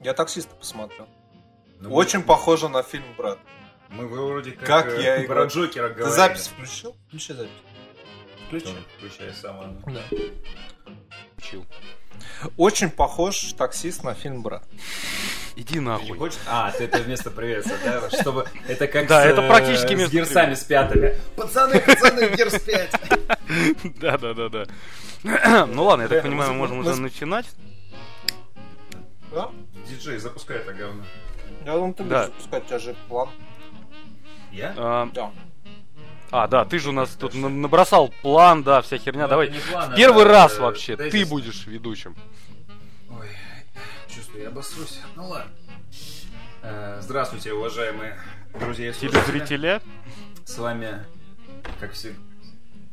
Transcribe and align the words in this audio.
Я 0.00 0.14
таксиста 0.14 0.54
посмотрел. 0.54 1.08
Ну, 1.80 1.92
Очень 1.94 2.22
похоже 2.22 2.68
на 2.68 2.82
фильм 2.82 3.04
«Брат». 3.16 3.38
Мы 3.88 4.06
вроде 4.06 4.52
как, 4.52 4.66
Как 4.66 4.86
э, 4.98 5.02
я 5.22 5.26
про. 5.26 5.44
Джокера 5.46 5.88
Ты 5.88 5.94
говорили. 5.94 6.14
запись 6.16 6.46
включил? 6.48 6.96
Включи 7.08 7.32
запись. 7.32 7.50
Включи. 8.46 8.68
Включай 8.98 9.34
сам. 9.34 9.60
Анна. 9.60 9.80
Да. 9.86 10.00
Учил. 11.38 11.66
Очень 12.56 12.90
похож 12.90 13.52
таксист 13.54 14.04
на 14.04 14.14
фильм 14.14 14.42
«Брат». 14.42 14.62
Иди 15.56 15.74
Ты 15.74 15.80
нахуй. 15.80 16.16
хочешь? 16.16 16.38
А, 16.46 16.70
ты 16.70 16.84
это 16.84 16.98
вместо 16.98 17.30
приветствия, 17.30 17.78
да? 17.82 18.10
Чтобы 18.10 18.46
это 18.68 18.86
как 18.86 19.06
Да, 19.08 19.22
с, 19.22 19.26
это 19.26 19.42
э, 19.42 19.48
практически 19.48 19.96
с 20.06 20.10
герсами 20.10 20.54
с 20.54 20.62
пятыми. 20.64 21.18
Пацаны, 21.36 21.80
пацаны, 21.80 22.28
герс 22.36 22.58
5. 22.60 22.90
Да, 24.00 24.16
да, 24.18 24.34
да, 24.34 24.48
да. 24.48 25.66
Ну 25.66 25.84
ладно, 25.84 26.02
я 26.02 26.08
так 26.08 26.22
Реально, 26.24 26.30
понимаю, 26.30 26.50
мы 26.52 26.54
мы- 26.54 26.58
можем 26.60 26.76
мы- 26.78 26.90
уже 26.90 27.00
начинать. 27.00 27.46
Да? 29.32 29.50
Диджей, 29.90 30.18
запускай 30.18 30.58
это 30.58 30.72
говно. 30.72 31.04
Я 31.64 31.74
думаю, 31.74 31.94
ты 31.94 32.04
Да. 32.04 32.24
будешь 32.26 32.26
запускать, 32.36 32.64
у 32.64 32.66
тебя 32.66 32.78
же 32.78 32.96
план. 33.08 33.28
Я? 34.52 34.74
А, 34.76 35.08
Да. 35.12 35.32
А, 36.32 36.46
да, 36.46 36.64
ты 36.64 36.78
же 36.78 36.90
у 36.90 36.92
нас 36.92 37.10
тут 37.10 37.34
на- 37.34 37.48
набросал 37.48 38.08
план, 38.22 38.62
да, 38.62 38.82
вся 38.82 38.98
херня. 38.98 39.24
Ну, 39.24 39.28
Давай. 39.30 39.52
план, 39.72 39.94
Первый 39.96 40.22
это, 40.22 40.32
раз 40.32 40.58
вообще 40.58 40.96
ты 40.96 41.10
тезис. 41.10 41.28
будешь 41.28 41.66
ведущим. 41.66 42.14
Ой, 43.10 43.26
чувствую, 44.08 44.42
я 44.44 44.48
обосрусь. 44.48 45.00
Ну 45.16 45.26
ладно. 45.28 45.50
Э, 46.62 46.98
Здравствуйте, 47.02 47.52
уважаемые 47.52 48.16
друзья 48.60 48.90
и 48.90 48.92
слушатели. 48.92 49.20
Телезрителя. 49.22 49.82
С 50.44 50.56
вами, 50.58 51.04
как, 51.80 51.94
всег- 51.94 52.14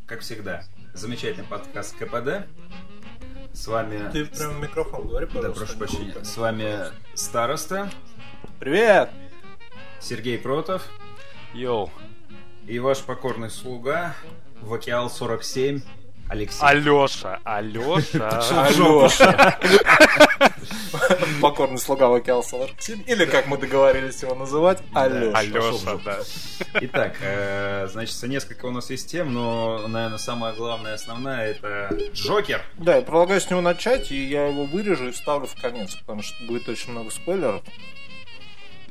как 0.08 0.22
всегда, 0.22 0.64
замечательный 0.96 1.46
подкаст 1.46 1.96
КПД. 1.96 2.48
С 3.58 3.66
вами... 3.66 4.08
Ты 4.12 4.26
прям 4.26 4.58
в 4.58 4.62
микрофон 4.62 5.08
говори, 5.08 5.26
Да, 5.26 5.34
пожалуйста. 5.34 5.66
прошу 5.66 5.78
прощения. 5.80 6.24
С 6.24 6.38
вами 6.38 6.78
Староста, 7.16 7.90
Привет! 8.60 9.10
Сергей 10.00 10.38
Кротов 10.38 10.84
Йоу. 11.56 11.90
и 12.68 12.78
ваш 12.78 13.00
покорный 13.02 13.50
слуга 13.50 14.16
Вакиал 14.62 15.10
47 15.10 15.82
Алексей. 16.30 16.62
Алёша, 16.62 17.40
Алёша. 17.44 18.30
Алёша. 18.52 19.60
Покорный 21.42 21.78
слуга 21.78 22.10
Вакиал 22.10 22.44
47. 22.44 23.04
Или, 23.08 23.26
как 23.26 23.48
мы 23.48 23.58
договорились 23.58 24.22
его 24.22 24.36
называть, 24.36 24.80
Алёша. 24.94 25.38
Алёша, 25.38 25.98
да. 26.04 26.18
Итак, 26.82 27.16
э, 27.22 27.88
значит, 27.92 28.22
несколько 28.24 28.66
у 28.66 28.72
нас 28.72 28.90
есть 28.90 29.10
тем, 29.10 29.34
но, 29.34 29.88
наверное, 29.88 30.18
самая 30.18 30.54
главная, 30.54 30.96
основная 30.96 31.52
это 31.52 31.90
Джокер. 32.14 32.62
Да, 32.78 32.96
я 32.98 33.02
предлагаю 33.02 33.40
с 33.40 33.50
него 33.50 33.62
начать, 33.62 34.12
и 34.12 34.22
я 34.26 34.48
его 34.48 34.66
вырежу 34.66 35.08
и 35.08 35.12
вставлю 35.12 35.48
в 35.48 35.56
конец, 35.62 35.96
потому 35.96 36.24
что 36.24 36.44
будет 36.46 36.68
очень 36.68 36.92
много 36.92 37.10
спойлеров. 37.10 37.62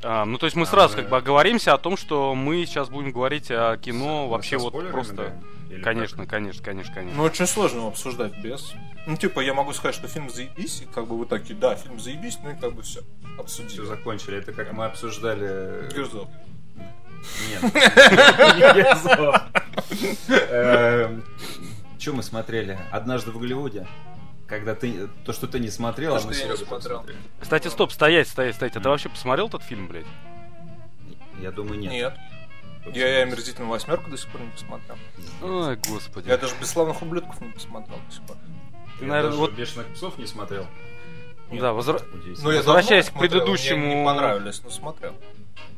А, 0.03 0.25
ну, 0.25 0.37
то 0.37 0.45
есть 0.45 0.55
мы 0.55 0.65
сразу 0.65 0.93
А, 0.95 1.01
как 1.01 1.09
бы 1.09 1.17
оговоримся 1.17 1.73
о 1.73 1.77
том, 1.77 1.97
что 1.97 2.33
мы 2.35 2.65
сейчас 2.65 2.89
будем 2.89 3.11
говорить 3.11 3.49
о 3.49 3.77
кино 3.77 4.27
вообще 4.27 4.57
вот 4.57 4.73
просто... 4.91 5.13
да? 5.13 5.33
Или 5.69 5.81
Конечно, 5.81 6.25
конечно, 6.25 6.63
конечно, 6.63 6.93
конечно. 6.93 7.17
Ну, 7.17 7.23
очень 7.23 7.45
сложно 7.45 7.79
его 7.79 7.87
обсуждать 7.89 8.37
без. 8.39 8.73
Ну, 9.05 9.17
типа, 9.17 9.41
я 9.41 9.53
могу 9.53 9.73
сказать, 9.73 9.95
что 9.95 10.07
фильм 10.07 10.29
заебись, 10.29 10.81
и 10.81 10.85
как 10.85 11.07
бы 11.07 11.17
вы 11.17 11.25
такие, 11.25 11.55
да, 11.59 11.75
фильм 11.75 11.99
заебись, 11.99 12.39
ну 12.43 12.51
и 12.51 12.55
как 12.55 12.73
бы 12.73 12.83
все, 12.83 13.01
Все 13.01 13.39
обсудили. 13.39 13.85
закончили. 13.85 14.37
Это 14.37 14.53
как 14.53 14.71
мы 14.71 14.85
обсуждали... 14.85 15.89
Гюрзов. 15.93 16.29
Нет. 17.49 17.61
Не 17.73 18.73
Герзов. 18.73 19.35
Что 21.99 22.13
мы 22.13 22.23
смотрели? 22.23 22.79
Однажды 22.91 23.31
в 23.31 23.39
Голливуде. 23.39 23.87
Когда 24.47 24.75
ты... 24.75 25.09
То, 25.25 25.33
что 25.33 25.47
ты 25.47 25.59
не 25.59 25.69
смотрел, 25.69 26.15
а 26.15 26.21
мы 26.21 26.33
сегодня 26.33 26.65
посмотрели. 26.65 27.17
Кстати, 27.41 27.67
стоп, 27.67 27.91
стоять, 27.91 28.27
стоять, 28.29 28.55
стоять. 28.55 28.77
А 28.77 28.79
ты 28.79 28.87
вообще 28.87 29.09
посмотрел 29.09 29.47
этот 29.47 29.63
фильм, 29.63 29.87
блядь? 29.87 30.05
Я 31.41 31.51
думаю, 31.51 31.79
нет. 31.79 31.91
Нет. 31.91 32.17
Я 32.93 33.19
и 33.19 33.21
омерзительную 33.23 33.69
восьмерку 33.71 34.09
до 34.09 34.17
сих 34.17 34.29
пор 34.29 34.41
не 34.41 34.49
посмотрел. 34.51 34.97
Ой, 35.41 35.75
господи. 35.87 36.27
Я 36.29 36.37
даже 36.37 36.55
бесславных 36.59 37.01
ублюдков 37.01 37.39
не 37.41 37.49
посмотрел 37.49 37.97
до 38.07 38.13
сих 38.15 38.23
пор. 38.25 38.37
Ты, 38.99 39.05
Я 39.05 39.11
наверное, 39.11 39.29
даже 39.31 39.37
вот- 39.41 39.51
бешеных 39.53 39.87
псов 39.93 40.17
не 40.17 40.25
смотрел. 40.27 40.65
Да, 41.51 41.71
возра-. 41.73 42.01
Ну, 42.43 42.51
я 42.51 42.57
Возвращаясь 42.57 43.09
к 43.09 43.13
предыдущему- 43.13 43.85
Мне 43.85 43.99
не 43.99 44.05
понравились, 44.05 44.61
но 44.63 44.69
смотрел. 44.69 45.13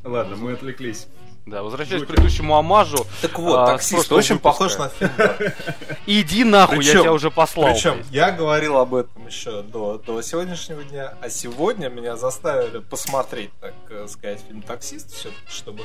Ладно, 0.03 0.35
мы 0.35 0.53
отвлеклись. 0.53 1.07
Да, 1.49 1.63
возвращаясь 1.63 2.01
к 2.01 2.05
Джокер. 2.05 2.15
предыдущему 2.15 2.55
амажу. 2.55 3.05
Так 3.21 3.37
вот, 3.39 3.57
А, 3.57 3.65
таксист 3.67 4.11
очень 4.11 4.35
выпуска. 4.35 4.67
похож 4.67 4.77
на 4.77 4.89
фильм. 4.89 5.11
Иди 6.05 6.43
нахуй, 6.43 6.83
я 6.83 6.91
тебя 6.91 7.13
уже 7.13 7.31
послал. 7.31 7.73
Причем 7.73 7.95
блядь. 7.95 8.11
я 8.11 8.31
говорил 8.31 8.77
об 8.77 8.93
этом 8.95 9.25
еще 9.27 9.61
до, 9.63 9.97
до 9.97 10.21
сегодняшнего 10.21 10.83
дня, 10.83 11.15
а 11.21 11.29
сегодня 11.29 11.89
меня 11.89 12.15
заставили 12.17 12.79
посмотреть, 12.79 13.51
так 13.59 13.73
э, 13.89 14.07
сказать, 14.07 14.41
фильм 14.47 14.61
«Таксист», 14.61 15.27
чтобы 15.47 15.83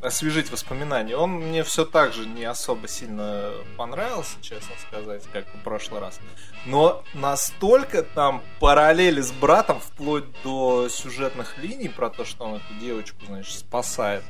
освежить 0.00 0.50
воспоминания. 0.50 1.16
Он 1.16 1.30
мне 1.30 1.62
все 1.64 1.84
так 1.84 2.12
же 2.12 2.26
не 2.26 2.44
особо 2.44 2.86
сильно 2.88 3.50
понравился, 3.76 4.32
честно 4.42 4.74
сказать, 4.88 5.22
как 5.32 5.46
в 5.54 5.62
прошлый 5.64 6.00
раз. 6.00 6.18
Но 6.66 7.02
настолько 7.14 8.02
там 8.02 8.42
параллели 8.60 9.20
с 9.20 9.30
братом, 9.32 9.80
вплоть 9.80 10.24
до 10.42 10.88
сюжетных 10.88 11.58
линий 11.58 11.88
про 11.88 12.10
то, 12.10 12.24
что 12.24 12.44
он 12.44 12.54
эту 12.56 12.74
девочку, 12.80 13.18
значит, 13.26 13.58
спасает, 13.58 14.22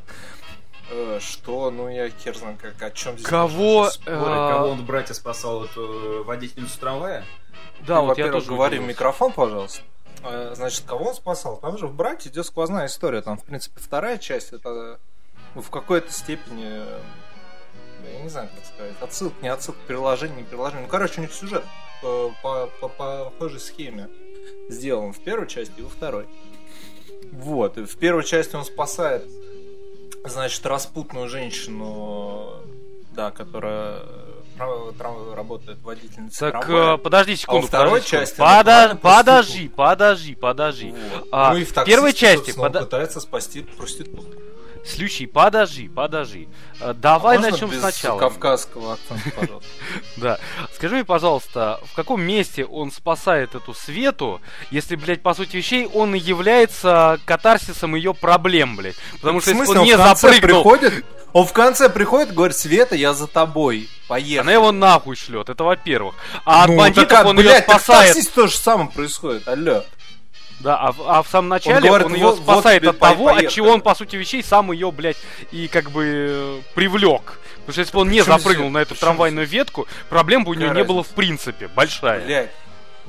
что, 1.20 1.70
ну, 1.70 1.88
я 1.88 2.10
хер 2.10 2.36
знаю, 2.36 2.56
как, 2.60 2.80
о 2.82 2.90
чем 2.90 3.14
здесь 3.14 3.26
Кого, 3.26 3.90
спорить. 3.90 4.18
А. 4.18 4.52
Кого 4.52 4.68
он 4.68 4.78
в 4.82 4.86
брате 4.86 5.14
спасал? 5.14 5.64
Эту 5.64 6.24
водительницу 6.24 6.78
трамвая? 6.78 7.24
Да, 7.80 7.96
Ты, 7.96 8.06
вот 8.06 8.18
я 8.18 8.24
во-первых, 8.24 8.32
тоже 8.34 8.46
говори 8.48 8.78
в 8.78 8.82
микрофон, 8.82 9.32
пожалуйста. 9.32 9.82
Э, 10.22 10.52
Значит, 10.54 10.84
кого 10.86 11.10
он 11.10 11.14
спасал? 11.14 11.58
Там 11.58 11.78
же 11.78 11.86
в 11.86 11.94
«Брате» 11.94 12.28
идет 12.28 12.46
сквозная 12.46 12.86
история. 12.86 13.22
Там, 13.22 13.38
в 13.38 13.44
принципе, 13.44 13.80
вторая 13.80 14.18
часть, 14.18 14.52
это 14.52 14.98
ну, 15.54 15.62
в 15.62 15.70
какой-то 15.70 16.12
степени, 16.12 16.64
э, 16.66 17.00
я 18.12 18.22
не 18.22 18.28
знаю, 18.28 18.48
как 18.54 18.64
сказать, 18.64 18.94
отсылка, 19.00 19.36
не 19.42 19.48
отсылка, 19.48 19.80
приложение, 19.86 20.38
не 20.38 20.44
приложение. 20.44 20.84
Ну, 20.84 20.88
короче, 20.88 21.14
у 21.18 21.20
них 21.22 21.32
сюжет 21.32 21.64
по, 22.02 22.32
по, 22.42 22.66
по 22.80 22.88
похожей 22.88 23.60
схеме 23.60 24.08
сделан 24.68 25.12
в 25.12 25.20
первой 25.20 25.48
части 25.48 25.72
и 25.78 25.82
во 25.82 25.88
второй. 25.88 26.26
Вот, 27.32 27.78
и 27.78 27.84
в 27.84 27.96
первой 27.96 28.24
части 28.24 28.54
он 28.54 28.64
спасает, 28.64 29.24
значит, 30.28 30.64
распутную 30.66 31.28
женщину, 31.28 32.50
да, 33.12 33.30
которая 33.30 34.00
э, 34.58 34.92
работает 35.34 35.78
водительницей 35.82 36.50
Так, 36.50 36.64
трамвая. 36.66 36.94
э, 36.94 36.98
подожди 36.98 37.36
секунду. 37.36 37.64
А 37.66 37.68
второй 37.68 37.90
подожди 38.00 38.10
части 38.10 38.36
Пода- 38.36 38.94
буквально 38.94 38.96
Подожди, 38.96 39.68
подожди, 39.68 40.34
подожди. 40.34 40.90
Вот. 40.92 41.28
А, 41.32 41.52
ну 41.52 41.58
и 41.58 41.64
в 41.64 41.72
в 41.72 41.84
первой 41.84 42.12
части 42.12 42.52
пода- 42.52 42.80
пытается 42.80 43.20
спасти 43.20 43.62
проститутку. 43.62 44.24
Слющий, 44.86 45.26
подожди, 45.26 45.88
подожди. 45.88 46.48
Э, 46.80 46.94
Давай 46.94 47.38
А 47.38 47.40
начнем 47.40 47.68
без 47.68 47.80
сначала. 47.80 48.18
кавказского 48.20 48.92
акцента, 48.94 49.30
пожалуйста. 49.40 49.68
Да. 50.16 50.38
Скажи 50.74 50.94
мне, 50.94 51.04
пожалуйста, 51.04 51.80
в 51.90 51.94
каком 51.96 52.22
месте 52.22 52.64
он 52.64 52.92
спасает 52.92 53.54
эту 53.54 53.74
Свету, 53.74 54.40
если, 54.70 54.94
блядь, 54.96 55.22
по 55.22 55.34
сути 55.34 55.56
вещей, 55.56 55.86
он 55.92 56.14
и 56.14 56.18
является 56.18 57.18
катарсисом 57.24 57.94
ее 57.96 58.14
проблем, 58.14 58.76
блядь? 58.76 58.96
Потому 59.20 59.40
что 59.40 59.50
если 59.50 59.76
он 59.78 59.84
не 59.84 59.96
запрыгнул, 59.96 60.62
приходит, 60.62 61.04
он 61.32 61.46
в 61.46 61.52
конце 61.52 61.88
приходит, 61.90 62.32
говорит, 62.32 62.56
Света, 62.56 62.94
я 62.94 63.12
за 63.12 63.26
тобой, 63.26 63.88
поехали. 64.08 64.38
она 64.38 64.52
его 64.52 64.72
нахуй 64.72 65.16
шлет, 65.16 65.48
это 65.48 65.64
во-первых. 65.64 66.14
А 66.44 66.62
от 66.64 66.70
Ну, 66.70 66.76
бандитов 66.78 67.08
так, 67.08 67.26
а, 67.26 67.28
он 67.28 67.36
ее 67.38 67.42
блядь, 67.44 67.66
так 67.66 67.80
в 67.80 67.84
спасает. 67.84 68.08
таксисте 68.14 68.32
то 68.34 68.46
же 68.46 68.56
самое 68.56 68.88
происходит, 68.90 69.48
алло. 69.48 69.84
Да, 70.60 70.76
а, 70.78 70.92
в- 70.92 71.02
а 71.06 71.22
в 71.22 71.28
самом 71.28 71.48
начале 71.50 71.90
он, 71.90 71.98
говорит, 72.00 72.16
ее 72.16 72.26
вот- 72.26 72.38
вот 72.38 72.44
спасает 72.54 72.80
тебе 72.82 72.90
от 72.90 72.98
того, 72.98 73.24
поехали. 73.26 73.46
от 73.46 73.52
чего 73.52 73.68
он, 73.70 73.80
по 73.82 73.94
сути 73.94 74.16
вещей, 74.16 74.42
сам 74.42 74.72
ее, 74.72 74.90
блядь, 74.90 75.18
и 75.52 75.68
как 75.68 75.90
бы 75.90 76.04
э, 76.06 76.60
привлек. 76.74 77.38
Потому 77.66 77.72
что 77.72 77.80
если 77.80 77.92
бы 77.92 78.00
он 78.00 78.08
не 78.10 78.22
запрыгнул 78.22 78.70
на 78.70 78.78
эту 78.78 78.90
причем 78.94 79.00
трамвайную 79.00 79.46
ветку, 79.46 79.86
проблем 80.08 80.44
бы 80.44 80.52
у 80.52 80.54
него 80.54 80.68
Какая 80.68 80.82
не 80.82 80.86
было 80.88 81.02
в 81.02 81.08
принципе, 81.08 81.68
большая. 81.68 82.24
Блядь, 82.24 82.50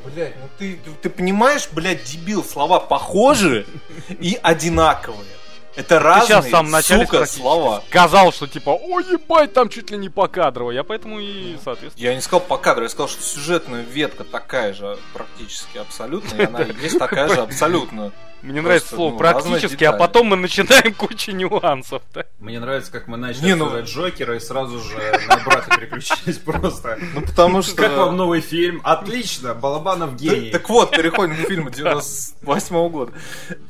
блядь, 0.03 0.35
ну 0.35 0.49
ты, 0.57 0.75
ты, 0.83 0.91
ты 1.03 1.09
понимаешь, 1.09 1.69
блядь, 1.71 2.03
дебил, 2.03 2.43
слова 2.43 2.79
похожи 2.81 3.65
и 4.09 4.37
одинаковые. 4.43 5.29
Это 5.77 5.99
разные, 5.99 6.27
сейчас 6.27 6.45
в 6.47 6.49
самом 6.49 6.71
начале 6.71 7.05
сука, 7.05 7.25
слова. 7.27 7.83
сказал, 7.87 8.33
что 8.33 8.47
типа, 8.47 8.71
ой, 8.71 9.03
ебать, 9.11 9.53
там 9.53 9.69
чуть 9.69 9.91
ли 9.91 9.97
не 9.97 10.09
покадрово. 10.09 10.71
Я 10.71 10.83
поэтому 10.83 11.19
и, 11.19 11.55
соответственно... 11.63 12.03
Я 12.03 12.15
не 12.15 12.21
сказал 12.21 12.41
по 12.41 12.57
кадру, 12.57 12.83
я 12.83 12.89
сказал, 12.89 13.07
что 13.07 13.21
сюжетная 13.21 13.83
ветка 13.83 14.23
такая 14.23 14.73
же 14.73 14.97
практически 15.13 15.77
абсолютно, 15.77 16.35
и 16.35 16.45
она 16.45 16.61
есть 16.81 16.97
такая 16.97 17.29
же 17.29 17.41
абсолютно. 17.41 18.11
Мне 18.41 18.61
нравится 18.61 18.95
слово 18.95 19.11
ну, 19.11 19.17
практически, 19.17 19.83
а 19.83 19.93
потом 19.93 20.27
мы 20.27 20.35
начинаем 20.37 20.93
кучу 20.93 21.31
нюансов. 21.31 22.03
Мне 22.39 22.59
нравится, 22.59 22.91
как 22.91 23.07
мы 23.07 23.17
начали 23.17 23.53
ну- 23.53 23.81
Джокера 23.81 24.35
и 24.35 24.39
сразу 24.39 24.79
же 24.79 24.97
на 25.27 25.37
брата 25.37 25.75
переключились 25.75 26.37
просто. 26.45 26.97
Ну 27.13 27.21
потому 27.21 27.61
что... 27.61 27.75
Как 27.75 27.97
вам 27.97 28.15
новый 28.15 28.41
фильм? 28.41 28.79
Отлично, 28.83 29.53
Балабанов 29.55 30.15
гений. 30.15 30.51
Так 30.51 30.69
вот, 30.69 30.91
переходим 30.91 31.35
к 31.35 31.39
фильму 31.47 31.69
98 31.71 32.89
года. 32.89 33.11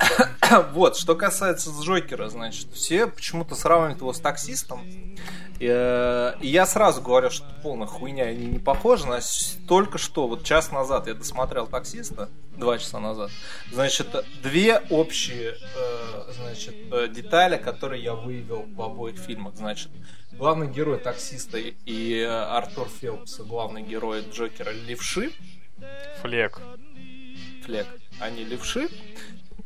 вот, 0.72 0.96
что 0.96 1.14
касается 1.14 1.70
Джокера, 1.70 1.97
значит, 2.28 2.72
все 2.72 3.06
почему-то 3.06 3.54
сравнивают 3.54 4.00
его 4.00 4.12
с 4.12 4.20
таксистом. 4.20 4.80
И, 5.58 5.66
э, 5.68 6.34
и 6.40 6.48
я 6.48 6.66
сразу 6.66 7.02
говорю, 7.02 7.30
что 7.30 7.44
полная 7.62 7.88
хуйня, 7.88 8.24
они 8.24 8.46
не 8.46 8.58
похожи. 8.58 9.02
Значит, 9.02 9.66
только 9.66 9.98
что, 9.98 10.28
вот 10.28 10.44
час 10.44 10.70
назад 10.70 11.08
я 11.08 11.14
досмотрел 11.14 11.66
«Таксиста», 11.66 12.28
два 12.56 12.78
часа 12.78 13.00
назад. 13.00 13.30
Значит, 13.72 14.08
две 14.42 14.78
общие 14.90 15.56
э, 15.56 16.32
значит, 16.32 16.76
э, 16.92 17.08
детали, 17.08 17.56
которые 17.56 18.02
я 18.02 18.14
выявил 18.14 18.66
в 18.72 18.80
обоих 18.80 19.18
фильмах. 19.18 19.56
Значит, 19.56 19.90
главный 20.32 20.68
герой 20.68 20.98
«Таксиста» 20.98 21.58
и 21.58 22.20
Артур 22.22 22.88
Фелпс, 22.88 23.40
главный 23.40 23.82
герой 23.82 24.24
Джокера, 24.32 24.70
левши. 24.70 25.32
Флек. 26.22 26.60
Флек. 27.64 27.86
Они 28.20 28.44
левши. 28.44 28.88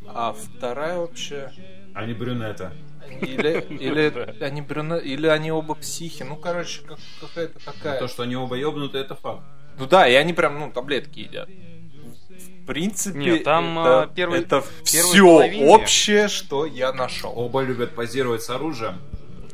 А 0.07 0.33
вторая 0.33 0.99
вообще... 0.99 1.53
Они 1.95 2.15
брюнета. 2.15 2.73
Или, 3.21 3.61
или 3.81 4.43
они 4.43 4.63
брюне, 4.63 5.01
или 5.01 5.27
они 5.27 5.51
оба 5.53 5.75
психи. 5.75 6.23
Ну, 6.23 6.37
короче, 6.37 6.83
как, 6.83 6.99
какая-то 7.21 7.59
такая. 7.65 7.99
То, 7.99 8.09
что 8.09 8.23
они 8.23 8.37
оба 8.37 8.57
ебнуты, 8.57 8.99
это 8.99 9.15
факт. 9.15 9.43
Ну 9.79 9.87
да, 9.87 10.09
и 10.09 10.15
они 10.15 10.33
прям, 10.33 10.59
ну, 10.59 10.71
таблетки 10.71 11.21
едят. 11.21 11.49
В 11.49 12.67
принципе, 12.67 13.19
Нет, 13.19 13.45
там 13.45 13.79
это, 13.79 14.03
а, 14.03 14.07
первый, 14.07 14.41
это 14.41 14.65
все 14.85 15.03
половине- 15.21 15.67
общее, 15.67 16.29
что 16.29 16.65
я 16.65 16.93
нашел. 16.93 17.33
Оба 17.37 17.63
любят 17.63 17.95
позировать 17.95 18.43
с 18.43 18.51
оружием. 18.51 19.01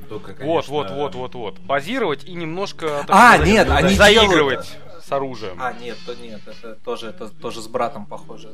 Только, 0.08 0.34
конечно, 0.34 0.46
Вот, 0.46 0.68
вот, 0.68 0.90
вот, 0.90 1.14
вот, 1.14 1.34
вот. 1.34 1.66
Позировать 1.66 2.24
и 2.24 2.32
немножко 2.32 3.04
так 3.06 3.10
А, 3.10 3.34
сказать, 3.34 3.46
нет, 3.46 3.68
они 3.70 3.94
заигрывать 3.94 4.76
с 5.02 5.12
оружием. 5.12 5.56
А, 5.58 5.72
нет, 5.72 5.96
то 6.04 6.14
нет, 6.14 6.40
это 6.46 6.74
тоже, 6.84 7.08
это 7.08 7.28
тоже 7.28 7.62
с 7.62 7.66
братом 7.68 8.04
похоже. 8.06 8.50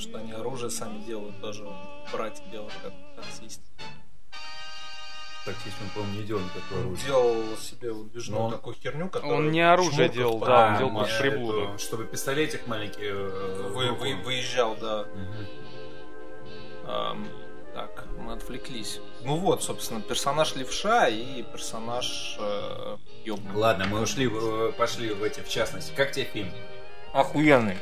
Потому 0.00 0.18
что 0.18 0.18
они 0.18 0.32
оружие 0.32 0.70
сами 0.70 0.98
делают, 1.04 1.38
тоже 1.40 1.66
братья 2.12 2.42
делают 2.50 2.72
как 2.82 2.92
таксист. 3.16 3.60
Таксист, 5.44 5.76
он, 5.82 5.88
по-моему, 5.94 6.20
не 6.20 6.26
делал 6.26 6.42
никакое 6.42 6.78
Он 6.80 6.86
оружие. 6.86 7.06
делал 7.06 7.56
себе 7.58 7.92
вот 7.92 8.10
движную 8.12 8.40
Но 8.40 8.46
он- 8.46 8.52
такую 8.52 8.76
херню, 8.76 9.08
которая... 9.08 9.36
Он 9.38 9.50
не 9.50 9.60
оружие 9.60 10.08
делал, 10.08 10.38
да, 10.38 10.68
он 10.72 10.78
делал 10.78 10.94
под 11.04 11.18
приблуду. 11.18 11.60
это, 11.64 11.78
Чтобы 11.78 12.04
пистолетик 12.04 12.66
маленький... 12.66 13.00
э, 13.02 13.70
Вы, 13.74 13.92
вы- 13.92 14.14
выезжал, 14.22 14.76
да. 14.76 15.04
Мгм. 15.14 15.46
Ам, 16.86 17.28
так, 17.74 18.04
мы 18.18 18.32
отвлеклись. 18.34 19.00
Ну 19.22 19.36
вот, 19.36 19.62
собственно, 19.62 20.00
персонаж 20.02 20.54
левша 20.56 21.08
и 21.08 21.42
персонаж 21.42 22.36
э, 22.38 22.96
ёбаный. 23.24 23.54
Ладно, 23.56 23.86
мы 23.86 24.00
ушли, 24.02 24.28
э, 24.32 24.72
пошли 24.76 25.12
в 25.12 25.22
эти, 25.22 25.40
в 25.40 25.48
частности. 25.48 25.92
Как 25.94 26.12
тебе 26.12 26.24
фильм? 26.26 26.52
Охуенный. 27.12 27.78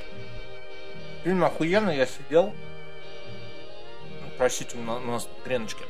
Фильм 1.25 1.44
охуенный, 1.44 1.97
я 1.97 2.06
сидел. 2.06 2.53
Простите, 4.37 4.76
у 4.79 4.82
на- 4.82 4.97
у 4.97 5.00
нас 5.00 5.29
треночки. 5.44 5.82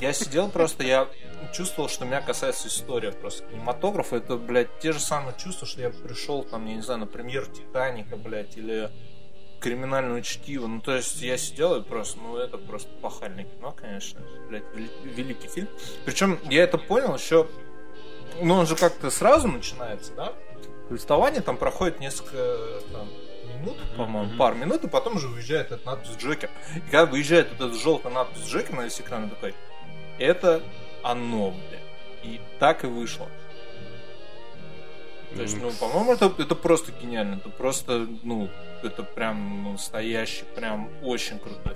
Я 0.00 0.12
сидел 0.12 0.48
просто, 0.48 0.84
я 0.84 1.08
чувствовал, 1.52 1.88
что 1.88 2.04
меня 2.04 2.20
касается 2.20 2.68
история 2.68 3.12
просто. 3.12 3.44
Кинематограф 3.48 4.12
это, 4.12 4.36
блядь, 4.36 4.78
те 4.80 4.92
же 4.92 5.00
самые 5.00 5.34
чувства, 5.38 5.66
что 5.66 5.80
я 5.80 5.90
пришел 5.90 6.44
там, 6.44 6.66
я 6.66 6.74
не 6.76 6.82
знаю, 6.82 7.00
на 7.00 7.06
премьеру 7.06 7.46
Титаника, 7.46 8.16
блядь, 8.16 8.56
или 8.56 8.90
криминального 9.60 10.22
чтива. 10.22 10.66
Ну, 10.66 10.80
то 10.80 10.94
есть 10.96 11.20
я 11.22 11.36
сидел 11.36 11.76
и 11.76 11.82
просто, 11.82 12.18
ну, 12.20 12.36
это 12.36 12.58
просто 12.58 12.88
пахальное 13.00 13.44
кино, 13.44 13.72
конечно. 13.72 14.20
Блядь, 14.48 14.64
вели- 14.74 14.90
великий 15.04 15.48
фильм. 15.48 15.68
Причем 16.04 16.38
я 16.50 16.64
это 16.64 16.78
понял 16.78 17.14
еще, 17.16 17.46
ну, 18.40 18.54
он 18.54 18.66
же 18.66 18.74
как-то 18.76 19.10
сразу 19.10 19.46
начинается, 19.48 20.12
да? 20.14 20.32
Повествование 20.88 21.42
там 21.42 21.56
проходит 21.56 22.00
несколько 22.00 22.58
там, 22.92 23.08
минут, 23.62 23.76
по-моему, 23.96 24.28
Мгм. 24.28 24.38
пару 24.38 24.56
минут, 24.56 24.84
и 24.84 24.88
потом 24.88 25.16
уже 25.16 25.28
уезжает 25.28 25.66
этот 25.72 25.84
надпись 25.86 26.16
Джокер. 26.18 26.50
И 26.76 26.80
когда 26.80 27.06
выезжает 27.06 27.48
вот 27.50 27.68
этот 27.68 27.80
желтый 27.80 28.10
надпись 28.12 28.46
Джокер 28.46 28.74
на 28.74 28.82
весь 28.82 29.00
экран, 29.00 29.30
такой, 29.30 29.54
это 30.18 30.62
оно, 31.02 31.50
блядь. 31.50 31.80
И 32.22 32.40
так 32.58 32.84
и 32.84 32.86
вышло. 32.86 33.28
То 35.34 35.42
есть, 35.42 35.56
ну, 35.60 35.70
по-моему, 35.72 36.12
это, 36.12 36.30
это 36.38 36.54
просто 36.54 36.92
гениально. 36.92 37.36
Это 37.36 37.48
просто, 37.48 38.06
ну, 38.22 38.50
это 38.82 39.02
прям 39.02 39.72
настоящий, 39.72 40.44
прям 40.54 40.90
очень 41.02 41.38
крутой. 41.38 41.74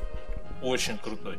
Очень 0.63 0.99
крутой. 0.99 1.39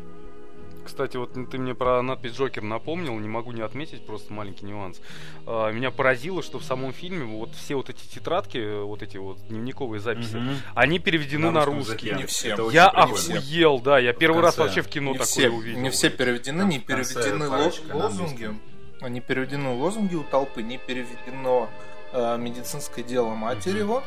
Кстати, 0.87 1.17
вот 1.17 1.33
ты 1.33 1.57
мне 1.57 1.75
про 1.75 2.01
надпись 2.01 2.31
Джокер 2.31 2.63
напомнил, 2.63 3.19
не 3.19 3.27
могу 3.27 3.51
не 3.51 3.61
отметить, 3.61 4.05
просто 4.05 4.31
маленький 4.33 4.65
нюанс. 4.65 5.01
А, 5.45 5.69
Меня 5.71 5.91
поразило, 5.91 6.41
что 6.41 6.59
в 6.59 6.63
самом 6.63 6.93
фильме 6.93 7.25
вот 7.25 7.53
все 7.55 7.75
вот 7.75 7.89
эти 7.89 8.07
тетрадки, 8.07 8.81
вот 8.83 9.03
эти 9.03 9.17
вот 9.17 9.37
дневниковые 9.49 9.99
записи, 9.99 10.37
Мгм. 10.37 10.55
они 10.75 10.99
переведены 10.99 11.51
на, 11.51 11.65
русском 11.65 11.77
русский. 11.91 12.13
Не 12.13 12.25
всем. 12.25 12.53
Это 12.53 12.63
очень 12.63 12.75
Я 12.75 12.87
охуел, 12.87 13.79
да, 13.79 13.99
я 13.99 14.13
первый 14.13 14.41
раз 14.41 14.57
вообще 14.57 14.81
в 14.81 14.87
кино 14.87 15.11
не, 15.11 15.17
такое 15.17 15.27
все, 15.27 15.49
увидел. 15.49 15.81
не 15.81 15.89
все 15.89 16.09
переведены, 16.09 16.63
не 16.63 16.79
переведены 16.79 17.47
на 17.49 17.71
лозунги. 17.93 18.55
Не 19.01 19.21
переведены 19.21 19.75
лозунги 19.75 20.15
у 20.15 20.23
толпы, 20.23 20.63
не 20.63 20.77
переведено 20.77 21.69
э, 22.13 22.37
медицинское 22.37 23.03
дело 23.03 23.35
матери 23.35 23.73
Мгм. 23.73 23.79
его. 23.81 24.03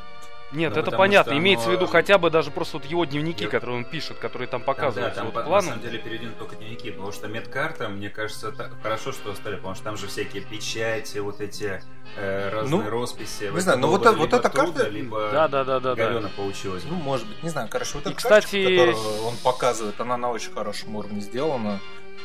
Нет, 0.53 0.73
Да, 0.73 0.81
это 0.81 0.91
понятно. 0.91 1.33
Имеется 1.39 1.67
в 1.67 1.69
оно- 1.69 1.77
виду 1.77 1.87
хотя 1.87 2.19
бы 2.19 2.29
даже 2.31 2.51
просто 2.51 2.79
вот 2.79 2.87
его 2.87 3.05
дневники, 3.05 3.45
Я- 3.45 3.51
которые 3.51 3.79
он 3.79 3.85
пишет, 3.85 4.19
которые 4.19 4.49
там 4.49 4.63
показывают. 4.63 5.15
да, 5.15 5.21
там 5.23 5.31
вот 5.31 5.45
по- 5.45 5.49
на 5.51 5.63
самом 5.63 5.81
деле 5.81 5.99
переведены 5.99 6.33
только 6.39 6.57
дневники, 6.57 6.91
потому 6.91 7.13
что 7.13 7.29
медкарта, 7.29 7.89
мне 7.89 8.11
кажется, 8.11 8.51
та- 8.51 8.71
хорошо, 8.83 9.13
что 9.13 9.31
оставили, 9.31 9.57
потому 9.59 9.75
что 9.77 9.85
там 9.85 9.97
же 9.97 10.09
всякие 10.09 10.43
печати, 10.43 11.19
вот 11.19 11.41
эти 11.41 11.81
э, 12.17 12.51
разные 12.53 12.83
Ну, 12.83 12.91
росписи. 12.91 13.51
не 13.53 13.61
знаю, 13.61 13.79
но 13.79 13.89
вот 13.89 14.01
это- 14.01 14.11
вот 14.11 14.25
либо 14.33 14.37
эта 14.39 14.49
оттуда, 14.49 14.65
карта- 14.73 14.89
Либо 14.89 15.31
Да, 15.31 15.47
да, 15.47 15.63
да, 15.65 15.79
да, 15.79 15.95
да. 15.95 16.07
Галена 16.07 16.29
получилась. 16.37 16.83
Ну, 16.89 16.97
может 16.97 17.29
быть, 17.29 17.41
не 17.45 17.49
знаю. 17.51 17.69
Короче, 17.71 17.93
вот 17.95 18.07
И, 18.07 18.09
эта 18.09 18.17
кстати, 18.17 18.65
карточка, 18.65 18.93
которую 18.97 19.23
он 19.29 19.37
показывает, 19.45 20.01
она 20.01 20.17
на 20.17 20.31
очень 20.33 20.53
хорошем 20.53 20.97
уровне 20.97 21.21
сделана. 21.21 21.79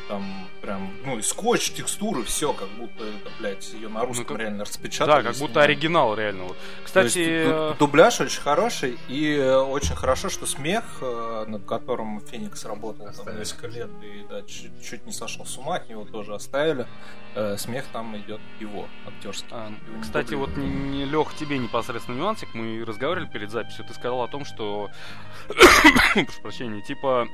Там 0.07 0.47
прям, 0.61 0.91
ну, 1.03 1.17
и 1.17 1.21
скотч, 1.23 1.71
текстуры, 1.71 2.23
все, 2.23 2.53
как 2.53 2.69
будто 2.69 3.03
это, 3.05 3.29
блядь, 3.39 3.73
ее 3.73 3.89
на 3.89 4.05
русском 4.05 4.27
как- 4.27 4.37
реально 4.39 4.63
распечатали. 4.63 5.07
Да, 5.09 5.29
как 5.29 5.31
будто 5.37 5.53
снимали. 5.53 5.71
оригинал 5.71 6.15
реально. 6.15 6.43
Вот. 6.43 6.57
Кстати, 6.83 7.05
есть, 7.05 7.17
э, 7.17 7.69
ду- 7.79 7.85
дубляж 7.87 8.21
очень 8.21 8.41
хороший, 8.41 8.99
и 9.07 9.35
э, 9.35 9.55
очень 9.57 9.95
хорошо, 9.95 10.29
что 10.29 10.45
смех, 10.45 10.83
э, 11.01 11.45
над 11.47 11.65
которым 11.65 12.21
Феникс 12.21 12.65
работал 12.65 13.05
там 13.05 13.09
Оставили. 13.15 13.39
несколько 13.39 13.67
лет, 13.67 13.89
и 14.03 14.25
да, 14.29 14.43
чуть, 14.43 14.71
чуть 14.87 15.05
не 15.07 15.11
сошел 15.11 15.43
с 15.45 15.57
ума, 15.57 15.77
от 15.77 15.89
него 15.89 16.05
тоже 16.05 16.35
оставили. 16.35 16.85
Э, 17.33 17.57
Смех 17.57 17.85
там 17.91 18.15
идет 18.15 18.39
его, 18.59 18.87
актерский. 19.07 19.47
А, 19.51 19.71
Его 19.87 19.97
не 19.97 20.01
Кстати, 20.03 20.35
вот 20.35 20.49
дублируют. 20.53 20.75
не, 20.93 21.05
Лех, 21.05 21.33
тебе 21.35 21.57
непосредственно 21.57 22.15
нюансик, 22.17 22.53
мы 22.53 22.85
разговаривали 22.85 23.27
перед 23.27 23.49
записью, 23.49 23.85
ты 23.85 23.93
сказал 23.95 24.21
о 24.21 24.27
том, 24.27 24.45
что, 24.45 24.89
прошу 25.47 26.41
прощения, 26.43 26.81
типа, 26.83 27.27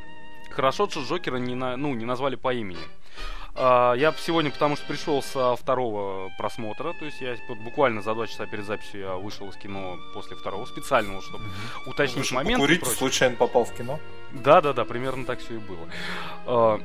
хорошо, 0.52 0.90
что 0.90 1.02
Джокера 1.02 1.38
не, 1.38 1.56
на, 1.56 1.78
ну, 1.78 1.94
не 1.96 2.06
назвали 2.06 2.36
по 2.36 2.54
имени. 2.54 2.84
А, 3.54 3.94
я 3.94 4.14
сегодня, 4.14 4.50
потому 4.50 4.76
что 4.78 4.86
пришел 4.86 5.22
со 5.22 5.56
второго 5.56 6.32
просмотра, 6.38 6.94
то 6.94 7.06
есть 7.06 7.20
я 7.22 7.36
буквально 7.64 8.02
за 8.02 8.14
два 8.14 8.28
часа 8.28 8.46
перед 8.46 8.66
записью 8.66 9.02
я 9.02 9.16
вышел 9.16 9.50
из 9.50 9.58
кино 9.58 10.00
после 10.14 10.38
второго 10.38 10.66
специального, 10.66 11.22
чтобы 11.22 11.44
уточнить 11.86 12.32
момент. 12.32 12.62
покурить, 12.62 12.88
случайно 12.88 13.36
попал 13.36 13.66
в 13.66 13.74
кино. 13.74 14.00
Да, 14.32 14.62
да, 14.62 14.72
да, 14.72 14.86
примерно 14.86 15.26
так 15.26 15.40
все 15.40 15.56
и 15.56 15.58
было. 15.58 15.88
А, 16.46 16.82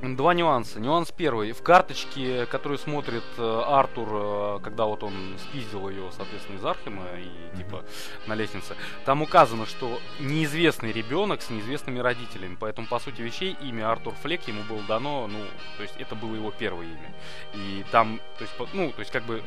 Два 0.00 0.32
нюанса. 0.32 0.78
Нюанс 0.78 1.10
первый. 1.10 1.50
В 1.50 1.62
карточке, 1.62 2.46
которую 2.46 2.78
смотрит 2.78 3.24
э, 3.36 3.62
Артур, 3.66 4.08
э, 4.12 4.58
когда 4.62 4.84
вот 4.84 5.02
он 5.02 5.12
спиздил 5.38 5.88
ее, 5.88 6.10
соответственно, 6.16 6.56
из 6.56 6.64
Архема 6.64 7.02
и 7.18 7.56
типа 7.56 7.84
на 8.28 8.34
лестнице, 8.34 8.76
там 9.04 9.22
указано, 9.22 9.66
что 9.66 9.98
неизвестный 10.20 10.92
ребенок 10.92 11.42
с 11.42 11.50
неизвестными 11.50 11.98
родителями. 11.98 12.56
Поэтому, 12.60 12.86
по 12.86 13.00
сути 13.00 13.22
вещей, 13.22 13.56
имя 13.60 13.90
Артур 13.90 14.14
Флек 14.22 14.46
ему 14.46 14.62
было 14.68 14.82
дано, 14.82 15.26
ну, 15.26 15.40
то 15.76 15.82
есть 15.82 15.96
это 15.98 16.14
было 16.14 16.36
его 16.36 16.52
первое 16.52 16.86
имя. 16.86 17.14
И 17.54 17.84
там, 17.90 18.20
то 18.38 18.44
есть, 18.44 18.56
по- 18.56 18.68
ну, 18.72 18.92
то 18.92 19.00
есть 19.00 19.10
как 19.10 19.24
бы 19.24 19.42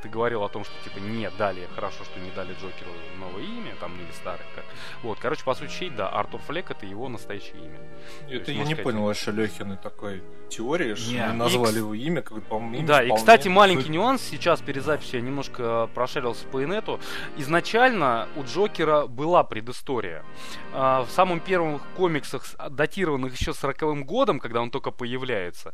как 0.00 0.02
ты 0.02 0.08
говорил 0.08 0.42
о 0.42 0.48
том, 0.48 0.64
что 0.64 0.72
типа 0.84 0.98
не 0.98 1.28
дали, 1.38 1.68
хорошо, 1.74 2.04
что 2.04 2.20
не 2.20 2.30
дали 2.30 2.52
Джокеру 2.54 2.90
новое 3.18 3.42
имя, 3.42 3.74
там, 3.80 3.94
или 3.96 4.10
старое. 4.12 4.46
Как. 4.54 4.64
Вот, 5.02 5.18
короче, 5.20 5.44
по 5.44 5.54
сути, 5.54 5.90
да, 5.90 6.08
Артур 6.08 6.40
Флек 6.46 6.70
это 6.70 6.86
его 6.86 7.08
настоящее 7.08 7.56
имя. 7.64 7.78
Это 8.26 8.34
есть, 8.34 8.48
я 8.48 8.54
не 8.64 8.64
сказать, 8.74 8.82
понял 8.82 9.02
вообще 9.04 9.30
Лехиной 9.30 9.76
такой 9.76 10.22
теории, 10.48 10.94
что 10.94 11.10
Не, 11.12 11.18
и 11.18 11.32
назвали 11.32 11.74
кс- 11.74 11.78
его 11.78 11.94
имя, 11.94 12.22
как 12.22 12.42
по-моему, 12.44 12.86
Да, 12.86 13.02
и, 13.02 13.14
кстати, 13.14 13.48
маленький 13.48 13.82
Суть- 13.84 13.90
нюанс. 13.92 14.22
Сейчас 14.22 14.60
перед 14.60 14.82
записью 14.84 15.20
я 15.20 15.26
немножко 15.26 15.88
прошарился 15.94 16.46
по 16.46 16.64
инету. 16.64 16.98
Изначально 17.36 18.28
у 18.36 18.44
Джокера 18.44 19.06
была 19.06 19.44
предыстория. 19.44 20.24
А, 20.72 21.04
В 21.04 21.10
самом 21.10 21.40
первых 21.40 21.82
комиксах, 21.96 22.44
датированных 22.70 23.38
еще 23.38 23.52
40 23.52 24.04
годом, 24.04 24.38
когда 24.38 24.60
он 24.60 24.70
только 24.70 24.90
появляется, 24.90 25.72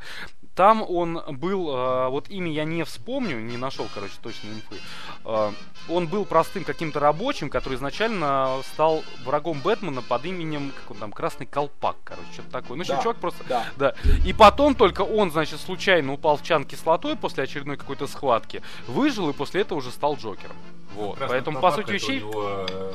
там 0.55 0.83
он 0.89 1.21
был, 1.37 1.71
а, 1.71 2.09
вот 2.09 2.31
имя 2.31 2.51
я 2.51 2.65
не 2.65 2.83
вспомню, 2.85 3.39
не 3.41 3.57
нашел, 3.59 3.87
короче, 3.93 4.15
точной 4.23 4.55
инфы. 4.55 4.77
А, 5.25 5.53
Он 5.89 6.09
был 6.09 6.25
простым 6.25 6.65
каким-то 6.65 6.99
рабочим, 6.99 7.49
который 7.51 7.75
изначально 7.75 8.61
стал 8.73 9.05
врагом 9.25 9.61
Бэтмена 9.61 10.03
под 10.03 10.25
именем, 10.25 10.73
как 10.75 10.91
он 10.93 10.97
там, 10.97 11.13
Красный 11.13 11.47
Колпак, 11.47 11.97
короче, 12.03 12.33
что-то 12.33 12.51
такое. 12.51 12.79
Ну, 12.79 12.85
Да. 12.85 13.03
чувак 13.03 13.19
просто 13.19 13.45
Да. 13.49 13.65
да. 13.77 13.95
И 14.25 14.33
потом 14.33 14.75
только 14.75 15.03
он, 15.03 15.31
значит, 15.31 15.61
случайно 15.61 16.13
упал 16.15 16.37
в 16.39 16.43
чан 16.43 16.65
кислотой 16.65 17.17
после 17.17 17.45
очередной 17.45 17.77
какой-то 17.77 18.07
схватки, 18.07 18.63
выжил 18.89 19.29
и 19.31 19.33
после 19.33 19.61
этого 19.61 19.79
уже 19.79 19.91
стал 19.91 20.17
Джокером. 20.17 20.57
Вот. 20.95 21.19
Красный 21.19 21.35
Поэтому, 21.35 21.61
по 21.61 21.71
сути 21.71 21.93
вещей... 21.93 22.21
него, 22.21 22.67
э, 22.69 22.93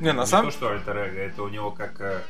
Не, 0.00 0.12
на 0.12 0.22
не 0.22 0.26
самом 0.26 0.50
то, 0.50 0.56
что 0.56 0.68
альтер 0.70 0.96
эго, 0.96 1.18
это 1.20 1.42
у 1.42 1.48
него 1.48 1.70
как 1.70 2.00
э, 2.00 2.20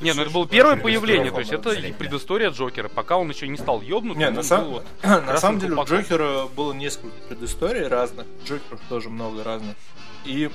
Не, 0.00 0.12
ну 0.12 0.22
это 0.22 0.30
было 0.30 0.46
первое 0.46 0.76
появление, 0.76 1.30
то 1.30 1.40
есть 1.40 1.52
это 1.52 1.72
и 1.72 1.92
предыстория 1.92 2.50
Джокера, 2.50 2.88
пока 2.88 3.16
он 3.16 3.30
еще 3.30 3.48
не 3.48 3.56
стал 3.56 3.80
ёбнутым. 3.82 4.20
Не, 4.20 4.30
на, 4.30 4.42
сам- 4.42 4.64
вот 4.68 4.86
на 5.02 5.36
самом 5.38 5.58
деле 5.58 5.74
у. 5.74 5.84
Джокера 5.84 6.46
было 6.46 6.72
несколько 6.72 7.16
предысторий 7.28 7.86
разных. 7.86 8.26
Джокеров 8.44 8.80
тоже 8.88 9.08
много 9.08 9.42
разных. 9.42 9.74
И 10.24 10.50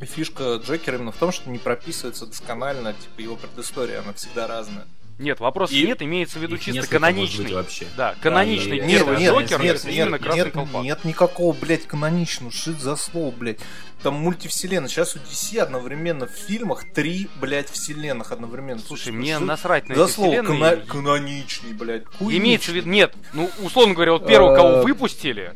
фишка 0.00 0.56
Джокера 0.56 0.96
именно 0.96 1.12
в 1.12 1.16
том, 1.16 1.32
что 1.32 1.50
не 1.50 1.58
прописывается 1.58 2.26
досконально, 2.26 2.94
типа 2.94 3.20
его 3.20 3.36
предыстория, 3.36 4.00
она 4.00 4.12
всегда 4.14 4.46
разная. 4.46 4.86
Нет, 5.20 5.38
вопрос 5.38 5.70
И- 5.70 5.84
нет, 5.86 6.00
имеется 6.02 6.38
в 6.38 6.42
виду 6.42 6.56
чисто 6.56 6.86
каноничный. 6.88 7.52
вообще. 7.52 7.86
Да, 7.96 8.14
каноничный 8.22 8.78
и- 8.78 8.88
первый 8.88 9.18
нет, 9.18 9.32
Джокер, 9.34 9.60
нет, 9.62 9.84
нет, 9.84 9.94
именно 9.94 10.18
красный 10.18 10.44
нет, 10.44 10.52
колпак. 10.54 10.82
нет 10.82 11.04
никакого, 11.04 11.52
блядь, 11.52 11.86
каноничного, 11.86 12.50
это 12.50 12.72
за 12.80 12.96
слово, 12.96 13.30
блядь. 13.30 13.58
Там 14.02 14.14
мультивселенная. 14.14 14.88
Сейчас 14.88 15.14
у 15.14 15.18
DC 15.18 15.58
одновременно 15.58 16.26
в 16.26 16.30
фильмах 16.30 16.84
три, 16.94 17.28
блядь, 17.38 17.68
вселенных 17.68 18.32
одновременно. 18.32 18.80
Слушай, 18.80 19.02
Что 19.02 19.12
мне 19.12 19.32
это 19.32 19.44
насрать 19.44 19.90
на 19.90 19.94
За 19.94 20.04
эти 20.04 20.10
слово 20.12 20.30
вселенные. 20.30 20.58
кана- 20.76 20.86
каноничный, 20.86 21.72
блядь. 21.74 22.04
Имеется 22.18 22.70
в 22.70 22.74
виду, 22.74 22.88
нет, 22.88 23.12
ну, 23.34 23.50
условно 23.60 23.92
говоря, 23.92 24.12
вот 24.12 24.26
первого, 24.26 24.56
кого 24.56 24.68
Э, 24.70 24.82
выпустили, 24.84 25.52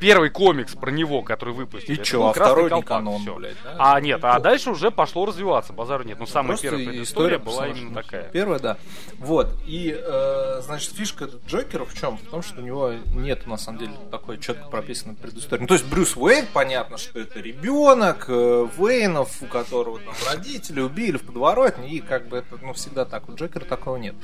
первый 0.00 0.30
комикс 0.30 0.74
про 0.74 0.90
него, 0.90 1.22
который 1.22 1.54
выпустили, 1.54 2.00
И 2.00 2.04
чё, 2.04 2.28
а 2.28 2.32
«Красный 2.32 2.52
второй 2.52 2.64
не 2.64 2.70
колпак», 2.70 2.88
канон, 2.88 3.22
всё. 3.22 3.34
блядь, 3.36 3.56
да? 3.64 3.76
А 3.78 4.00
нет, 4.00 4.20
а 4.22 4.38
дальше 4.40 4.70
уже 4.70 4.90
пошло 4.90 5.26
развиваться, 5.26 5.72
базару 5.72 6.04
нет. 6.04 6.18
Ну, 6.18 6.26
самая 6.26 6.48
Просто 6.48 6.68
первая 6.68 6.86
предыстория 6.86 7.38
была 7.38 7.68
именно 7.68 7.94
такая. 7.94 8.30
Первая, 8.30 8.58
да. 8.58 8.76
Вот. 9.18 9.48
И, 9.66 9.94
э, 9.96 10.60
значит, 10.62 10.92
фишка 10.92 11.28
Джокера 11.46 11.84
в 11.84 11.94
чем? 11.94 12.18
В 12.18 12.22
том, 12.30 12.42
что 12.42 12.60
у 12.60 12.64
него 12.64 12.92
нет, 13.14 13.46
на 13.46 13.56
самом 13.56 13.78
деле, 13.78 13.92
такой 14.10 14.38
четко 14.38 14.68
прописанной 14.68 15.14
предыстории. 15.16 15.62
Ну, 15.62 15.66
то 15.66 15.74
есть 15.74 15.86
Брюс 15.86 16.16
Уэйн, 16.16 16.46
понятно, 16.52 16.98
что 16.98 17.18
это 17.18 17.40
ребенок 17.40 18.26
э, 18.28 18.68
Уэйнов, 18.76 19.42
у 19.42 19.46
которого 19.46 19.98
там 20.00 20.14
родители 20.30 20.80
убили 20.80 21.16
в 21.16 21.22
подворотне, 21.22 21.88
и 21.90 22.00
как 22.00 22.28
бы 22.28 22.38
это, 22.38 22.58
ну, 22.60 22.72
всегда 22.72 23.04
так. 23.04 23.28
У 23.28 23.34
Джокера 23.34 23.64
такого 23.64 23.96
нет. 23.96 24.14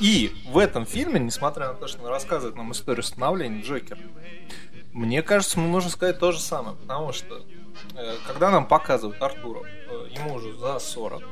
И 0.00 0.32
в 0.48 0.58
этом 0.58 0.86
фильме, 0.86 1.20
несмотря 1.20 1.68
на 1.68 1.74
то, 1.74 1.86
что 1.86 2.02
он 2.02 2.08
рассказывает 2.08 2.56
нам 2.56 2.72
историю 2.72 3.02
становления 3.02 3.62
Джокера, 3.62 3.98
мне 4.92 5.22
кажется, 5.22 5.58
мы 5.58 5.68
можем 5.68 5.90
сказать 5.90 6.18
то 6.18 6.32
же 6.32 6.40
самое, 6.40 6.76
потому 6.76 7.12
что 7.12 7.42
э, 7.94 8.16
когда 8.26 8.50
нам 8.50 8.66
показывают 8.66 9.22
Артура, 9.22 9.62
э, 9.64 10.08
ему 10.10 10.34
уже 10.34 10.56
за 10.56 10.78
40, 10.78 11.22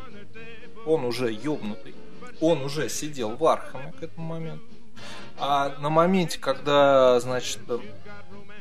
он 0.86 1.04
уже 1.04 1.32
ёбнутый, 1.32 1.94
он 2.40 2.62
уже 2.62 2.88
сидел 2.88 3.36
в 3.36 3.44
Архаме 3.44 3.92
к 3.92 4.02
этому 4.02 4.28
моменту. 4.28 4.64
А 5.38 5.76
на 5.80 5.88
моменте, 5.88 6.38
когда, 6.38 7.20
значит, 7.20 7.60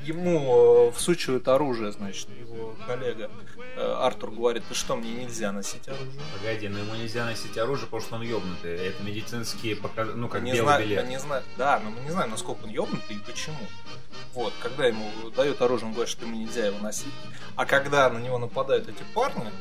ему 0.04 0.89
э, 0.89 0.92
всучивают 0.98 1.48
оружие, 1.48 1.92
значит, 1.92 2.27
его 2.39 2.75
коллега 2.86 3.30
э, 3.75 3.94
Артур 4.01 4.32
говорит, 4.32 4.63
ты 4.68 4.75
что, 4.75 4.96
мне 4.96 5.12
нельзя 5.12 5.51
носить 5.51 5.88
оружие? 5.88 6.22
Погоди, 6.38 6.68
но 6.68 6.80
ему 6.80 6.96
нельзя 6.96 7.25
носить 7.25 7.58
оружие, 7.58 7.86
потому 7.86 8.01
что 8.01 8.16
он 8.16 8.22
ёбнутый. 8.22 8.75
Это 8.75 9.04
медицинские 9.04 9.75
показ... 9.75 10.10
ну 10.16 10.27
как 10.30 10.42
не 10.42 10.51
белый 10.54 10.63
знаю, 10.66 10.84
билет. 10.86 11.08
не 11.08 11.20
знаю, 11.20 11.44
да, 11.58 11.80
но 11.84 11.92
мы 11.92 12.00
не 12.01 12.10
знаем, 12.12 12.32
насколько 12.32 12.63
он 12.63 12.70
ёбнутый 12.70 13.16
и 13.16 13.20
почему. 13.20 13.58
Вот, 14.34 14.54
когда 14.62 14.86
ему 14.86 15.10
дают 15.36 15.62
оружие, 15.62 15.88
он 15.88 15.94
говорит, 15.94 16.12
что 16.12 16.25
ему 16.25 16.36
нельзя 16.38 16.66
его 16.68 16.80
носить. 16.80 17.13
А 17.56 17.66
когда 17.66 18.10
на 18.10 18.20
него 18.20 18.38
нападают 18.38 18.88
эти 18.88 19.04
парни, 19.13 19.51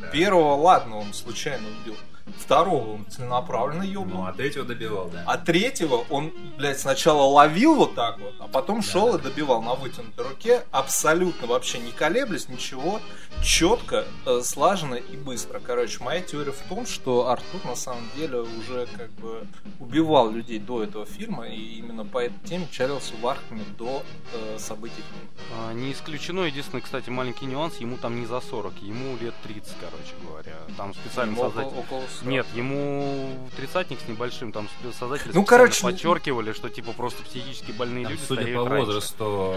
Да. 0.00 0.08
первого, 0.08 0.54
ладно, 0.56 0.96
он 0.98 1.12
случайно 1.12 1.66
убил. 1.82 1.96
Второго 2.38 2.94
он 2.94 3.06
целенаправленно 3.10 3.82
ёбнул. 3.82 4.22
Ну, 4.22 4.26
а 4.26 4.32
третьего 4.32 4.64
добивал, 4.64 5.08
да. 5.10 5.24
А 5.26 5.38
третьего 5.38 6.04
он, 6.10 6.32
блядь, 6.56 6.78
сначала 6.80 7.22
ловил 7.22 7.74
вот 7.76 7.94
так 7.94 8.18
вот, 8.18 8.34
а 8.38 8.48
потом 8.48 8.80
Да, 8.80 8.86
шел 8.86 9.12
да. 9.12 9.18
и 9.18 9.22
добивал 9.22 9.62
на 9.62 9.74
вытянутой 9.74 10.28
руке, 10.28 10.64
абсолютно 10.70 11.46
вообще 11.46 11.78
не 11.78 11.92
колеблясь, 11.92 12.48
ничего, 12.48 13.00
четко, 13.42 14.04
э, 14.26 14.40
слаженно 14.44 14.94
и 14.94 15.16
быстро. 15.16 15.58
Короче, 15.60 16.02
моя 16.02 16.20
теория 16.20 16.52
в 16.52 16.60
том, 16.68 16.86
что 16.86 17.28
Артур 17.28 17.64
на 17.64 17.74
самом 17.76 18.08
деле 18.16 18.40
уже 18.40 18.86
как 18.96 19.10
бы 19.12 19.46
убивал 19.80 20.30
людей 20.30 20.58
до 20.58 20.82
этого 20.82 21.06
фильма, 21.06 21.48
и 21.48 21.56
именно 21.78 22.04
по 22.04 22.18
этой 22.18 22.38
теме 22.48 22.68
чарился 22.70 23.14
в 23.20 23.26
Архаме 23.26 23.64
до 23.78 24.02
э, 24.32 24.58
событий 24.58 24.94
фильма. 24.96 25.28
А, 25.68 25.72
Не 25.72 25.92
исключено, 25.92 26.40
единственный, 26.40 26.80
кстати, 26.82 27.10
маленький 27.10 27.46
нюанс, 27.46 27.76
ему 27.78 27.96
там 27.96 28.20
не 28.20 28.26
за 28.26 28.40
40, 28.40 28.74
ему 28.82 29.16
лет 29.18 29.34
30, 29.42 29.72
короче 29.80 30.14
говоря. 30.22 30.56
Там 30.76 30.94
специально 30.94 31.32
Ему 31.32 31.42
создатель... 31.42 31.76
около- 31.76 32.02
40. 32.20 32.26
Нет, 32.30 32.46
ему 32.54 33.28
тридцатник 33.56 33.98
с 34.00 34.08
небольшим, 34.08 34.52
там 34.52 34.68
создатели 34.98 35.30
Ну, 35.34 35.44
короче, 35.44 35.82
подчеркивали, 35.82 36.52
что 36.52 36.68
типа 36.68 36.92
просто 36.92 37.22
психически 37.22 37.72
больные 37.72 38.04
Там, 38.04 38.12
люди 38.12 38.22
судя 38.24 38.44
по 38.54 38.68
раньше. 38.68 38.86
возрасту 38.86 39.54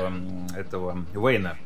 этого 0.56 1.06
Уэйна, 1.14 1.58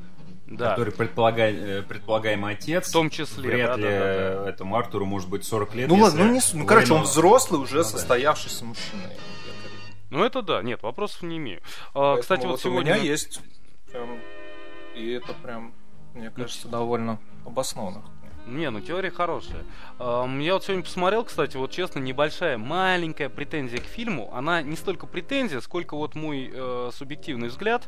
да, 0.47 0.71
который 0.71 0.93
предполагай- 0.93 1.55
э, 1.79 1.81
предполагаемый 1.83 2.53
отец, 2.55 2.89
в 2.89 2.91
том 2.93 3.09
числе, 3.09 3.49
вряд 3.49 3.71
да, 3.71 3.75
ли 3.77 3.83
да, 3.83 3.89
да, 3.99 4.43
да. 4.43 4.49
этому 4.49 4.75
Артуру 4.75 5.05
может 5.05 5.29
быть 5.29 5.45
40 5.45 5.75
лет. 5.75 5.87
Ну 5.87 5.95
ладно, 5.95 6.25
ну, 6.25 6.33
не, 6.33 6.41
ну 6.53 6.65
короче, 6.65 6.93
он 6.93 7.01
Уэйну- 7.01 7.03
взрослый, 7.05 7.61
уже 7.61 7.77
Ну, 7.77 7.83
да. 7.83 7.89
состоявшийся 7.89 8.65
мужчина. 8.65 9.01
Я 9.03 9.09
как- 9.09 9.17
Ну 10.09 10.23
это 10.23 10.41
да, 10.41 10.61
нет, 10.63 10.81
вопросов 10.83 11.21
не 11.23 11.37
имею. 11.37 11.61
А, 11.93 12.15
Поэтому 12.15 12.21
кстати, 12.21 12.45
вот, 12.45 12.61
сегодня... 12.61 12.93
у 12.93 12.95
меня 12.95 13.03
есть 13.03 13.41
прям, 13.91 14.19
и 14.95 15.11
это 15.11 15.33
прям, 15.33 15.73
мне 16.15 16.29
кажется, 16.31 16.67
довольно 16.67 17.19
обоснованно. 17.45 18.03
Не, 18.47 18.69
ну 18.71 18.81
теория 18.81 19.11
хорошая. 19.11 19.63
Я 19.99 20.53
вот 20.53 20.63
сегодня 20.63 20.83
посмотрел, 20.83 21.23
кстати, 21.23 21.57
вот 21.57 21.71
честно, 21.71 21.99
небольшая, 21.99 22.57
маленькая 22.57 23.29
претензия 23.29 23.79
к 23.79 23.83
фильму. 23.83 24.31
Она 24.33 24.61
не 24.61 24.75
столько 24.75 25.05
претензия, 25.05 25.59
сколько 25.59 25.95
вот 25.95 26.15
мой 26.15 26.49
э, 26.51 26.89
субъективный 26.93 27.49
взгляд. 27.49 27.87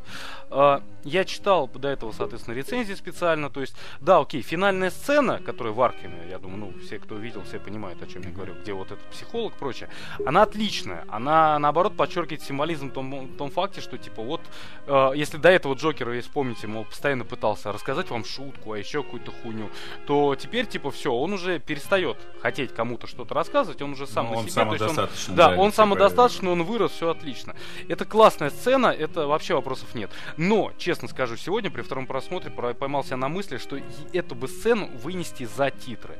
А, 0.49 0.83
Я 1.03 1.23
читал 1.23 1.67
до 1.67 1.87
этого, 1.87 2.11
соответственно, 2.11 2.53
рецензии 2.53 2.93
специально. 2.93 3.49
То 3.49 3.61
есть, 3.61 3.75
да, 4.01 4.19
окей, 4.19 4.41
финальная 4.41 4.91
сцена, 4.91 5.39
которая 5.39 5.73
в 5.73 5.81
Аркеме, 5.81 6.27
я 6.29 6.37
думаю, 6.37 6.59
ну, 6.59 6.79
все, 6.79 6.99
кто 6.99 7.15
видел, 7.15 7.43
все 7.43 7.59
понимают, 7.59 8.03
о 8.03 8.07
чем 8.07 8.21
я 8.23 8.29
говорю, 8.29 8.55
где 8.61 8.73
вот 8.73 8.91
этот 8.91 9.03
психолог 9.05 9.55
и 9.55 9.57
прочее, 9.57 9.89
она 10.25 10.43
отличная. 10.43 11.05
Она, 11.09 11.57
наоборот, 11.59 11.95
подчеркивает 11.95 12.43
символизм 12.43 12.89
в 12.89 12.93
том, 12.93 13.29
том 13.37 13.49
факте, 13.51 13.79
что, 13.81 13.97
типа, 13.97 14.21
вот, 14.21 14.41
э, 14.85 15.11
если 15.15 15.37
до 15.37 15.49
этого 15.49 15.73
Джокера, 15.75 16.13
если 16.13 16.29
помните, 16.29 16.67
мол, 16.67 16.83
постоянно 16.83 17.23
пытался 17.23 17.71
рассказать 17.71 18.09
вам 18.09 18.25
шутку, 18.25 18.73
а 18.73 18.77
еще 18.77 19.01
какую-то 19.01 19.31
хуйню, 19.31 19.69
то 20.05 20.35
теперь, 20.51 20.65
типа, 20.67 20.91
все, 20.91 21.13
он 21.13 21.31
уже 21.31 21.59
перестает 21.59 22.17
хотеть 22.41 22.73
кому-то 22.73 23.07
что-то 23.07 23.33
рассказывать, 23.33 23.81
он 23.81 23.93
уже 23.93 24.05
сам 24.05 24.25
Ну, 24.25 24.31
на 24.33 24.37
он 24.39 24.43
то 24.43 24.47
есть 24.47 24.57
он- 24.57 24.65
самодостаточно. 24.65 25.33
да, 25.35 25.47
он 25.51 25.55
типа, 25.55 25.71
самодостаточный, 25.75 26.51
он 26.51 26.63
вырос, 26.63 26.91
все 26.91 27.09
отлично. 27.09 27.55
Это 27.87 28.03
классная 28.03 28.49
сцена, 28.49 28.87
это 28.87 29.27
вообще 29.27 29.53
вопросов 29.55 29.95
нет. 29.95 30.11
Но, 30.35 30.73
честно 30.77 31.07
скажу, 31.07 31.37
сегодня 31.37 31.71
при 31.71 31.83
втором 31.83 32.05
просмотре 32.05 32.51
про- 32.51 32.73
поймал 32.73 33.05
себя 33.05 33.15
на 33.17 33.29
мысли, 33.29 33.57
что 33.59 33.79
эту 34.11 34.35
бы 34.35 34.49
сцену 34.49 34.87
вынести 35.01 35.45
за 35.45 35.69
титры. 35.71 36.17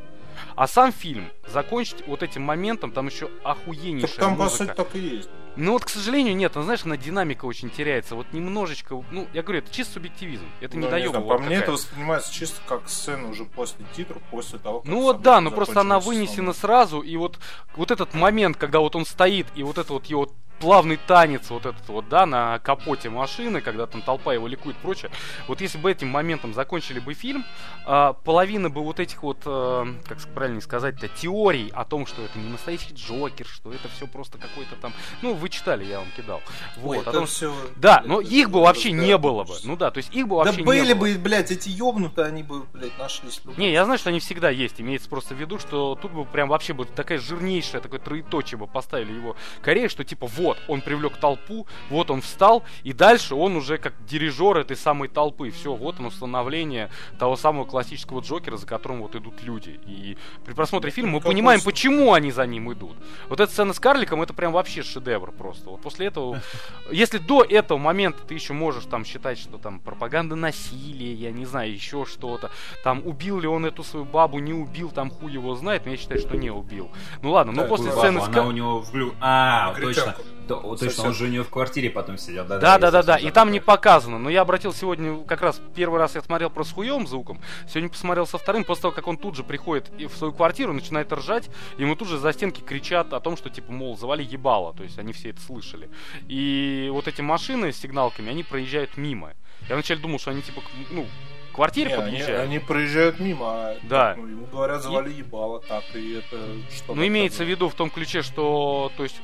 А 0.56 0.68
сам 0.68 0.92
фильм 0.92 1.30
закончить 1.48 2.06
вот 2.08 2.24
этим 2.24 2.42
моментом, 2.44 2.92
там 2.92 3.08
еще 3.08 3.30
охуеннейшая 3.44 4.10
Так 4.10 4.20
там, 4.20 4.38
по 4.38 4.44
музыка. 4.44 4.66
сути, 4.66 4.76
так 4.76 4.96
и 4.96 5.00
есть. 5.00 5.30
Ну 5.58 5.74
вот, 5.74 5.84
к 5.84 5.90
сожалению, 5.90 6.36
нет, 6.36 6.54
ну, 6.56 6.62
знаешь, 6.64 6.82
она 6.86 6.96
динамика 6.96 7.44
очень 7.46 7.70
теряется. 7.70 8.16
Вот 8.16 8.32
немножечко, 8.32 9.04
ну, 9.12 9.28
я 9.34 9.44
говорю, 9.44 9.60
это 9.60 9.74
чисто 9.74 9.96
субъективизм. 9.96 10.46
Это 10.62 10.78
не 10.78 10.86
Ну, 10.86 10.92
дает. 10.92 11.10
знаю, 11.10 11.26
По 11.26 11.38
мне 11.40 11.58
это 11.58 11.74
воспринимается 11.74 12.34
чисто 12.34 12.62
как 12.66 12.88
сцена 12.88 13.30
уже 13.30 13.44
после 13.44 13.86
титров, 13.96 14.22
после 14.32 14.60
того, 14.60 14.80
как 14.80 14.88
Ну 14.90 15.02
вот 15.02 15.22
да, 15.22 15.42
ну 15.42 15.52
просто 15.52 15.82
она 15.82 16.00
вынесена 16.00 16.54
сразу, 16.54 17.02
и 17.02 17.18
вот, 17.18 17.38
вот 17.76 17.92
этот 17.92 18.14
момент, 18.14 18.56
когда 18.58 18.80
вот 18.80 18.96
он 18.96 19.06
стоит, 19.06 19.48
и 19.56 19.64
вот 19.64 19.78
это 19.78 19.92
вот 19.92 20.06
его 20.06 20.30
плавный 20.62 20.98
танец, 20.98 21.50
вот 21.50 21.66
этот 21.66 21.88
вот, 21.90 22.08
да, 22.08 22.26
на 22.26 22.60
капоте 22.60 23.10
машины, 23.10 23.62
когда 23.62 23.88
там 23.88 24.02
толпа 24.02 24.34
его 24.34 24.48
ликует 24.48 24.78
и 24.78 24.80
прочее. 24.80 25.12
Вот 25.48 25.60
если 25.60 25.78
бы 25.78 25.92
этим 25.92 26.08
моментом 26.08 26.54
закончили 26.54 27.00
бы 27.00 27.14
фильм, 27.14 27.44
а, 27.86 28.14
половина 28.14 28.70
бы 28.70 28.82
вот 28.84 29.00
этих 29.00 29.24
вот, 29.24 29.40
э, 29.46 29.86
как 30.08 30.20
правильно 30.34 30.62
сказать-то, 30.62 31.08
теорий 31.08 31.72
о 31.74 31.84
том, 31.84 32.06
что 32.06 32.22
это 32.24 32.38
не 32.38 32.50
настоящий 32.50 32.94
Джокер, 32.94 33.48
что 33.48 33.74
это 33.74 33.90
все 33.90 34.06
просто 34.08 34.38
какой-то 34.38 34.76
там, 34.76 34.94
ну, 35.22 35.34
вы 35.34 35.50
читали, 35.50 35.84
я 35.84 36.00
вам 36.00 36.08
кидал. 36.16 36.42
Ой, 36.78 36.98
Вот, 36.98 36.98
о 37.00 37.02
это 37.02 37.12
том, 37.12 37.26
всё, 37.26 37.54
да, 37.76 38.04
но 38.06 38.22
их 38.22 38.50
бы 38.50 38.62
вообще 38.62 38.92
не 38.92 39.18
было 39.18 39.44
бы. 39.44 39.56
Ну 39.64 39.76
да, 39.76 39.90
то 39.92 39.98
есть 39.98 40.14
их 40.14 40.28
бы 40.28 40.38
Да 40.38 40.46
вообще 40.46 40.64
были 40.64 40.86
не 40.86 40.94
было. 40.94 41.08
бы, 41.08 41.18
блядь, 41.18 41.52
эти 41.52 41.70
ёбнутые, 41.70 42.28
они 42.28 42.44
бы, 42.44 42.64
блядь, 42.74 42.98
нашлись. 43.00 43.42
любые. 43.44 43.58
Не, 43.68 43.74
я 43.74 43.84
знаю, 43.86 43.98
что 43.98 44.10
они 44.10 44.20
всегда 44.20 44.50
есть. 44.52 44.80
Имеется 44.80 45.10
просто 45.10 45.34
в 45.34 45.40
виду, 45.40 45.58
что 45.58 45.98
тут 46.00 46.12
бы 46.12 46.26
прям 46.26 46.50
вообще 46.50 46.74
бы 46.74 46.86
такая 46.86 47.18
жирнейшая, 47.18 47.82
такое 47.82 48.00
троеточие 48.00 48.58
бы 48.60 48.68
поставили 48.68 49.14
его 49.14 49.36
Корея, 49.62 49.90
что 49.90 50.04
типа 50.04 50.28
вот, 50.28 50.51
он 50.68 50.82
привлек 50.82 51.18
толпу, 51.18 51.68
вот 51.90 52.10
он 52.12 52.22
встал, 52.22 52.64
и 52.84 52.94
дальше 52.94 53.36
он 53.36 53.56
уже 53.56 53.78
как 53.78 53.94
дирижер 54.06 54.58
этой 54.58 54.76
самой 54.78 55.08
толпы. 55.08 55.50
Все, 55.52 55.74
вот 55.76 56.00
оно 56.00 56.10
становление 56.12 56.90
того 57.20 57.36
самого 57.36 57.66
классического 57.66 58.22
Джокера, 58.22 58.58
за 58.58 58.66
которым 58.68 59.02
вот 59.02 59.16
идут 59.16 59.42
люди. 59.44 59.80
И 59.86 60.18
при 60.46 60.54
просмотре 60.54 60.92
фильма 60.92 61.14
мы 61.14 61.22
понимаем, 61.22 61.60
с- 61.60 61.64
почему 61.64 62.14
они 62.14 62.32
за 62.32 62.46
ним 62.46 62.72
идут. 62.74 62.96
Вот 63.30 63.40
эта 63.40 63.52
сцена 63.52 63.74
с 63.74 63.80
карликом, 63.80 64.22
это 64.22 64.34
прям 64.34 64.52
вообще 64.52 64.84
шедевр 64.84 65.32
просто. 65.32 65.70
Вот 65.70 65.82
после 65.82 66.08
этого, 66.08 66.42
если 66.92 67.18
до 67.18 67.44
этого 67.44 67.78
момента 67.78 68.20
ты 68.28 68.34
еще 68.34 68.54
можешь 68.54 68.86
там 68.86 69.06
считать, 69.06 69.38
что 69.40 69.58
там 69.58 69.80
пропаганда 69.80 70.36
насилия, 70.36 71.14
я 71.14 71.32
не 71.32 71.46
знаю, 71.46 71.72
еще 71.74 72.06
что-то, 72.06 72.52
там 72.84 73.02
убил 73.06 73.40
ли 73.40 73.48
он 73.48 73.66
эту 73.66 73.84
свою 73.84 74.06
бабу, 74.06 74.40
не 74.40 74.54
убил, 74.54 74.90
там 74.92 75.10
хуй 75.10 75.32
его 75.32 75.56
знает, 75.56 75.86
но 75.86 75.92
я 75.92 75.98
считаю, 75.98 76.20
что 76.20 76.36
не 76.38 76.50
убил. 76.52 76.90
Ну 77.22 77.32
ладно, 77.32 77.52
ну 77.54 77.60
Так, 77.62 77.70
после 77.70 77.92
сцены 77.92 78.22
с 78.22 78.26
она 78.26 78.34
ка- 78.34 78.48
у 78.48 78.52
него 78.52 78.80
в 78.82 78.92
глю... 78.92 79.14
А, 79.20 79.74
точно. 79.80 80.16
Негритянку. 80.56 80.62
То- 80.68 80.74
о, 80.74 80.78
точно, 80.78 80.90
Сосед. 80.92 81.06
он 81.06 81.14
же 81.14 81.26
у 81.26 81.28
нее 81.28 81.44
в 81.44 81.50
квартире 81.50 81.90
потом 81.90 82.18
сидел. 82.18 82.46
Да, 82.46 82.58
Да, 82.60 82.78
да, 82.78 82.92
да, 82.92 83.04
да. 83.04 83.16
И 83.18 83.32
там 83.32 83.52
не 83.52 83.60
показано. 83.60 84.20
Но 84.20 84.30
я 84.30 84.42
обратил 84.42 84.74
сегодня, 84.74 85.24
как 85.24 85.42
раз 85.42 85.62
первый 85.76 86.00
раз 86.00 86.16
я 86.16 86.22
смотрел 86.22 86.50
про 86.50 86.64
с 86.64 86.72
хуевым 86.72 87.08
звуком. 87.08 87.40
Сегодня 87.68 87.90
посмотрел 87.90 88.26
со 88.28 88.38
вторым, 88.38 88.64
после 88.64 88.84
того, 88.84 88.94
как 88.94 89.08
он 89.08 89.18
тут 89.18 89.36
же 89.36 89.44
приходит 89.44 89.92
и 89.98 90.06
в 90.08 90.14
свою 90.16 90.34
квартиру, 90.34 90.74
начинает 90.74 91.12
ржать, 91.14 91.50
ему 91.78 91.96
тут 91.96 92.08
же 92.08 92.18
за 92.18 92.34
стенки 92.34 92.62
кричат 92.62 93.14
о 93.14 93.20
том, 93.20 93.38
что 93.38 93.50
типа, 93.50 93.72
мол, 93.72 93.98
завали 93.98 94.24
ебало. 94.24 94.74
То 94.74 94.84
есть 94.84 94.98
они 95.00 95.14
все 95.14 95.30
это 95.30 95.42
слышали. 95.42 95.90
И 96.28 96.90
вот 96.92 97.08
эти 97.08 97.22
машины 97.22 97.72
с 97.72 97.78
сигналками, 97.78 98.30
они 98.30 98.44
проезжают 98.44 98.98
мимо. 98.98 99.34
Я 99.70 99.76
вначале 99.76 100.00
думал, 100.02 100.20
что 100.20 100.32
они 100.32 100.42
типа, 100.42 100.62
ну, 100.92 101.06
к 101.52 101.56
квартире 101.56 101.90
Не, 101.90 101.94
они, 101.96 102.04
подъезжают. 102.04 102.42
они 102.42 102.60
проезжают 102.60 103.20
мимо, 103.20 103.46
а 103.48 103.76
Да. 103.84 104.16
ну, 104.18 104.26
ему 104.26 104.46
говорят, 104.46 104.82
завали 104.82 105.12
ебало, 105.14 105.60
так, 105.60 105.84
и 105.94 106.14
это 106.14 106.38
что 106.74 106.96
Ну, 106.96 107.06
имеется 107.06 107.44
в 107.44 107.48
виду 107.50 107.68
в 107.70 107.74
том 107.76 107.90
ключе, 107.90 108.22
что, 108.22 108.92
то 108.98 109.04
есть, 109.04 109.22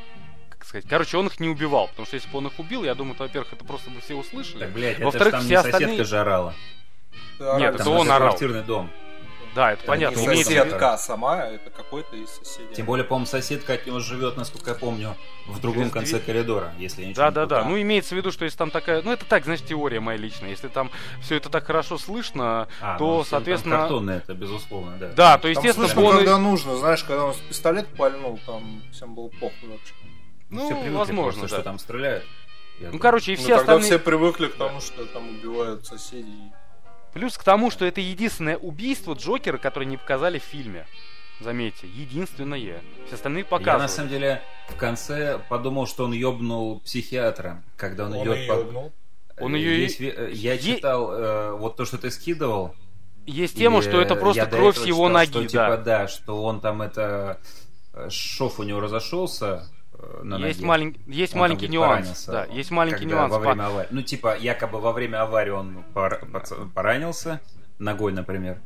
сказать, 0.67 0.85
короче, 0.89 1.17
он 1.17 1.27
их 1.27 1.39
не 1.39 1.49
убивал, 1.49 1.87
потому 1.87 2.05
что 2.05 2.15
если 2.15 2.29
бы 2.29 2.37
он 2.39 2.47
их 2.47 2.59
убил, 2.59 2.83
я 2.83 2.93
думаю, 2.95 3.15
то, 3.15 3.23
во-первых, 3.23 3.53
это 3.53 3.63
просто 3.65 3.89
бы 3.89 4.01
все 4.01 4.15
услышали. 4.15 4.59
Так, 4.59 4.71
блядь, 4.71 4.95
это 4.97 5.05
Во-вторых, 5.05 5.27
ж 5.33 5.37
там 5.37 5.41
все 5.41 5.49
не 5.49 5.55
соседка 5.57 5.77
остальные- 5.77 6.03
же 6.03 6.19
орала. 6.19 6.53
Нет, 7.39 7.75
это 7.75 7.89
он 7.89 8.09
орал. 8.11 8.29
квартирный 8.29 8.63
дом. 8.63 8.89
Да, 9.55 9.71
это 9.71 9.79
Это 9.81 9.87
понятно. 9.87 10.19
не 10.19 10.43
соседка 10.43 10.97
сама, 10.97 11.45
это 11.47 11.71
какой-то 11.71 12.15
из 12.15 12.29
соседей. 12.29 12.75
Тем 12.75 12.85
более, 12.85 13.03
по-моему, 13.03 13.25
соседка 13.25 13.73
от 13.73 13.87
него 13.87 13.99
живет, 13.99 14.37
насколько 14.37 14.69
я 14.69 14.75
помню, 14.75 15.15
в 15.47 15.59
другом 15.59 15.83
Через 15.83 15.93
конце 15.93 16.11
дверь. 16.19 16.25
коридора, 16.25 16.73
если 16.77 17.01
я 17.01 17.07
ничего 17.07 17.23
Да, 17.23 17.27
не 17.29 17.33
да, 17.33 17.45
да. 17.47 17.63
Ну, 17.63 17.81
имеется 17.81 18.13
в 18.13 18.17
виду, 18.19 18.31
что 18.31 18.45
если 18.45 18.55
там 18.55 18.69
такая. 18.69 19.01
Ну, 19.01 19.11
это 19.11 19.25
так, 19.25 19.45
знаешь, 19.45 19.61
теория 19.63 19.99
моя 19.99 20.19
личная. 20.19 20.51
Если 20.51 20.67
там 20.67 20.91
все 21.21 21.37
это 21.37 21.49
так 21.49 21.65
хорошо 21.65 21.97
слышно, 21.97 22.67
А, 22.81 22.99
то, 22.99 23.17
ну, 23.17 23.23
соответственно. 23.23 23.77
Там 23.77 23.81
картонно 23.87 24.11
это, 24.11 24.33
безусловно, 24.35 24.95
да. 24.99 25.07
Да, 25.15 25.37
то 25.37 25.43
Там 25.43 25.51
естественно, 25.51 25.87
слышно, 25.87 26.03
он- 26.03 26.17
когда 26.17 26.37
нужно, 26.37 26.75
знаешь, 26.75 27.03
когда 27.03 27.23
он 27.25 27.33
с 27.33 27.37
пистолет 27.37 27.87
пальнул, 27.97 28.39
там 28.45 28.83
всем 28.91 29.15
было 29.15 29.29
похуй 29.29 29.69
вообще. 29.69 29.93
Ну, 30.49 30.65
Все 30.65 30.75
привыкли 30.75 30.95
возможно, 30.95 31.39
просто, 31.41 31.55
да. 31.57 31.61
что 31.61 31.63
там 31.63 31.79
стреляют. 31.79 32.23
Я 32.79 32.85
Ну, 32.85 32.91
думаю. 32.91 32.99
короче, 33.01 33.33
и 33.33 33.35
Ну, 33.35 33.41
все 33.41 33.57
тогда 33.57 33.61
остальные. 33.73 33.85
все 33.85 33.99
привыкли 33.99 34.47
к 34.47 34.55
тому, 34.55 34.79
что 34.81 35.05
там 35.05 35.29
убивают 35.29 35.85
соседей. 35.85 36.51
Плюс 37.13 37.37
к 37.37 37.43
тому, 37.43 37.71
что 37.71 37.85
это 37.85 37.99
единственное 37.99 38.57
убийство 38.57 39.13
Джокера, 39.13 39.57
которое 39.57 39.85
не 39.85 39.97
показали 39.97 40.39
в 40.39 40.43
фильме. 40.43 40.85
Заметьте, 41.39 41.87
единственное. 41.87 42.81
Все 43.05 43.15
остальные 43.15 43.43
Я 43.43 43.49
показывали. 43.49 43.81
на 43.81 43.87
самом 43.87 44.09
деле 44.09 44.41
в 44.69 44.75
конце 44.75 45.39
подумал, 45.49 45.85
что 45.85 46.05
он 46.05 46.11
ёбнул 46.13 46.79
психиатра, 46.81 47.63
когда 47.75 48.05
он, 48.05 48.13
Он 48.13 48.23
идет 48.23 48.47
по... 48.47 48.53
ёбнул. 48.53 48.93
Он 49.39 49.53
ее 49.55 49.81
Есть 49.83 50.01
э, 50.01 50.31
Я 50.33 50.57
читал 50.57 51.11
э, 51.11 51.51
вот 51.51 51.75
то, 51.75 51.85
что 51.85 51.97
ты 51.99 52.09
скидывал. 52.09 52.73
Есть 53.27 53.57
тема, 53.57 53.81
что 53.81 53.99
это 54.01 54.15
просто 54.15 54.43
я 54.43 54.47
кровь 54.47 54.77
с 54.77 54.85
его 54.85 55.07
читал, 55.09 55.09
ноги, 55.09 55.29
что, 55.29 55.41
да. 55.41 55.47
Типа, 55.47 55.77
да, 55.83 56.07
что 56.07 56.43
он 56.43 56.59
там 56.61 56.81
это... 56.81 57.39
э, 57.93 58.09
Шов 58.09 58.59
у 58.59 58.63
него 58.63 58.79
разошелся 58.79 59.67
на 60.23 60.37
есть 60.45 60.61
ноге. 60.61 60.83
малень- 60.85 60.99
есть 61.07 61.33
Он 61.33 61.39
маленький 61.41 61.67
нюанс. 61.67 61.89
поранился. 61.89 62.31
Да, 62.31 62.45
есть 62.45 62.71
маленький 62.71 62.99
Когда 63.05 63.15
нюанс. 63.15 63.31
Во 63.33 63.39
По- 63.39 63.45
время 63.49 63.65
аварии. 63.65 63.87
Ну, 63.91 64.01
типа, 64.01 64.37
якобы 64.37 64.79
во 64.79 64.91
время 64.91 65.21
аварии 65.23 65.51
он 65.51 65.83
пор- 65.93 66.21
поранился 66.73 67.39
ногой, 67.79 68.13
например. 68.13 68.59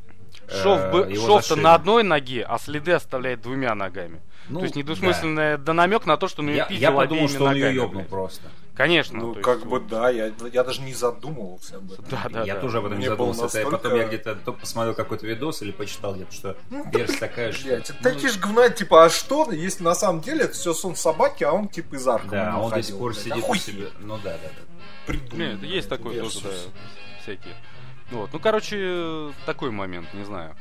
Шов, 0.48 0.78
Э, 0.80 0.90
бы- 0.92 1.14
шов-то 1.14 1.56
на 1.56 1.74
одной 1.74 2.02
ноге, 2.02 2.44
а 2.48 2.58
следы 2.58 2.92
оставляет 2.92 3.42
двумя 3.42 3.74
ногами. 3.74 4.20
Ну, 4.48 4.58
то 4.60 4.64
есть 4.64 4.76
недвусмысленный 4.76 5.56
да. 5.58 5.72
намек 5.72 6.04
на 6.06 6.16
то, 6.16 6.26
что 6.28 6.38
да. 6.42 6.48
ну 6.48 6.50
Я, 6.54 6.64
пиздил 6.64 6.90
я 6.90 6.96
подумал, 6.96 7.28
что 7.28 7.44
он 7.44 7.54
ее 7.54 7.74
ёбнул 7.74 8.00
блядь. 8.00 8.08
просто. 8.08 8.48
Конечно. 8.74 9.18
Ну, 9.18 9.34
то 9.34 9.38
есть, 9.38 9.44
как 9.44 9.68
бы 9.68 9.80
да, 9.80 10.08
я, 10.08 10.32
я 10.50 10.64
даже 10.64 10.80
не 10.80 10.94
задумывался 10.94 11.76
об 11.76 11.92
этом. 11.92 12.04
Да, 12.10 12.26
да, 12.30 12.44
я 12.44 12.54
да. 12.54 12.60
тоже 12.60 12.78
об 12.78 12.86
этом 12.86 12.98
не. 12.98 13.06
Это 13.06 13.22
настолько- 13.22 13.70
Потом 13.70 13.96
я 13.96 14.04
где-то 14.08 14.34
то 14.36 14.52
посмотрел 14.52 14.94
какой-то 14.94 15.26
видос 15.26 15.60
или 15.60 15.72
почитал 15.72 16.14
где-то, 16.14 16.32
что 16.32 16.56
версия 16.70 17.18
такая, 17.18 17.52
что... 17.52 17.66
Блять, 17.66 17.90
это 17.90 17.98
ну, 18.02 18.10
такие 18.10 18.30
же 18.30 18.38
говна, 18.40 18.70
типа, 18.70 19.04
а 19.04 19.10
что, 19.10 19.52
если 19.52 19.84
на 19.84 19.94
самом 19.94 20.22
деле 20.22 20.44
это 20.44 20.54
все 20.54 20.72
сон 20.72 20.96
собаки, 20.96 21.44
а 21.44 21.52
он 21.52 21.68
типа 21.68 21.96
из 21.96 22.08
арка. 22.08 22.28
Да, 22.28 22.52
а 22.54 22.58
он 22.58 22.70
до 22.70 22.76
ходил, 22.76 22.88
сих 22.88 22.98
пор 22.98 23.12
блядь. 23.12 23.22
сидит 23.22 23.36
у 23.36 23.38
Охуеть, 23.40 23.62
себя. 23.62 23.86
Ну 24.00 24.16
да, 24.16 24.32
да, 24.32 24.38
да. 24.42 25.06
придумал, 25.06 25.36
Нет, 25.36 25.56
это 25.58 25.66
есть 25.66 25.88
блядь, 25.88 26.00
такое 26.00 26.20
тоже, 26.22 26.40
да, 26.40 26.48
всякие. 27.22 27.54
Вот, 28.12 28.32
ну, 28.32 28.38
короче, 28.38 29.32
такой 29.46 29.70
момент, 29.70 30.12
не 30.14 30.24
знаю. 30.24 30.54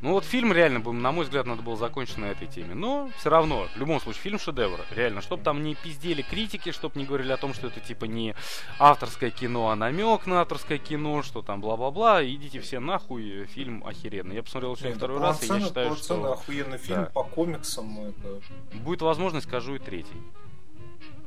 Ну, 0.00 0.12
вот 0.12 0.24
фильм 0.24 0.52
реально, 0.52 0.80
бы, 0.80 0.92
на 0.92 1.12
мой 1.12 1.24
взгляд, 1.24 1.46
надо 1.46 1.62
было 1.62 1.76
закончить 1.76 2.18
на 2.18 2.26
этой 2.26 2.46
теме. 2.46 2.74
Но 2.74 3.10
все 3.18 3.30
равно, 3.30 3.68
в 3.74 3.78
любом 3.78 4.00
случае, 4.00 4.22
фильм 4.22 4.38
шедевр. 4.38 4.80
Реально, 4.90 5.22
чтобы 5.22 5.42
там 5.42 5.62
не 5.62 5.74
пиздели 5.74 6.22
критики, 6.22 6.72
чтобы 6.72 6.98
не 6.98 7.06
говорили 7.06 7.32
о 7.32 7.36
том, 7.36 7.54
что 7.54 7.68
это 7.68 7.80
типа 7.80 8.04
не 8.06 8.34
авторское 8.78 9.30
кино, 9.30 9.70
а 9.70 9.76
намек 9.76 10.26
на 10.26 10.40
авторское 10.40 10.78
кино, 10.78 11.22
что 11.22 11.42
там 11.42 11.60
бла-бла-бла. 11.60 12.24
Идите 12.24 12.60
все 12.60 12.80
нахуй, 12.80 13.46
фильм 13.46 13.84
охеренный. 13.86 14.36
Я 14.36 14.42
посмотрел 14.42 14.76
Нет, 14.82 14.96
второй 14.96 15.20
раз, 15.20 15.42
и 15.42 15.46
я 15.46 15.60
считаю, 15.60 15.94
что 15.96 16.32
охуенный 16.32 16.78
фильм 16.78 17.04
Да. 17.04 17.10
по 17.10 17.22
комиксам. 17.22 18.06
Это... 18.06 18.40
будет 18.78 19.02
возможность, 19.02 19.46
скажу 19.46 19.76
и 19.76 19.78
третий. 19.78 20.20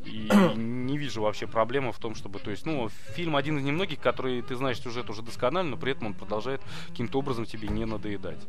И 0.05 0.29
не 0.55 0.97
вижу 0.97 1.21
вообще 1.21 1.47
проблемы 1.47 1.91
в 1.91 1.97
том, 1.97 2.15
чтобы, 2.15 2.39
то 2.39 2.51
есть, 2.51 2.65
ну, 2.65 2.89
фильм 3.15 3.35
один 3.35 3.57
из 3.57 3.63
немногих, 3.63 3.99
который 3.99 4.41
ты 4.41 4.55
знаешь 4.55 4.79
сюжет 4.79 5.09
уже 5.09 5.21
досконально, 5.21 5.71
но 5.71 5.77
при 5.77 5.91
этом 5.93 6.07
он 6.07 6.13
продолжает 6.13 6.61
каким-то 6.89 7.19
образом 7.19 7.45
тебе 7.45 7.67
не 7.67 7.85
надоедать. 7.85 8.45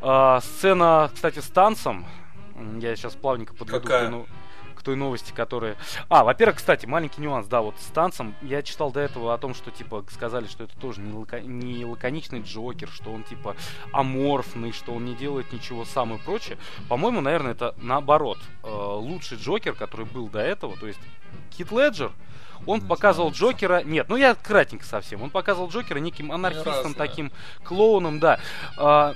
А, 0.00 0.40
сцена, 0.40 1.10
кстати, 1.12 1.40
с 1.40 1.48
танцем. 1.48 2.06
Я 2.80 2.96
сейчас 2.96 3.14
плавненько 3.14 3.54
подведу 3.54 3.80
к 3.80 3.82
Какая? 3.82 4.08
ну- 4.08 4.26
той 4.88 4.96
новости, 4.96 5.32
которая... 5.32 5.76
А, 6.08 6.24
во-первых, 6.24 6.56
кстати, 6.56 6.86
маленький 6.86 7.20
нюанс, 7.20 7.46
да, 7.46 7.60
вот 7.60 7.74
с 7.78 7.90
танцем. 7.92 8.34
Я 8.40 8.62
читал 8.62 8.90
до 8.90 9.00
этого 9.00 9.34
о 9.34 9.38
том, 9.38 9.52
что, 9.52 9.70
типа, 9.70 10.02
сказали, 10.10 10.46
что 10.46 10.64
это 10.64 10.74
тоже 10.78 11.02
не, 11.02 11.12
лака- 11.12 11.42
не 11.42 11.84
лаконичный 11.84 12.40
Джокер, 12.40 12.88
что 12.88 13.12
он, 13.12 13.22
типа, 13.22 13.54
аморфный, 13.92 14.72
что 14.72 14.94
он 14.94 15.04
не 15.04 15.14
делает 15.14 15.52
ничего 15.52 15.84
сам 15.84 16.14
и 16.14 16.18
прочее. 16.18 16.56
По-моему, 16.88 17.20
наверное, 17.20 17.52
это 17.52 17.74
наоборот. 17.76 18.38
Э, 18.62 18.70
лучший 18.70 19.36
Джокер, 19.36 19.74
который 19.74 20.06
был 20.06 20.28
до 20.28 20.40
этого, 20.40 20.74
то 20.78 20.86
есть 20.86 21.00
Кит 21.50 21.70
Леджер, 21.70 22.12
он 22.64 22.80
Ну, 22.80 22.86
показывал. 22.86 23.30
Джокера... 23.30 23.82
Нет, 23.84 24.08
ну 24.08 24.16
я 24.16 24.34
кратенько 24.34 24.86
совсем. 24.86 25.22
Он 25.22 25.28
показывал 25.28 25.68
Джокера 25.68 25.98
неким 25.98 26.32
анархистом, 26.32 26.94
таким 26.94 27.30
клоуном, 27.62 28.20
да. 28.20 28.40
А, 28.78 29.12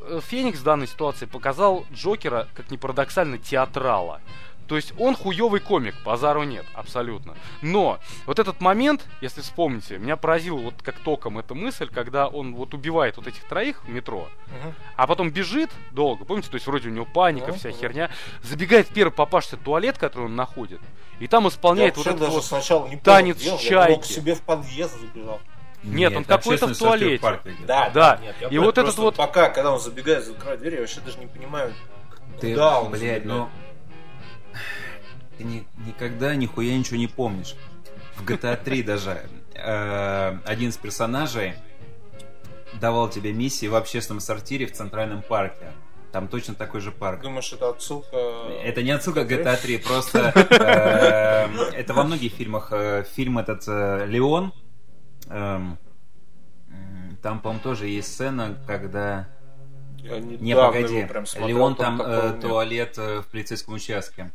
э, 0.00 0.20
Феникс 0.24 0.58
в 0.58 0.64
данной 0.64 0.88
ситуации 0.88 1.26
показал 1.26 1.86
Джокера, 1.92 2.48
как 2.54 2.72
ни 2.72 2.76
парадоксально, 2.76 3.38
театрала. 3.38 4.20
То 4.68 4.76
есть 4.76 4.92
он 4.98 5.14
хуёвый 5.14 5.60
комик, 5.60 5.94
базару 6.04 6.42
нет, 6.42 6.64
абсолютно. 6.74 7.34
Но 7.62 7.98
вот 8.26 8.38
этот 8.38 8.60
момент, 8.60 9.04
если 9.20 9.40
вспомните, 9.40 9.98
меня 9.98 10.16
поразила 10.16 10.58
вот 10.58 10.74
как 10.82 10.96
током 10.98 11.38
эта 11.38 11.54
мысль, 11.54 11.88
когда 11.92 12.26
он 12.26 12.54
вот 12.54 12.74
убивает 12.74 13.16
вот 13.16 13.26
этих 13.28 13.44
троих 13.44 13.84
в 13.84 13.88
метро, 13.88 14.28
Мгм. 14.48 14.74
а 14.96 15.06
потом 15.06 15.30
бежит 15.30 15.70
долго, 15.92 16.24
помните, 16.24 16.48
то 16.50 16.56
есть 16.56 16.66
вроде 16.66 16.88
у 16.88 16.92
него 16.92 17.04
паника, 17.06 17.48
Ну, 17.48 17.54
вся 17.54 17.68
ну. 17.68 17.76
херня, 17.76 18.10
забегает 18.42 18.88
в 18.88 18.92
первый 18.92 19.12
попавшийся 19.12 19.56
туалет, 19.56 19.98
который 19.98 20.24
он 20.24 20.34
находит, 20.36 20.80
и 21.20 21.28
там 21.28 21.44
Я 21.44 21.50
исполняет 21.50 21.96
вот 21.96 22.06
вообще 22.06 22.10
этот 22.16 22.20
даже 22.20 22.32
вот... 22.32 22.44
сначала 22.44 22.88
не 22.88 22.96
танец 22.96 23.36
понял, 23.36 23.56
где 23.58 23.74
он. 23.76 23.80
Я 23.80 23.84
к 23.84 23.86
чайки. 23.88 24.12
себе 24.12 24.34
в 24.34 24.42
подъезд 24.42 25.00
забежал. 25.00 25.40
Нет, 25.84 26.16
он 26.16 26.24
какой-то 26.24 26.66
в 26.66 26.76
туалете. 26.76 27.22
парка 27.22 27.48
где-то. 27.50 27.66
Да, 27.66 27.90
Да, 27.90 28.18
нет, 28.20 28.34
я 28.40 28.48
и 28.48 28.58
вот 28.58 28.76
этот 28.78 28.96
вот- 28.98 29.14
Пока, 29.14 29.48
когда 29.50 29.70
он 29.72 29.78
забегает, 29.78 30.24
закрывает 30.24 30.58
дверь, 30.58 30.74
я 30.74 30.80
вообще 30.80 31.00
даже 31.00 31.18
не 31.18 31.26
понимаю, 31.26 31.72
Ты, 32.40 32.50
куда 32.50 32.80
он 32.80 32.90
блядь, 32.90 33.00
забегает. 33.00 33.24
ну... 33.26 33.48
Ты 35.38 35.44
ни- 35.44 35.66
никогда 35.86 36.34
нихуя 36.34 36.76
ничего 36.76 36.96
не 36.96 37.06
помнишь. 37.06 37.54
В 38.16 38.24
GTA 38.24 38.56
3 38.62 38.82
даже 38.82 39.20
э, 39.54 40.38
один 40.44 40.70
из 40.70 40.76
персонажей 40.76 41.54
давал 42.80 43.08
тебе 43.08 43.32
миссии 43.32 43.66
в 43.66 43.74
общественном 43.74 44.20
сортире 44.20 44.66
в 44.66 44.72
Центральном 44.72 45.22
парке. 45.22 45.72
Там 46.12 46.28
точно 46.28 46.54
такой 46.54 46.80
же 46.80 46.92
парк. 46.92 47.20
Думаешь, 47.20 47.52
это 47.52 47.68
отсылка... 47.68 48.16
Это 48.64 48.82
не 48.82 48.90
отсылка 48.92 49.20
GTA 49.22 49.60
3, 49.60 49.78
просто 49.78 50.32
э, 50.34 51.72
это 51.74 51.92
во 51.94 52.04
многих 52.04 52.32
фильмах. 52.32 52.68
э, 52.70 53.04
Фильм 53.14 53.38
этот 53.38 53.64
э, 53.66 54.06
Леон. 54.06 54.52
эм, 55.28 55.76
Там, 57.22 57.40
по-моему, 57.40 57.62
тоже 57.62 57.88
есть 57.88 58.12
сцена, 58.14 58.56
когда 58.66 59.28
Я 59.98 60.20
не, 60.20 60.54
погоди. 60.54 61.06
Леон 61.44 61.74
там 61.76 62.00
э, 62.00 62.38
туалет 62.40 62.94
э, 62.96 63.20
в 63.20 63.26
полицейском 63.26 63.74
участке. 63.74 64.30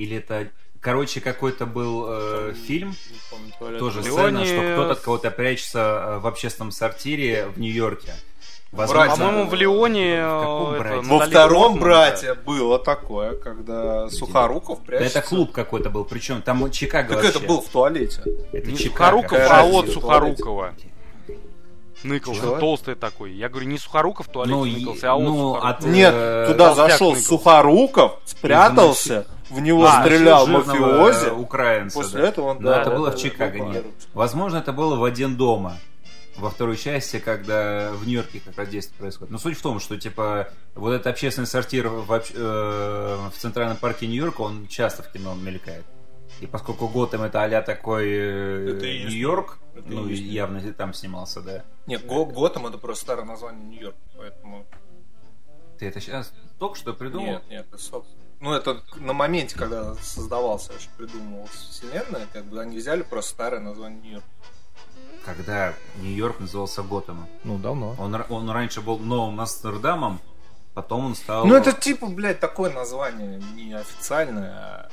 Или 0.00 0.16
это... 0.16 0.48
Короче, 0.80 1.20
какой-то 1.20 1.66
был 1.66 2.06
э, 2.08 2.54
фильм, 2.66 2.94
помню, 3.30 3.78
тоже 3.78 4.00
Леоне- 4.00 4.44
сцена, 4.44 4.44
что 4.46 4.72
кто-то 4.72 4.92
от 4.92 5.00
кого-то 5.00 5.30
прячется 5.30 5.78
э, 5.78 6.18
в 6.20 6.26
общественном 6.26 6.70
сортире 6.70 7.48
в 7.54 7.60
Нью-Йорке. 7.60 8.14
Братья. 8.72 9.16
По-моему, 9.16 9.46
в 9.46 9.52
Леоне... 9.52 10.14
Э, 10.14 10.80
это? 10.80 11.00
Во 11.02 11.26
втором 11.26 11.78
брате 11.78 12.32
было 12.32 12.78
такое, 12.78 13.34
когда 13.34 14.08
Сухоруков 14.08 14.78
Да 14.78 14.84
прячется. 14.86 15.18
это 15.18 15.28
клуб 15.28 15.52
какой-то 15.52 15.90
был, 15.90 16.06
причем 16.06 16.40
там 16.40 16.70
Чикаго 16.70 17.08
Так 17.14 17.24
вообще. 17.24 17.38
это 17.38 17.46
был 17.46 17.60
в 17.60 17.68
туалете. 17.68 18.22
Это 18.52 18.70
Не 18.70 18.76
Чикаго. 18.78 19.20
Сухоруков, 19.20 19.50
а 19.50 19.64
от 19.64 19.90
Сухорукова. 19.90 20.74
Ныкался, 22.02 22.40
Чё? 22.40 22.58
толстый 22.58 22.94
такой. 22.94 23.32
Я 23.32 23.48
говорю, 23.48 23.66
не 23.66 23.78
Сухоруков 23.78 24.26
в 24.28 24.30
туалете 24.30 24.56
Ну, 24.56 24.64
ныкался, 24.64 25.12
а 25.12 25.14
от 25.16 25.20
ну, 25.22 25.26
Сухорукова. 25.34 25.68
от- 25.68 25.84
Нет, 25.84 26.14
Э, 26.16 26.46
туда 26.48 26.64
толстяк 26.66 26.90
зашел 26.90 27.08
ныкался. 27.10 27.28
Сухоруков, 27.28 28.18
спрятался, 28.24 29.26
в 29.50 29.60
него 29.60 29.84
А, 29.86 30.02
стрелял 30.02 30.46
мафиози. 30.46 31.26
э, 31.26 31.32
украинца. 31.32 31.98
После 31.98 32.22
да. 32.22 32.28
этого 32.28 32.46
он, 32.50 32.56
Но 32.60 32.70
да, 32.70 32.80
это 32.80 32.90
да, 32.90 32.96
было 32.96 33.10
да, 33.10 33.16
в 33.16 33.20
Чикаго, 33.20 33.58
да, 33.58 33.64
нет. 33.66 33.84
Возможно, 34.14 34.56
это 34.58 34.72
было 34.72 34.96
в 34.96 35.04
один 35.04 35.36
дома. 35.36 35.76
Во 36.36 36.48
второй 36.48 36.78
части, 36.78 37.18
когда 37.18 37.90
в 37.92 38.06
Нью-Йорке 38.06 38.40
как 38.40 38.56
раз 38.56 38.68
действие 38.68 38.96
происходит. 38.98 39.30
Но 39.30 39.36
суть 39.38 39.58
в 39.58 39.62
том, 39.62 39.78
что 39.78 39.98
типа 39.98 40.48
вот 40.74 40.92
этот 40.92 41.08
общественный 41.08 41.46
сортир 41.46 41.88
в, 41.88 42.10
э, 42.12 43.16
в 43.30 43.38
Центральном 43.38 43.76
парке 43.76 44.06
Нью-Йорка, 44.06 44.40
он 44.40 44.66
часто 44.68 45.02
в 45.02 45.10
кино 45.12 45.34
мелькает. 45.34 45.84
И 46.40 46.46
поскольку 46.46 46.88
Готэм 46.88 47.22
это 47.22 47.42
а 47.44 47.62
такой 47.62 48.06
э, 48.08 48.76
Это 48.76 48.86
и 48.86 48.94
есть 48.98 49.08
Нью-Йорк, 49.10 49.58
ну 49.84 50.06
и 50.06 50.10
есть 50.12 50.22
явно 50.22 50.60
там 50.72 50.94
снимался, 50.94 51.42
да. 51.42 51.64
Нет, 51.86 52.06
Го- 52.06 52.24
Готэм 52.24 52.66
это 52.66 52.78
просто 52.78 53.04
старое 53.04 53.26
название 53.26 53.62
Нью-Йорка, 53.66 53.98
поэтому... 54.16 54.66
Ты 55.78 55.86
это 55.86 56.00
сейчас 56.00 56.32
только 56.58 56.76
что 56.76 56.94
придумал? 56.94 57.26
Нет, 57.26 57.42
нет, 57.50 57.66
это 57.68 57.76
соб- 57.76 58.06
Ну, 58.40 58.54
это 58.54 58.82
на 58.96 59.12
моменте, 59.12 59.56
когда 59.56 59.94
создавался, 59.96 60.72
вообще 60.72 60.88
придумывалась 60.96 61.50
вселенная, 61.50 62.26
как 62.32 62.44
бы 62.44 62.60
они 62.60 62.78
взяли 62.78 63.02
просто 63.02 63.32
старое 63.32 63.60
название 63.60 64.00
Нью-Йорк. 64.00 64.24
Когда 65.26 65.74
Нью-Йорк 65.96 66.40
назывался 66.40 66.82
Готэмом. 66.82 67.28
Ну, 67.44 67.58
давно. 67.58 67.94
Он, 67.98 68.24
он 68.30 68.50
раньше 68.50 68.80
был 68.80 68.98
Новым 68.98 69.38
Амстердамом, 69.40 70.20
потом 70.72 71.04
он 71.04 71.14
стал... 71.14 71.44
Ну, 71.46 71.54
это 71.54 71.72
типа, 71.72 72.06
блядь, 72.06 72.40
такое 72.40 72.72
название 72.72 73.42
не 73.54 73.74
официальное, 73.74 74.52
а 74.52 74.90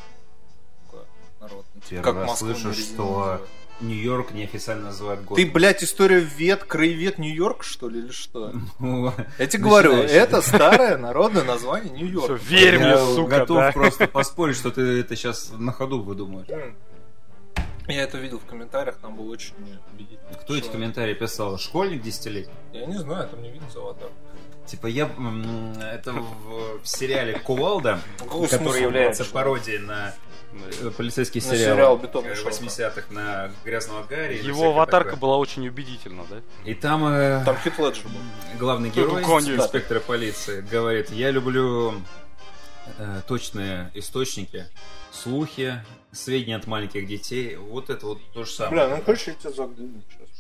Типа, 1.88 2.04
Первый 2.04 2.14
раз 2.22 2.30
Москву 2.42 2.54
слышу, 2.56 2.74
что. 2.74 3.42
Нью-Йорк 3.80 4.32
неофициально 4.32 4.86
называют 4.86 5.22
Ты, 5.22 5.28
Готэмом. 5.28 5.54
блядь, 5.54 5.84
историю 5.84 6.26
вет, 6.26 6.64
краевед 6.64 7.20
Нью-Йорк, 7.20 7.64
что 7.64 7.90
ли, 7.90 8.00
или 8.00 8.12
что? 8.12 8.52
Ну, 8.80 9.14
Я 9.38 9.46
тебе 9.46 9.64
говорю, 9.64 9.94
это 9.94 10.42
старое 10.42 10.98
народное 10.98 11.44
название 11.44 11.94
Нью-Йорк. 11.94 12.42
верь 12.42 12.80
мне, 12.80 12.88
Я 12.88 12.98
сука, 12.98 13.40
готов 13.40 13.74
просто 13.76 14.08
поспорить, 14.08 14.56
что 14.56 14.72
ты 14.72 14.82
это 15.02 15.16
сейчас 15.16 15.52
на 15.56 15.72
ходу 15.72 16.02
выдумаешь. 16.02 16.48
Я 17.88 18.04
это 18.04 18.18
видел 18.18 18.40
в 18.40 18.46
комментариях, 18.46 18.98
там 18.98 19.16
был 19.16 19.30
очень 19.30 19.54
убедительно. 19.94 20.34
Кто 20.42 20.56
эти 20.58 20.68
комментарии 20.68 21.14
писал? 21.14 21.58
Школьник 21.60 22.02
десятилетний? 22.02 22.54
Я 22.74 22.86
не 22.88 22.98
знаю, 22.98 23.30
там 23.30 23.42
не 23.42 23.52
видно 23.52 23.68
аватар. 23.76 24.10
Типа 24.68 24.88
я... 24.88 25.06
Это 25.94 26.12
в, 26.14 26.82
в 26.84 26.88
сериале 26.88 27.40
Кувалда, 27.40 28.00
который 28.50 28.82
является 28.82 29.24
блядь, 29.24 29.34
пародией 29.34 29.80
на 29.80 30.14
э, 30.82 30.92
полицейский 30.96 31.42
На 31.42 31.48
сериал, 31.48 31.76
сериал 31.76 31.98
«Бетонный 31.98 32.32
э, 32.32 32.36
шелк». 32.36 32.54
80-х 32.54 33.04
на 33.12 33.52
Грязного 33.64 34.04
Гарри. 34.04 34.42
Его 34.44 34.70
аватарка 34.72 35.12
такое. 35.12 35.22
была 35.22 35.38
очень 35.38 35.68
убедительна, 35.68 36.26
да? 36.30 36.42
И 36.66 36.74
там, 36.74 37.06
э, 37.08 37.44
Там 37.46 37.58
Хит 37.64 37.80
Леджер 37.80 38.04
был. 38.06 38.60
главный 38.60 38.90
герой, 38.90 39.22
Ну, 39.22 39.40
инспектора 39.40 40.02
полиции, 40.02 40.62
говорит, 40.62 41.12
я 41.12 41.32
люблю 41.32 41.94
э, 42.98 43.22
точные 43.28 43.90
источники, 43.94 44.66
слухи, 45.12 45.82
сведения 46.12 46.58
от 46.58 46.68
маленьких 46.68 47.08
детей. 47.08 47.56
Вот 47.56 47.90
это 47.90 48.06
вот 48.06 48.20
то 48.34 48.44
же 48.44 48.52
самое. 48.52 48.88
Бля, 48.88 48.98
ну 48.98 49.04
короче, 49.04 49.32
я 49.32 49.38
тебя 49.38 49.52
загуглю 49.52 50.04
сейчас. 50.10 50.37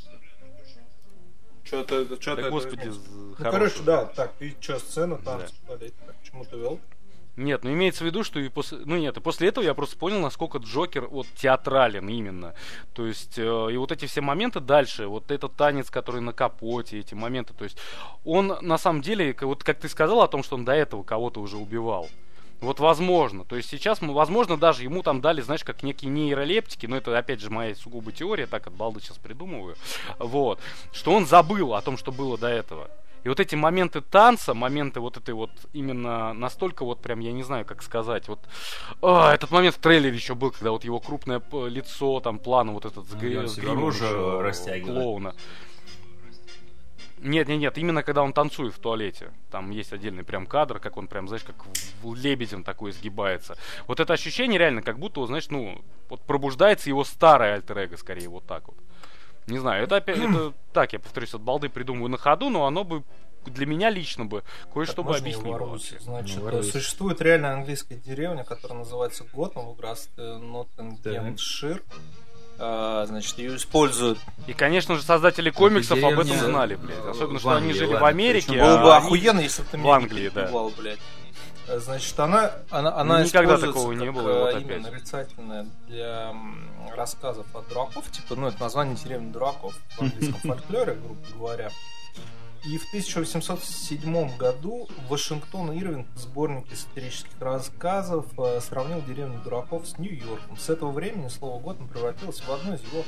Что-то, 1.67 2.21
что-то. 2.21 2.41
Да, 2.43 2.49
господи, 2.49 2.91
Ну, 3.11 3.35
короче, 3.37 3.83
да, 3.83 4.05
так, 4.05 4.33
и 4.39 4.55
что, 4.59 4.79
сцена, 4.79 5.17
там, 5.17 5.39
Да. 5.39 5.47
смотреть, 5.65 5.93
так, 6.05 6.15
к 6.19 6.23
чему 6.23 6.45
ты 6.45 6.57
вел? 6.57 6.79
Нет, 7.35 7.63
ну 7.63 7.71
имеется 7.71 8.03
в 8.03 8.07
виду, 8.07 8.23
что 8.23 8.39
и 8.39 8.49
после, 8.49 8.79
ну 8.83 8.97
нет, 8.97 9.15
и 9.15 9.19
после 9.19 9.49
этого 9.49 9.63
я 9.63 9.75
просто 9.75 9.95
понял, 9.95 10.19
насколько 10.19 10.57
Джокер 10.57 11.07
вот 11.07 11.27
театрален 11.35 12.09
именно. 12.09 12.55
То 12.93 13.05
есть 13.05 13.37
э, 13.37 13.67
и 13.71 13.77
вот 13.77 13.91
эти 13.91 14.05
все 14.07 14.21
моменты 14.21 14.59
дальше, 14.59 15.05
вот 15.05 15.29
этот 15.29 15.55
танец, 15.55 15.91
который 15.91 16.21
на 16.21 16.33
капоте, 16.33 16.97
эти 16.97 17.13
моменты, 17.13 17.53
то 17.53 17.63
есть 17.63 17.77
он 18.25 18.57
на 18.61 18.79
самом 18.79 19.03
деле, 19.03 19.35
вот 19.41 19.63
как 19.63 19.77
ты 19.77 19.87
сказал 19.87 20.21
о 20.21 20.27
том, 20.27 20.41
что 20.41 20.55
он 20.55 20.65
до 20.65 20.71
этого 20.71 21.03
кого-то 21.03 21.39
уже 21.39 21.57
убивал. 21.57 22.09
Вот 22.59 22.79
возможно. 22.79 23.45
То 23.45 23.55
есть 23.55 23.69
сейчас, 23.69 24.01
мы, 24.01 24.13
возможно, 24.13 24.57
даже 24.57 24.83
ему 24.83 25.03
там 25.03 25.21
дали, 25.21 25.41
знаешь, 25.41 25.63
как 25.63 25.83
некие 25.83 26.09
нейролептики, 26.09 26.85
но 26.87 26.97
это, 26.97 27.15
опять 27.17 27.39
же, 27.39 27.49
моя 27.49 27.75
сугубо 27.75 28.11
теория, 28.11 28.47
так 28.47 28.67
от 28.67 28.73
балды 28.73 28.99
сейчас 28.99 29.17
придумываю. 29.17 29.75
Вот. 30.17 30.59
Что 30.91 31.13
он 31.13 31.25
забыл 31.25 31.75
о 31.75 31.81
том, 31.81 31.97
что 31.97 32.11
было 32.11 32.37
до 32.37 32.47
этого. 32.47 32.89
И 33.23 33.29
вот 33.29 33.39
эти 33.39 33.55
моменты 33.55 34.01
танца, 34.01 34.53
моменты 34.53 35.01
вот 35.01 35.17
этой 35.17 35.33
вот 35.33 35.51
именно 35.73 36.33
настолько 36.33 36.85
вот 36.85 37.01
прям, 37.01 37.19
я 37.19 37.33
не 37.33 37.43
знаю, 37.43 37.65
как 37.65 37.83
сказать, 37.83 38.27
вот 38.27 38.39
а, 39.01 39.33
этот 39.33 39.51
момент 39.51 39.75
в 39.75 39.79
трейлере 39.79 40.15
еще 40.15 40.33
был, 40.33 40.51
когда 40.51 40.71
вот 40.71 40.83
его 40.85 40.99
крупное 40.99 41.41
лицо, 41.67 42.19
там 42.21 42.39
план 42.39 42.71
вот 42.71 42.85
этот 42.85 43.05
с, 43.05 43.13
Ну, 43.13 43.47
с 43.47 43.55
себе 43.55 43.67
гримом 43.67 44.39
растягивает. 44.39 44.85
клоуна. 44.85 45.35
Нет, 47.19 47.47
нет, 47.47 47.59
нет, 47.59 47.77
именно 47.77 48.03
когда 48.03 48.21
он 48.21 48.31
танцует 48.33 48.73
в 48.73 48.79
туалете. 48.79 49.31
Там 49.49 49.71
есть 49.71 49.91
отдельный 49.91 50.23
прям 50.23 50.45
кадр, 50.45 50.79
как 50.79 50.97
он 50.97 51.07
прям, 51.07 51.27
знаешь, 51.27 51.43
как 51.43 51.55
в- 52.03 52.13
лебедем 52.15 52.63
такой 52.63 52.91
сгибается. 52.91 53.57
Вот 53.87 53.99
это 53.99 54.13
ощущение 54.13 54.59
реально, 54.59 54.81
как 54.83 54.99
будто, 54.99 55.25
знаешь, 55.25 55.49
ну, 55.49 55.81
вот 56.09 56.21
пробуждается 56.21 56.89
его 56.89 57.03
старое 57.03 57.55
альтер 57.55 57.97
скорее, 57.97 58.27
вот 58.29 58.45
так 58.45 58.67
вот. 58.67 58.77
Не 59.47 59.57
знаю, 59.59 59.83
это 59.83 59.95
опять, 59.95 60.17
это 60.19 60.53
так, 60.73 60.93
я 60.93 60.99
повторюсь, 60.99 61.33
от 61.33 61.41
балды 61.41 61.69
придумываю 61.69 62.09
на 62.09 62.17
ходу, 62.17 62.49
но 62.49 62.65
оно 62.67 62.83
бы 62.83 63.03
для 63.45 63.65
меня 63.65 63.89
лично 63.89 64.25
бы 64.25 64.43
кое-что 64.73 65.03
бы 65.03 65.15
объяснило. 65.15 65.57
вообще. 65.57 65.97
Значит, 65.99 66.37
Ну, 66.37 66.43
воруйся. 66.43 66.71
существует 66.71 67.21
реально 67.21 67.53
английская 67.53 67.95
деревня, 67.95 68.43
которая 68.43 68.79
называется 68.79 69.23
Готэм 69.33 69.67
в 69.69 69.75
графстве 69.77 70.35
Ноттингемшир. 70.37 71.81
А, 71.89 71.93
значит, 72.57 73.37
ее 73.37 73.55
используют. 73.55 74.19
И, 74.47 74.53
конечно 74.53 74.95
же, 74.95 75.03
создатели 75.03 75.49
комиксов 75.49 76.03
об 76.03 76.19
этом 76.19 76.37
знали, 76.37 76.75
блядь. 76.75 77.05
Особенно, 77.05 77.39
что 77.39 77.51
они 77.55 77.73
жили 77.73 77.93
в 77.93 78.03
Америке. 78.03 78.47
причем 78.49 78.63
а 78.63 78.65
Было 78.67 78.77
бы 78.83 78.95
они- 78.95 79.05
охуенно, 79.05 79.39
если 79.41 79.61
бы 79.61 79.67
ты 79.71 79.77
в 79.77 79.89
Англии, 79.89 80.29
да. 80.33 80.49
блядь. 80.77 80.99
А, 81.69 81.79
Значит, 81.79 82.17
она, 82.19 82.51
она, 82.69 82.95
она 82.95 83.23
никогда 83.23 83.57
такого 83.57 83.91
не 83.91 84.09
было, 84.11 84.31
а, 84.31 84.39
вот 84.53 84.61
именно 84.61 84.75
опять. 84.77 84.91
нарицательное 84.93 85.67
для 85.87 86.33
рассказов 86.95 87.45
от 87.53 87.67
дураков, 87.67 88.09
типа, 88.09 88.35
ну, 88.35 88.47
это 88.47 88.59
название 88.61 88.95
деревни 88.95 89.31
дураков 89.31 89.73
в 89.97 90.01
английском 90.01 90.39
фольклоре, 90.41 90.93
грубо 90.93 91.19
говоря. 91.35 91.69
И 92.65 92.77
в 92.77 92.87
1807 92.87 94.37
году 94.37 94.89
Вашингтон 95.09 95.71
Ирвинг 95.71 96.07
в 96.15 96.19
сборнике 96.19 96.75
сатирических 96.75 97.39
рассказов 97.39 98.25
э, 98.37 98.59
сравнил 98.61 99.01
деревню 99.01 99.39
дураков 99.43 99.87
с 99.87 99.97
Нью-Йорком. 99.97 100.57
С 100.57 100.69
этого 100.69 100.91
времени 100.91 101.27
слово 101.29 101.61
Готэм 101.61 101.87
превратилось 101.87 102.41
в 102.41 102.51
одно 102.51 102.75
из 102.75 102.81
его 102.81 103.03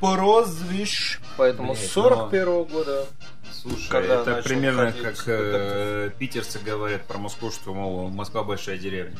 прозвищ. 0.00 1.20
Поэтому 1.36 1.74
с 1.74 1.86
41 1.90 2.64
года 2.64 3.06
Слушай, 3.52 3.88
Когда 3.88 4.22
это 4.22 4.42
примерно 4.42 4.92
как 4.92 5.22
э, 5.26 6.10
питерцы 6.18 6.58
говорят 6.58 7.06
про 7.06 7.18
Москву, 7.18 7.50
что, 7.50 7.74
мол, 7.74 8.08
Москва 8.08 8.42
большая 8.44 8.78
деревня. 8.78 9.16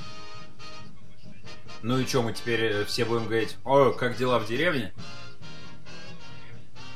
Ну 1.82 1.98
и 1.98 2.06
что, 2.06 2.22
мы 2.22 2.32
теперь 2.32 2.64
э, 2.64 2.84
все 2.84 3.04
будем 3.04 3.26
говорить, 3.26 3.56
о, 3.64 3.92
как 3.92 4.16
дела 4.16 4.38
в 4.38 4.46
деревне? 4.46 4.92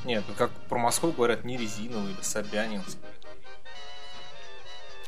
Нет, 0.04 0.24
ну 0.28 0.34
как 0.34 0.50
про 0.68 0.78
Москву 0.78 1.12
говорят 1.12 1.44
не 1.44 1.56
резиновый 1.56 2.12
или 2.12 2.22
Собянинск. 2.22 2.98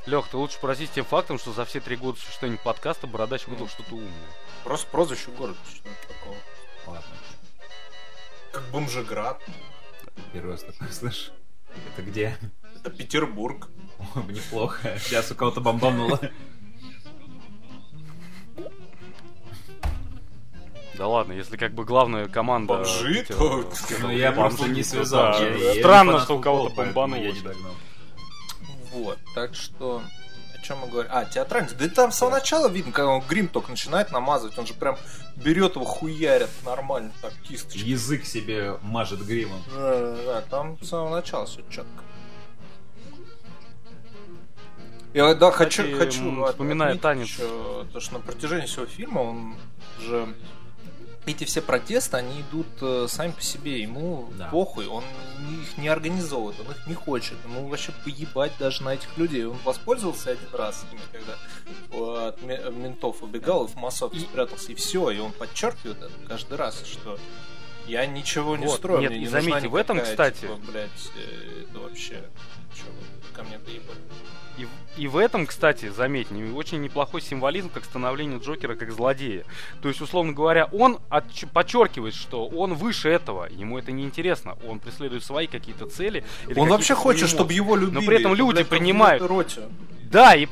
Лех, 0.05 0.27
ты 0.29 0.37
лучше 0.37 0.59
поразись 0.61 0.91
тем 0.91 1.05
фактом, 1.05 1.39
что 1.39 1.53
за 1.53 1.65
все 1.65 1.81
три 1.81 1.97
года 1.97 2.19
существования 2.19 2.61
подкаста 2.63 3.07
Бородач 3.07 3.47
выдал 3.47 3.69
что-то 3.69 3.95
умное. 3.95 4.11
Просто 4.65 4.87
прозвище 4.89 5.31
города, 5.31 5.59
что 5.73 5.85
такого. 6.09 6.37
Ладно, 6.87 7.17
Как 8.53 8.63
Бомжеград. 8.71 9.41
первый 10.33 10.53
раз 10.53 10.63
такое 10.65 10.89
слышу. 10.91 11.31
Это 11.93 12.03
где? 12.03 12.37
Это 12.77 12.91
Петербург. 12.91 13.69
О, 14.15 14.21
неплохо. 14.23 14.99
Сейчас 14.99 15.31
у 15.31 15.35
кого-то 15.37 15.61
бомбануло. 15.61 16.21
Да 21.03 21.09
ладно, 21.09 21.33
если 21.33 21.57
как 21.57 21.73
бы 21.75 21.85
главная 21.85 22.29
команда... 22.29 22.75
Бомжи, 22.75 23.25
то- 23.25 23.63
э, 23.63 23.95
Ну, 24.03 24.11
я 24.11 24.31
просто 24.31 24.69
не 24.69 24.85
связал. 24.85 25.35
Странно, 25.81 26.21
что 26.21 26.37
у 26.37 26.41
кого-то 26.41 26.73
бомбануло. 26.77 27.19
Я 27.21 27.33
не 27.33 27.41
догнал. 27.41 27.73
Вот, 28.93 29.19
так 29.35 29.57
что... 29.57 30.01
О 30.57 30.63
чем 30.65 30.79
мы 30.79 30.87
говорим? 30.87 31.11
А, 31.13 31.25
театральность. 31.25 31.77
Да 31.77 31.87
и 31.87 31.89
там 31.89 32.13
с 32.13 32.19
самого 32.19 32.37
начала 32.37 32.69
видно, 32.69 32.93
когда 32.93 33.09
он 33.09 33.23
грим 33.29 33.49
только 33.49 33.73
начинает 33.73 34.13
намазывать, 34.13 34.57
он 34.57 34.65
же 34.65 34.75
прям 34.75 34.97
берет 35.35 35.75
его 35.75 35.85
хуярит 35.85 36.51
нормально, 36.65 37.11
так, 37.21 37.33
кисточкой. 37.49 37.83
Язык 37.83 38.25
себе 38.25 38.79
мажет 38.83 39.27
гримом. 39.27 39.61
Да, 39.75 39.99
да, 39.99 40.17
да, 40.25 40.41
там 40.43 40.81
с 40.81 40.89
самого 40.89 41.17
начала 41.17 41.47
все 41.47 41.63
четко. 41.69 42.05
Я 45.15 45.35
да, 45.35 45.51
Кстати, 45.51 45.79
хочу, 45.79 45.99
хочу 45.99 46.45
вспоминая 46.47 46.97
танец. 46.97 47.27
еще 47.27 47.87
то, 47.93 47.99
что 47.99 48.15
на 48.15 48.21
протяжении 48.21 48.67
всего 48.67 48.87
фильма 48.87 49.19
он 49.19 49.57
же 49.99 50.33
эти 51.27 51.45
все 51.45 51.61
протесты, 51.63 52.17
они 52.17 52.41
идут 52.41 52.67
э, 52.81 53.07
сами 53.09 53.31
по 53.33 53.41
себе. 53.43 53.81
Ему 53.81 54.29
Да. 54.37 54.49
похуй, 54.49 54.87
он 54.87 55.05
их 55.63 55.79
не 55.79 55.89
организовывает, 55.89 56.59
он 56.61 56.71
их 56.73 56.87
не 56.87 56.95
хочет. 56.95 57.37
Ему 57.45 57.69
вообще 57.69 57.93
поебать 58.05 58.53
даже 58.59 58.83
на 58.83 58.95
этих 58.95 59.17
людей. 59.17 59.45
Он 59.45 59.57
воспользовался 59.65 60.31
один 60.33 60.49
раз 60.53 60.85
ими, 60.91 61.01
когда 61.13 61.39
э, 61.93 62.29
от 62.29 62.43
ме- 62.43 62.71
ментов 62.71 63.23
убегал 63.23 63.65
и 63.67 63.69
в 63.69 63.77
массовке 63.77 64.21
спрятался, 64.21 64.73
и 64.73 64.75
все. 64.75 65.11
И 65.11 65.19
он 65.19 65.33
подчеркивает 65.33 65.99
это 66.03 66.13
каждый 66.29 66.57
раз, 66.59 66.83
что 66.85 67.19
я 67.87 68.05
ничего 68.07 68.57
не 68.57 68.67
Вот, 68.67 68.77
строю. 68.79 69.01
нет, 69.03 69.11
мне 69.11 69.19
и 69.19 69.23
не 69.23 69.27
заметьте, 69.29 69.69
в 69.69 69.75
этом, 69.77 69.97
никакая, 69.99 70.13
кстати- 70.17 70.41
типа, 70.43 70.57
блядь, 70.71 70.91
э, 71.17 71.65
это 71.69 71.79
вообще... 71.79 72.23
Вы 72.85 73.35
ко 73.37 73.43
мне 73.45 73.59
доебали? 73.59 73.99
И, 74.63 74.65
в- 74.65 75.01
и 75.01 75.09
в 75.09 75.17
этом, 75.17 75.47
кстати, 75.47 75.89
заметь, 75.89 76.31
не- 76.31 76.53
очень 76.53 76.81
неплохой 76.81 77.21
символизм 77.21 77.69
как 77.69 77.85
становление 77.85 78.39
Джокера 78.39 78.77
как 78.77 78.93
злодея. 78.93 79.45
То 79.83 79.89
есть, 79.89 80.01
условно 80.01 80.33
говоря, 80.33 80.67
он 80.67 80.99
отч- 81.11 81.49
подчеркивает, 81.53 82.15
что 82.15 82.47
он 82.47 82.75
выше 82.75 83.09
этого, 83.09 83.49
ему 83.51 83.79
это 83.79 83.91
не 83.93 84.05
интересно, 84.05 84.57
он 84.69 84.79
преследует 84.79 85.25
свои 85.25 85.47
какие-то 85.49 85.87
цели. 85.87 86.25
Он 86.57 86.69
вообще 86.69 86.95
хочет, 86.95 87.23
эмоции. 87.23 87.35
чтобы 87.35 87.53
его 87.55 87.75
любили. 87.77 87.95
Но 87.95 88.03
при 88.07 88.17
этом 88.19 88.33
Это, 88.33 88.39
люди 88.39 88.63
принимают. 88.65 89.23
Да, 90.11 90.35
и 90.35 90.47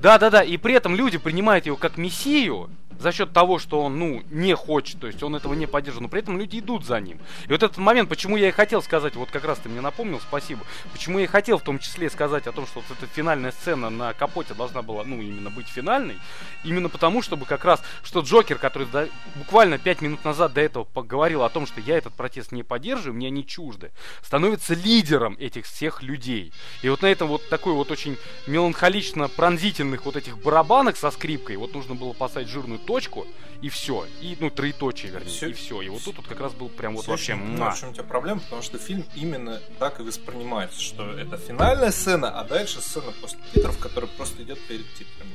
да, 0.00 0.18
да, 0.18 0.30
да, 0.30 0.42
и 0.42 0.56
при 0.58 0.74
этом 0.74 0.94
люди 0.94 1.18
принимают 1.18 1.66
его 1.66 1.76
как 1.76 1.96
мессию, 1.96 2.68
за 2.98 3.12
счет 3.12 3.32
того, 3.32 3.58
что 3.58 3.82
он, 3.82 3.98
ну, 3.98 4.22
не 4.30 4.54
хочет, 4.54 5.00
то 5.00 5.06
есть 5.06 5.22
он 5.22 5.36
этого 5.36 5.54
не 5.54 5.66
поддерживает, 5.66 6.02
но 6.02 6.08
при 6.08 6.20
этом 6.20 6.38
люди 6.38 6.58
идут 6.58 6.84
за 6.84 7.00
ним. 7.00 7.18
И 7.46 7.52
вот 7.52 7.62
этот 7.62 7.76
момент, 7.78 8.08
почему 8.08 8.36
я 8.36 8.48
и 8.48 8.52
хотел 8.52 8.82
сказать, 8.82 9.16
вот 9.16 9.30
как 9.30 9.44
раз 9.44 9.58
ты 9.58 9.68
мне 9.68 9.80
напомнил, 9.80 10.20
спасибо, 10.20 10.62
почему 10.92 11.18
я 11.18 11.24
и 11.24 11.28
хотел 11.28 11.58
в 11.58 11.62
том 11.62 11.78
числе 11.78 12.10
сказать 12.10 12.46
о 12.46 12.52
том, 12.52 12.66
что 12.66 12.80
вот 12.80 12.98
эта 12.98 13.06
финальная 13.12 13.52
сцена 13.52 13.90
на 13.90 14.12
капоте 14.12 14.54
должна 14.54 14.82
была, 14.82 15.04
ну, 15.04 15.20
именно 15.20 15.50
быть 15.50 15.68
финальной, 15.68 16.18
именно 16.64 16.88
потому, 16.88 17.22
чтобы 17.22 17.46
как 17.46 17.64
раз, 17.64 17.82
что 18.02 18.20
Джокер, 18.20 18.58
который 18.58 18.86
до, 18.86 19.08
буквально 19.34 19.78
пять 19.78 20.00
минут 20.00 20.24
назад 20.24 20.52
до 20.52 20.60
этого 20.60 20.84
поговорил 20.84 21.42
о 21.42 21.50
том, 21.50 21.66
что 21.66 21.80
я 21.80 21.98
этот 21.98 22.14
протест 22.14 22.52
не 22.52 22.62
поддерживаю, 22.62 23.14
мне 23.14 23.28
они 23.28 23.46
чужды, 23.46 23.92
становится 24.22 24.74
лидером 24.74 25.36
этих 25.38 25.66
всех 25.66 26.02
людей. 26.02 26.52
И 26.82 26.88
вот 26.88 27.02
на 27.02 27.06
этом 27.06 27.28
вот 27.28 27.48
такой 27.48 27.72
вот 27.72 27.90
очень 27.90 28.16
меланхолично 28.46 29.28
пронзительных 29.28 30.04
вот 30.04 30.16
этих 30.16 30.38
барабанах 30.38 30.96
со 30.96 31.10
скрипкой, 31.10 31.56
вот 31.56 31.74
нужно 31.74 31.94
было 31.94 32.12
поставить 32.12 32.48
жирную 32.48 32.78
точку, 32.86 33.26
и 33.62 33.68
все. 33.68 34.06
И, 34.20 34.36
ну, 34.40 34.50
троеточие, 34.50 35.10
вернее, 35.12 35.28
Всё- 35.30 35.48
и 35.48 35.52
все. 35.52 35.82
И 35.82 35.88
вот 35.88 36.02
тут 36.04 36.16
вот 36.16 36.26
как 36.26 36.40
раз 36.40 36.52
был 36.54 36.68
прям 36.68 36.94
вот 36.94 37.02
Всё 37.02 37.10
вообще... 37.12 37.34
муа. 37.34 37.70
в 37.72 37.80
чем 37.80 37.90
у 37.90 37.92
тебя 37.92 38.04
проблема, 38.04 38.40
потому 38.40 38.62
что 38.62 38.78
фильм 38.78 39.04
именно 39.14 39.60
так 39.78 40.00
и 40.00 40.02
воспринимается, 40.02 40.80
что 40.80 41.10
это 41.10 41.36
финальная 41.36 41.90
сцена, 41.90 42.38
а 42.40 42.44
дальше 42.44 42.80
сцена 42.80 43.12
после 43.20 43.38
титров, 43.52 43.78
которая 43.78 44.10
просто 44.16 44.42
идет 44.42 44.58
перед 44.66 44.86
титрами. 44.94 45.30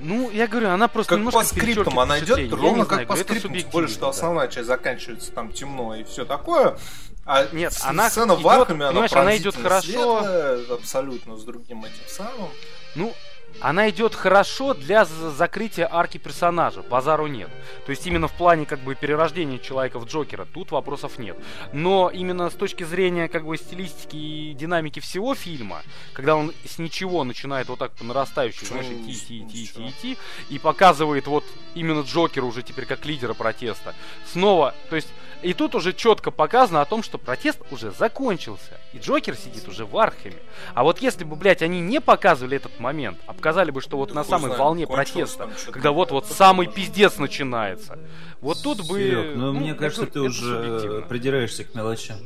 Ну, 0.00 0.30
я 0.30 0.46
говорю, 0.46 0.68
она 0.68 0.86
просто 0.86 1.10
Как 1.10 1.18
немножко 1.18 1.40
по 1.40 1.44
скриптам, 1.46 1.98
она 1.98 2.20
идет 2.20 2.52
ровно 2.52 2.84
как 2.84 2.92
знаю, 2.94 3.06
по 3.08 3.16
скриптам, 3.16 3.52
тем 3.56 3.70
более, 3.70 3.88
что 3.88 4.02
да. 4.02 4.08
основная 4.10 4.46
часть 4.48 4.68
заканчивается 4.68 5.32
там 5.32 5.52
темно 5.52 5.96
и 5.96 6.04
все 6.04 6.24
такое. 6.24 6.78
А 7.26 7.48
Нет, 7.52 7.72
с- 7.72 7.84
она 7.84 8.08
сцена 8.08 8.36
в 8.36 8.40
идет, 8.40 8.50
Архаме, 8.52 8.84
она 8.84 8.90
понимаешь, 8.92 9.12
она 9.12 9.36
идет 9.36 9.56
хорошо. 9.56 9.86
светлая, 9.86 10.60
абсолютно 10.72 11.36
с 11.36 11.42
другим 11.44 11.84
этим 11.84 12.06
самым. 12.06 12.48
Ну, 12.94 13.12
она 13.60 13.90
идет 13.90 14.14
хорошо 14.14 14.74
для 14.74 15.04
за- 15.04 15.30
закрытия 15.30 15.88
арки 15.90 16.18
персонажа, 16.18 16.82
базару 16.82 17.26
нет. 17.26 17.48
То 17.86 17.90
есть 17.90 18.06
именно 18.06 18.28
в 18.28 18.32
плане 18.32 18.66
как 18.66 18.80
бы 18.80 18.94
перерождения 18.94 19.58
человека 19.58 19.98
в 19.98 20.06
Джокера 20.06 20.44
тут 20.44 20.70
вопросов 20.70 21.18
нет. 21.18 21.36
Но 21.72 22.10
именно 22.12 22.50
с 22.50 22.54
точки 22.54 22.84
зрения 22.84 23.28
как 23.28 23.44
бы 23.44 23.56
стилистики 23.56 24.16
и 24.16 24.54
динамики 24.54 25.00
всего 25.00 25.34
фильма, 25.34 25.82
когда 26.12 26.36
он 26.36 26.52
с 26.64 26.78
ничего 26.78 27.24
начинает 27.24 27.68
вот 27.68 27.78
так 27.78 27.92
по 27.92 28.04
нарастающей, 28.04 28.66
знаешь, 28.66 28.86
идти, 28.86 29.12
идти, 29.12 29.42
идти, 29.42 29.64
идти, 29.64 29.88
идти, 29.88 30.18
и 30.50 30.58
показывает 30.58 31.26
вот 31.26 31.44
именно 31.74 32.00
Джокера 32.00 32.44
уже 32.44 32.62
теперь 32.62 32.86
как 32.86 33.04
лидера 33.04 33.34
протеста. 33.34 33.94
Снова, 34.32 34.74
то 34.90 34.96
есть 34.96 35.08
и 35.42 35.54
тут 35.54 35.74
уже 35.76 35.92
четко 35.92 36.30
показано 36.32 36.80
о 36.80 36.84
том, 36.84 37.02
что 37.02 37.16
протест 37.16 37.60
уже 37.70 37.92
закончился. 37.92 38.80
И 38.92 38.98
Джокер 38.98 39.36
сидит 39.36 39.68
уже 39.68 39.84
в 39.84 39.96
Археме. 39.96 40.36
А 40.74 40.82
вот 40.82 40.98
если 40.98 41.22
бы, 41.22 41.36
блядь, 41.36 41.62
они 41.62 41.80
не 41.80 42.00
показывали 42.00 42.56
этот 42.56 42.80
момент, 42.80 43.18
а 43.26 43.34
показали 43.48 43.70
бы, 43.70 43.80
что 43.80 43.96
вот 43.96 44.10
Да 44.10 44.14
на 44.16 44.22
хуй 44.22 44.30
самой 44.30 44.46
знает, 44.46 44.58
волне 44.58 44.86
протеста, 44.86 45.48
когда 45.70 45.92
вот-вот 45.92 46.26
самый 46.26 46.66
пиздец 46.66 47.18
начинается, 47.18 47.98
вот 48.40 48.62
тут 48.62 48.86
бы... 48.86 48.98
Серег, 48.98 49.36
ну, 49.36 49.52
мне 49.52 49.70
это 49.70 49.80
кажется, 49.80 50.02
же- 50.02 50.10
ты 50.10 50.18
это 50.18 50.28
уже 50.28 50.62
субъективно. 50.62 51.00
придираешься 51.02 51.64
к 51.64 51.74
мелочам. 51.74 52.18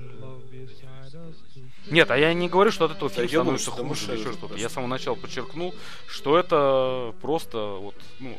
Нет, 1.90 2.10
а 2.10 2.16
я 2.16 2.32
не 2.32 2.48
говорю, 2.48 2.70
что 2.70 2.86
от 2.86 2.92
этого 2.92 3.10
фильм 3.10 3.28
становится 3.28 3.70
хуже 3.70 4.12
или 4.12 4.18
еще 4.18 4.30
это 4.30 4.38
что-то. 4.38 4.54
Я 4.56 4.68
с 4.68 4.72
самого 4.72 4.88
начала 4.88 5.14
подчеркнул, 5.14 5.74
что 6.08 6.38
это 6.38 7.14
просто 7.20 7.58
вот, 7.58 7.94
ну... 8.18 8.36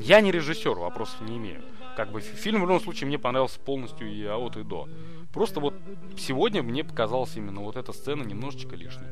Я 0.00 0.20
не 0.20 0.32
режиссер, 0.32 0.70
вопросов 0.74 1.20
не 1.20 1.36
имею. 1.36 1.62
Как 1.98 2.12
бы 2.12 2.20
фи- 2.20 2.36
фильм 2.36 2.60
в 2.60 2.62
любом 2.62 2.80
случае 2.80 3.08
мне 3.08 3.18
понравился 3.18 3.58
полностью 3.58 4.08
и 4.08 4.24
от 4.24 4.56
и 4.56 4.62
до. 4.62 4.88
Просто 5.32 5.58
вот 5.58 5.74
сегодня 6.16 6.62
мне 6.62 6.84
показалась 6.84 7.34
именно 7.34 7.60
вот 7.60 7.74
эта 7.74 7.92
сцена 7.92 8.22
немножечко 8.22 8.76
лишней. 8.76 9.08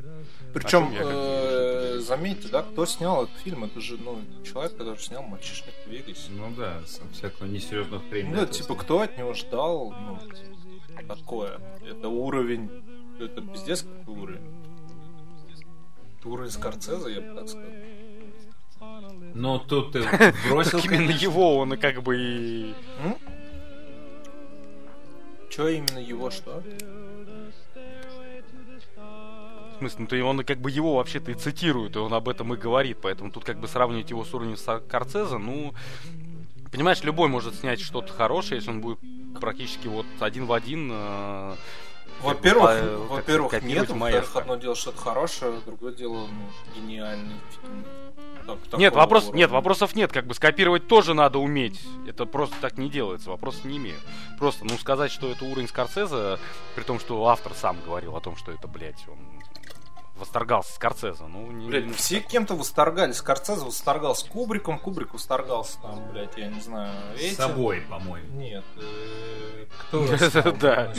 Причем, 0.53 0.91
бы 0.91 0.95
э, 0.97 1.99
заметьте, 1.99 2.47
да, 2.47 2.61
кто 2.61 2.85
снял 2.85 3.25
этот 3.25 3.35
фильм, 3.39 3.65
это 3.65 3.81
же, 3.81 3.97
ну, 3.97 4.21
человек, 4.45 4.77
который 4.77 4.99
снял 4.99 5.21
«Мальчишник 5.21 5.73
в 5.85 5.89
Вегасе». 5.89 6.31
Ну 6.31 6.49
да, 6.55 6.79
с 6.85 7.01
всякого 7.11 7.47
несерьезных 7.47 8.07
премий. 8.09 8.31
Ну, 8.33 8.45
типа, 8.45 8.75
кто 8.75 9.01
от 9.01 9.17
него 9.17 9.33
ждал, 9.33 9.91
ну, 9.91 10.17
такое? 11.09 11.59
Это 11.85 12.07
уровень, 12.07 12.71
это 13.19 13.41
пиздец 13.41 13.81
какой 13.81 14.15
уровень. 14.15 14.53
Это 16.19 16.29
уровень 16.29 16.51
Скорцеза, 16.51 17.09
я 17.09 17.19
бы 17.19 17.35
так 17.35 17.49
сказал. 17.49 17.69
Ну, 19.37 19.59
тут 19.59 19.91
ты 19.91 20.01
бросил, 20.49 20.79
именно 20.79 21.11
его 21.11 21.57
он 21.57 21.73
и 21.73 21.77
как 21.77 22.01
бы 22.01 22.17
и... 22.17 22.73
Че 25.51 25.77
именно 25.77 25.99
его 25.99 26.31
что? 26.31 26.63
В 29.75 29.79
смысле, 29.79 29.99
ну, 29.99 30.07
то 30.07 30.15
и 30.15 30.21
он 30.21 30.41
и 30.41 30.43
как 30.43 30.57
бы 30.57 30.71
его 30.71 30.95
вообще-то 30.95 31.29
и 31.29 31.35
цитирует, 31.35 31.95
и 31.95 31.99
он 31.99 32.11
об 32.15 32.27
этом 32.29 32.51
и 32.55 32.57
говорит, 32.57 32.97
поэтому 32.99 33.31
тут 33.31 33.45
как 33.45 33.59
бы 33.59 33.67
сравнивать 33.67 34.09
его 34.09 34.25
с 34.25 34.33
уровнем 34.33 34.57
Скорцеза, 34.57 35.37
ну, 35.37 35.75
понимаешь, 36.71 37.03
любой 37.03 37.29
может 37.29 37.53
снять 37.53 37.79
что-то 37.79 38.11
хорошее, 38.11 38.57
если 38.57 38.71
он 38.71 38.81
будет 38.81 38.97
практически 39.39 39.87
вот 39.87 40.07
один 40.19 40.47
в 40.47 40.53
один. 40.53 40.89
э, 40.91 41.55
Во-первых, 42.23 42.69
как 42.71 43.09
во-первых, 43.09 43.63
нет. 43.63 43.87
Во-вторых, 43.87 44.35
одно 44.35 44.55
дело 44.55 44.75
что-то 44.75 44.97
хорошее, 44.97 45.59
другое 45.63 45.93
дело 45.93 46.25
ну, 46.25 46.49
гениальный 46.75 47.35
фильм. 47.61 47.85
Так- 48.47 48.79
Нет, 48.79 48.95
вопрос, 48.95 49.25
уровня. 49.25 49.37
нет, 49.39 49.51
вопросов 49.51 49.93
нет, 49.95 50.11
как 50.11 50.25
бы 50.25 50.33
скопировать 50.33 50.87
тоже 50.87 51.13
надо 51.13 51.39
уметь. 51.39 51.79
Это 52.07 52.25
просто 52.25 52.55
так 52.61 52.77
не 52.77 52.89
делается, 52.89 53.29
вопросов 53.29 53.65
не 53.65 53.77
имею. 53.77 53.97
Просто, 54.39 54.65
ну, 54.65 54.77
сказать, 54.77 55.11
что 55.11 55.29
это 55.29 55.43
уровень 55.45 55.67
Скорцеза, 55.67 56.39
при 56.75 56.83
том, 56.83 56.99
что 56.99 57.27
автор 57.27 57.53
сам 57.53 57.77
говорил 57.85 58.15
о 58.15 58.21
том, 58.21 58.35
что 58.37 58.51
это, 58.51 58.67
блядь, 58.67 59.07
он 59.07 59.17
восторгался 60.17 60.73
Скорцеза, 60.73 61.27
ну, 61.27 61.51
не... 61.51 61.67
Блядь, 61.67 61.85
не- 61.85 61.93
все 61.93 62.19
кем-то 62.21 62.55
восторгались. 62.55 63.17
Скорцезе 63.17 63.63
восторгался 63.65 64.27
Кубриком, 64.27 64.79
Кубрик 64.79 65.13
восторгался 65.13 65.79
там, 65.81 66.09
блядь, 66.11 66.35
я 66.37 66.47
не 66.47 66.59
знаю, 66.59 66.91
С 67.15 67.19
этим. 67.21 67.35
собой, 67.35 67.81
по-моему. 67.81 68.27
Нет. 68.39 68.63
э, 68.77 69.65
Кто 69.81 70.07
Да. 70.59 70.91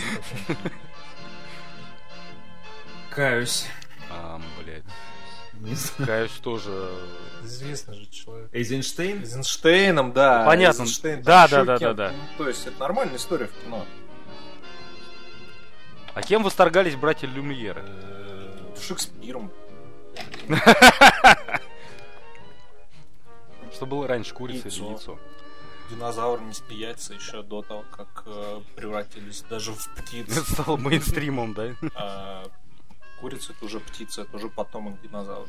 Каюсь. 3.11 3.67
Ам, 4.11 4.43
блядь. 4.63 4.85
Не 5.61 5.75
знаю. 5.75 6.07
Каюсь 6.07 6.31
тоже. 6.43 6.91
Известный 7.45 7.95
же 7.95 8.07
человек. 8.07 8.49
Эйзенштейн? 8.53 9.21
Эйзенштейном, 9.21 10.13
да. 10.13 10.45
Понятно. 10.45 10.83
Эйзенштейн, 10.83 11.23
Да, 11.23 11.49
там 11.49 11.67
да, 11.67 11.79
да, 11.79 11.79
да, 11.79 12.09
кем-то. 12.09 12.13
Ну, 12.17 12.45
То 12.45 12.49
есть 12.49 12.67
это 12.67 12.79
нормальная 12.81 13.17
история 13.17 13.47
в 13.47 13.53
кино. 13.65 13.85
А 16.15 16.23
кем 16.23 16.43
восторгались 16.43 16.97
братья 16.97 17.27
Люмьеры? 17.29 17.83
Э, 17.87 18.57
Шекспиром. 18.81 19.51
Что 23.73 23.87
было 23.87 24.09
раньше, 24.09 24.35
курица 24.35 24.69
или 24.69 24.83
Яйцо. 24.85 25.19
Динозавры 25.91 26.45
несли 26.45 26.77
яйца 26.77 27.15
еще 27.15 27.43
до 27.43 27.63
того, 27.63 27.85
как 27.97 28.25
э, 28.27 28.61
превратились 28.77 29.43
даже 29.49 29.73
в 29.73 29.89
птиц. 29.95 30.27
Это 30.37 30.53
стало 30.53 30.77
мейнстримом, 30.81 31.55
да? 31.55 32.43
Курица 33.21 33.53
это 33.53 33.65
уже 33.65 33.81
птица, 33.81 34.23
это 34.23 34.37
уже 34.37 34.49
потомок 34.49 35.01
динозавра. 35.03 35.49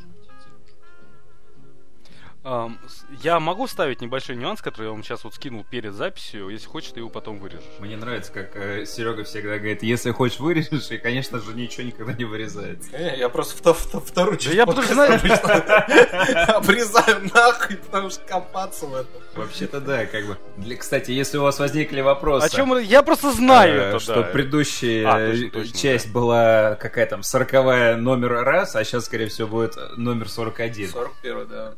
Я 2.43 3.39
могу 3.39 3.65
вставить 3.65 4.02
небольшой 4.02 4.36
нюанс, 4.36 4.62
который 4.62 4.86
я 4.86 4.91
вам 4.91 5.04
сейчас 5.04 5.23
вот 5.23 5.36
скинул 5.36 5.65
перед 5.69 5.93
записью. 5.93 6.49
Если 6.49 6.67
хочешь, 6.67 6.91
ты 6.91 6.99
его 6.99 7.10
потом 7.10 7.39
вырежешь. 7.39 7.63
Мне 7.80 7.97
нравится, 7.97 8.32
как 8.32 8.54
Серега 8.88 9.23
всегда 9.23 9.58
говорит, 9.58 9.84
если 9.84 10.12
хочешь 10.12 10.39
вырежешь, 10.39 10.89
и, 10.91 10.97
конечно 10.97 11.39
же, 11.39 11.54
ничего 11.54 11.84
никогда 11.84 12.13
не 12.13 12.23
вырезается. 12.23 12.91
Не, 12.97 13.17
я 13.17 13.30
просто 13.30 13.62
вто- 13.62 13.73
вто- 13.73 13.99
вторую 13.99 14.38
часть 14.38 14.56
я 14.56 14.65
потому 14.65 14.88
что 14.88 14.95
подкаста 14.95 15.78
обычно 15.86 16.43
обрезаю 16.56 17.30
нахуй, 17.34 17.75
потому 17.78 18.10
что 18.10 18.23
копаться 18.25 18.86
в 18.86 18.95
этом. 18.95 19.21
Вообще-то 19.36 19.82
да, 19.82 20.06
как 20.06 20.25
бы. 20.25 20.38
Для, 20.58 20.78
кстати, 20.78 21.12
если 21.12 21.38
у 21.38 21.43
вас 21.43 21.60
возникли 21.60 22.02
вопросы... 22.02 22.45
О 22.45 22.49
чем 22.49 22.78
я 22.78 23.04
просто 23.04 23.32
знаю 23.32 23.80
э, 23.80 23.84
это, 23.89 23.99
что 23.99 24.15
да. 24.15 24.23
предыдущая 24.23 25.08
А, 25.08 25.30
точно, 25.30 25.45
э, 25.45 25.49
точно, 25.49 25.78
часть 25.78 26.08
да. 26.08 26.13
была 26.13 26.75
какая 26.75 27.06
там, 27.06 27.23
сороковая 27.23 27.97
номер 27.97 28.43
раз, 28.43 28.75
а 28.75 28.84
сейчас, 28.84 29.06
скорее 29.06 29.28
всего, 29.28 29.47
будет 29.47 29.75
номер 29.97 30.30
41. 30.30 30.89
41, 30.89 31.47
да. 31.47 31.73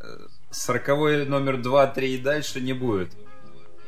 Сороковой 0.52 1.26
номер 1.26 1.58
2, 1.58 1.88
3 1.88 2.14
и 2.14 2.18
дальше 2.18 2.60
не 2.62 2.74
будет. 2.74 3.10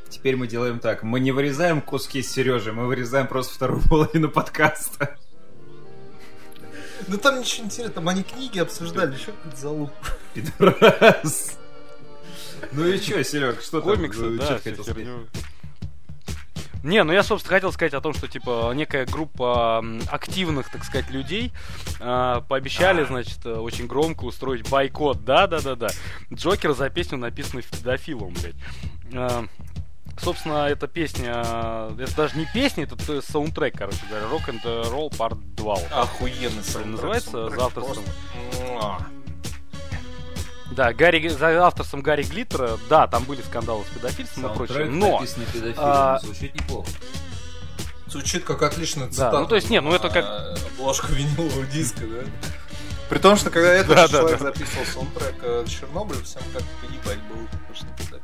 Теперь 0.10 0.36
мы 0.36 0.48
делаем 0.48 0.80
так. 0.80 1.04
Мы 1.04 1.20
не 1.20 1.32
вырезаем 1.32 1.82
куски 1.82 2.22
с 2.22 2.32
Сережей, 2.32 2.72
мы 2.72 2.88
вырезаем 2.88 3.28
просто 3.28 3.56
вторую 3.56 3.82
половину 3.90 4.30
подкаста. 4.30 5.18
Ну 7.08 7.18
там 7.18 7.40
ничего 7.42 7.66
интересного, 7.66 7.96
там 7.96 8.08
они 8.10 8.24
книги 8.24 8.60
обсуждали, 8.60 9.14
еще 9.14 9.32
какую-то 9.32 9.58
залупу. 9.58 9.94
Пидорас. 10.34 11.58
Ну 12.72 12.88
и 12.88 13.00
чё, 13.00 13.22
Серег, 13.24 13.62
что 13.62 13.82
там? 13.82 13.96
Комиксы, 13.96 14.22
Ну, 14.22 14.38
да, 14.38 14.60
хотел 14.60 14.84
сказать? 14.84 15.08
Не, 16.84 17.04
ну 17.04 17.14
я, 17.14 17.24
собственно, 17.24 17.56
хотел 17.56 17.72
сказать 17.72 17.94
о 17.94 18.02
том, 18.02 18.14
что, 18.14 18.28
типа, 18.28 18.72
некая 18.76 19.06
группа 19.06 19.84
активных, 20.12 20.70
так 20.70 20.84
сказать, 20.84 21.10
людей 21.10 21.54
а, 22.02 22.42
пообещали, 22.42 23.04
А. 23.04 23.06
значит, 23.06 23.46
э, 23.46 23.54
очень 23.54 23.88
громко 23.88 24.26
устроить 24.26 24.70
бойкот. 24.70 25.24
Да-да-да-да. 25.24 25.88
Джокер 26.32 26.74
за 26.74 26.90
песню, 26.90 27.18
написанную 27.18 27.64
педофилом, 27.64 28.34
блядь. 28.34 28.56
А, 29.14 29.46
Собственно, 30.16 30.68
эта 30.68 30.88
песня, 30.88 31.42
э, 31.44 31.96
это 32.00 32.16
даже 32.16 32.38
не 32.38 32.46
песня, 32.54 32.84
это 32.84 33.22
саундтрек, 33.22 33.76
короче 33.76 33.98
говоря, 34.08 34.28
Rock 34.28 34.48
and 34.50 34.92
Roll 34.92 35.10
Part 35.10 35.40
2. 35.56 35.74
вот. 35.76 35.88
Охуенный 35.92 36.64
саундтрек, 36.64 36.92
называется 36.92 37.50
саундтрек 37.50 38.06
Да, 40.76 40.92
Гарри, 40.94 41.28
за 41.28 41.66
авторством 41.66 42.02
Гарри 42.02 42.24
Глиттера, 42.24 42.78
да, 42.90 43.08
там 43.08 43.24
были 43.26 43.42
скандалы 43.42 43.84
с 43.86 43.94
педофильством 43.94 44.52
и 44.52 44.56
прочим, 44.56 44.98
но... 45.00 45.24
а, 45.78 46.20
звучит 46.20 46.56
неплохо. 46.56 46.90
Звучит 48.08 48.44
как 48.44 48.62
отличная 48.62 49.06
Да, 49.08 49.12
цитата. 49.12 49.40
ну, 49.40 49.48
то 49.48 49.56
есть, 49.56 49.70
нет, 49.70 49.84
ну, 49.84 49.94
это 49.94 50.10
как- 50.10 50.26
А, 50.26 50.56
Обложка 50.78 51.12
винилового 51.14 51.66
диска, 51.68 52.02
да? 52.02 52.24
При 53.10 53.20
том, 53.20 53.38
что 53.38 53.50
когда 53.50 53.70
этот 53.74 53.96
Да, 53.96 54.08
же 54.08 54.14
да, 54.14 54.20
человек 54.20 54.40
да. 54.40 54.46
записывал 54.46 54.86
саундтрек 54.86 55.36
э, 55.42 55.66
Чернобыль, 55.68 56.24
всем 56.24 56.42
как 56.54 56.64
поебать 56.82 57.20
было, 57.24 57.46
потому 57.48 57.76
что 57.76 57.86
педофил. 57.98 58.20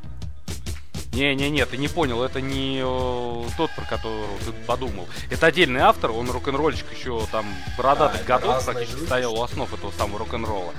Не-не-не, 1.14 1.66
ты 1.66 1.78
не 1.78 1.88
понял, 1.88 2.24
это 2.24 2.40
не 2.40 2.80
э, 2.84 3.50
тот, 3.58 3.72
про 3.76 3.86
которого 3.86 4.28
ты 4.46 4.52
подумал. 4.66 5.08
Это 5.30 5.48
отдельный 5.48 5.82
автор, 5.82 6.12
он 6.12 6.30
рок-н-ролльщик 6.32 6.86
еще 6.96 7.26
там 7.32 7.46
бородатых 7.78 8.22
А, 8.22 8.24
годов 8.26 8.64
практически 8.66 9.06
стоял 9.06 9.34
у 9.36 9.42
основ 9.44 9.72
этого 9.74 9.92
самого 9.92 10.20
рок-н-ролла. 10.20 10.74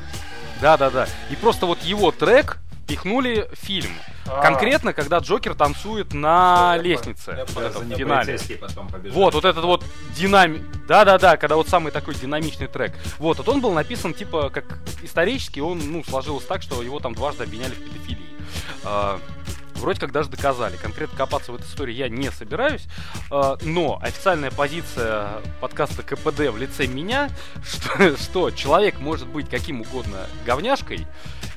Да-да-да. 0.61 1.07
И 1.31 1.37
просто 1.37 1.67
вот 1.67 1.83
его 1.83 2.11
трек 2.11 2.59
впихнули 2.85 3.49
в 3.53 3.57
фильм. 3.65 3.93
А. 4.27 4.43
Конкретно, 4.43 4.93
когда 4.93 5.19
Джокер 5.19 5.55
танцует 5.55 6.13
на 6.13 6.73
понял. 6.77 6.83
лестнице. 6.83 7.35
Я 7.37 7.47
в 7.47 7.51
понял. 7.55 7.69
этом 7.69 7.91
финале. 7.91 8.39
Вот, 9.11 9.35
вот 9.35 9.45
этот 9.45 9.65
вот 9.65 9.85
динамик. 10.17 10.63
Да-да-да, 10.87 11.37
когда 11.37 11.57
вот 11.57 11.69
самый 11.69 11.93
такой 11.93 12.15
динамичный 12.15 12.67
трек. 12.67 12.93
Вот, 13.19 13.39
вот 13.39 13.49
он 13.49 13.61
был 13.61 13.73
написан 13.73 14.13
типа 14.13 14.51
как 14.51 14.79
исторически, 15.03 15.61
он, 15.61 15.81
ну, 15.93 16.05
сложилось 16.05 16.45
так, 16.45 16.63
что 16.63 16.83
его 16.83 16.99
там 17.01 17.15
дважды 17.15 17.45
обвиняли 17.45 17.73
в 17.73 17.79
педофилии. 17.79 18.27
А, 19.81 19.83
Вроде 19.83 20.01
как 20.01 20.13
даже 20.13 20.29
доказали. 20.29 20.77
Конкретно 20.77 21.17
копаться 21.17 21.53
в 21.53 21.57
этой 21.57 21.65
истории 21.67 21.95
я 21.95 22.09
не 22.09 22.31
собираюсь. 22.31 22.83
А, 23.31 23.57
Но 23.63 23.99
официальная 24.03 24.51
позиция 24.51 25.41
подкаста 25.61 26.03
КПД 26.03 26.51
в 26.51 26.57
лице 26.59 26.87
меня, 26.87 27.31
что, 27.65 28.17
что 28.17 28.51
человек 28.51 28.99
может 29.01 29.27
быть 29.29 29.49
каким 29.49 29.81
угодно 29.81 30.27
говняшкой, 30.45 31.07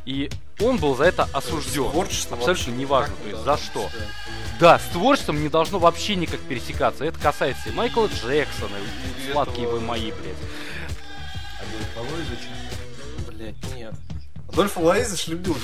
и 0.05 0.29
он 0.59 0.77
был 0.77 0.95
за 0.95 1.05
это 1.05 1.27
осужден. 1.33 1.89
Творчество 1.91 2.37
Абсолютно 2.37 2.71
неважно, 2.71 3.15
то 3.23 3.29
есть 3.29 3.43
за 3.43 3.57
что. 3.57 3.89
Да, 4.59 4.79
с 4.79 4.83
творчеством 4.91 5.41
не 5.41 5.49
должно 5.49 5.79
вообще 5.79 6.15
никак 6.15 6.39
пересекаться. 6.41 7.03
Это 7.05 7.19
касается 7.19 7.69
и 7.69 7.71
Майкла 7.73 8.07
Джексона, 8.07 8.75
и 8.77 9.29
И 9.29 9.31
сладкие 9.31 9.63
этого- 9.65 9.79
вы 9.79 9.85
мои, 9.85 10.11
блядь. 10.11 10.35
Алоизович. 11.97 12.39
да. 13.27 13.31
Блядь, 13.31 13.75
нет. 13.75 13.93
Адольф 14.53 14.77
Лаизович 14.77 15.27
любил. 15.29 15.57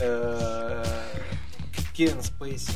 Э, 0.00 0.84
Кевин 1.94 2.22
Спейси. 2.22 2.72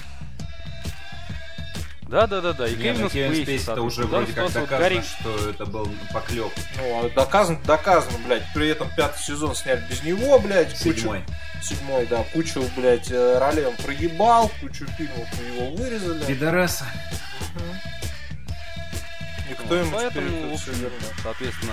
Да, 2.03 2.27
да, 2.27 2.43
да, 2.43 2.53
да. 2.53 2.69
И 2.69 2.77
Кевин 2.77 3.01
ну, 3.01 3.09
Спейси 3.09 3.71
это 3.71 3.81
уже 3.81 4.05
вроде 4.05 4.33
как 4.35 4.53
доказано, 4.53 4.67
Гарри- 4.67 5.03
что 5.03 5.49
это 5.49 5.65
был 5.65 5.89
поклеп. 6.13 6.53
Ну, 6.77 7.07
а 7.07 7.11
доказано, 7.11 7.59
доказано, 7.65 8.19
блядь. 8.27 8.45
При 8.53 8.69
этом 8.69 8.91
пятый 8.95 9.19
сезон 9.23 9.55
сняли 9.55 9.83
без 9.89 10.03
него, 10.03 10.39
блядь. 10.39 10.79
кучу- 10.79 10.97
Седьмой. 10.97 11.25
Седьмой, 11.63 12.07
да. 12.07 12.23
Кучу, 12.35 12.63
блядь, 12.77 13.11
э, 13.11 13.39
ролей 13.39 13.65
он 13.65 13.77
проебал, 13.77 14.51
кучу 14.61 14.85
фильмов 14.99 15.29
его 15.41 15.71
вырезали. 15.75 16.23
Пидораса. 16.27 16.85
И 19.51 19.55
кто 19.55 19.75
ему 19.75 19.91
Поэтому, 19.93 20.27
теперь 20.29 20.51
в 20.51 20.55
общем, 20.55 20.73
соответственно, 21.23 21.73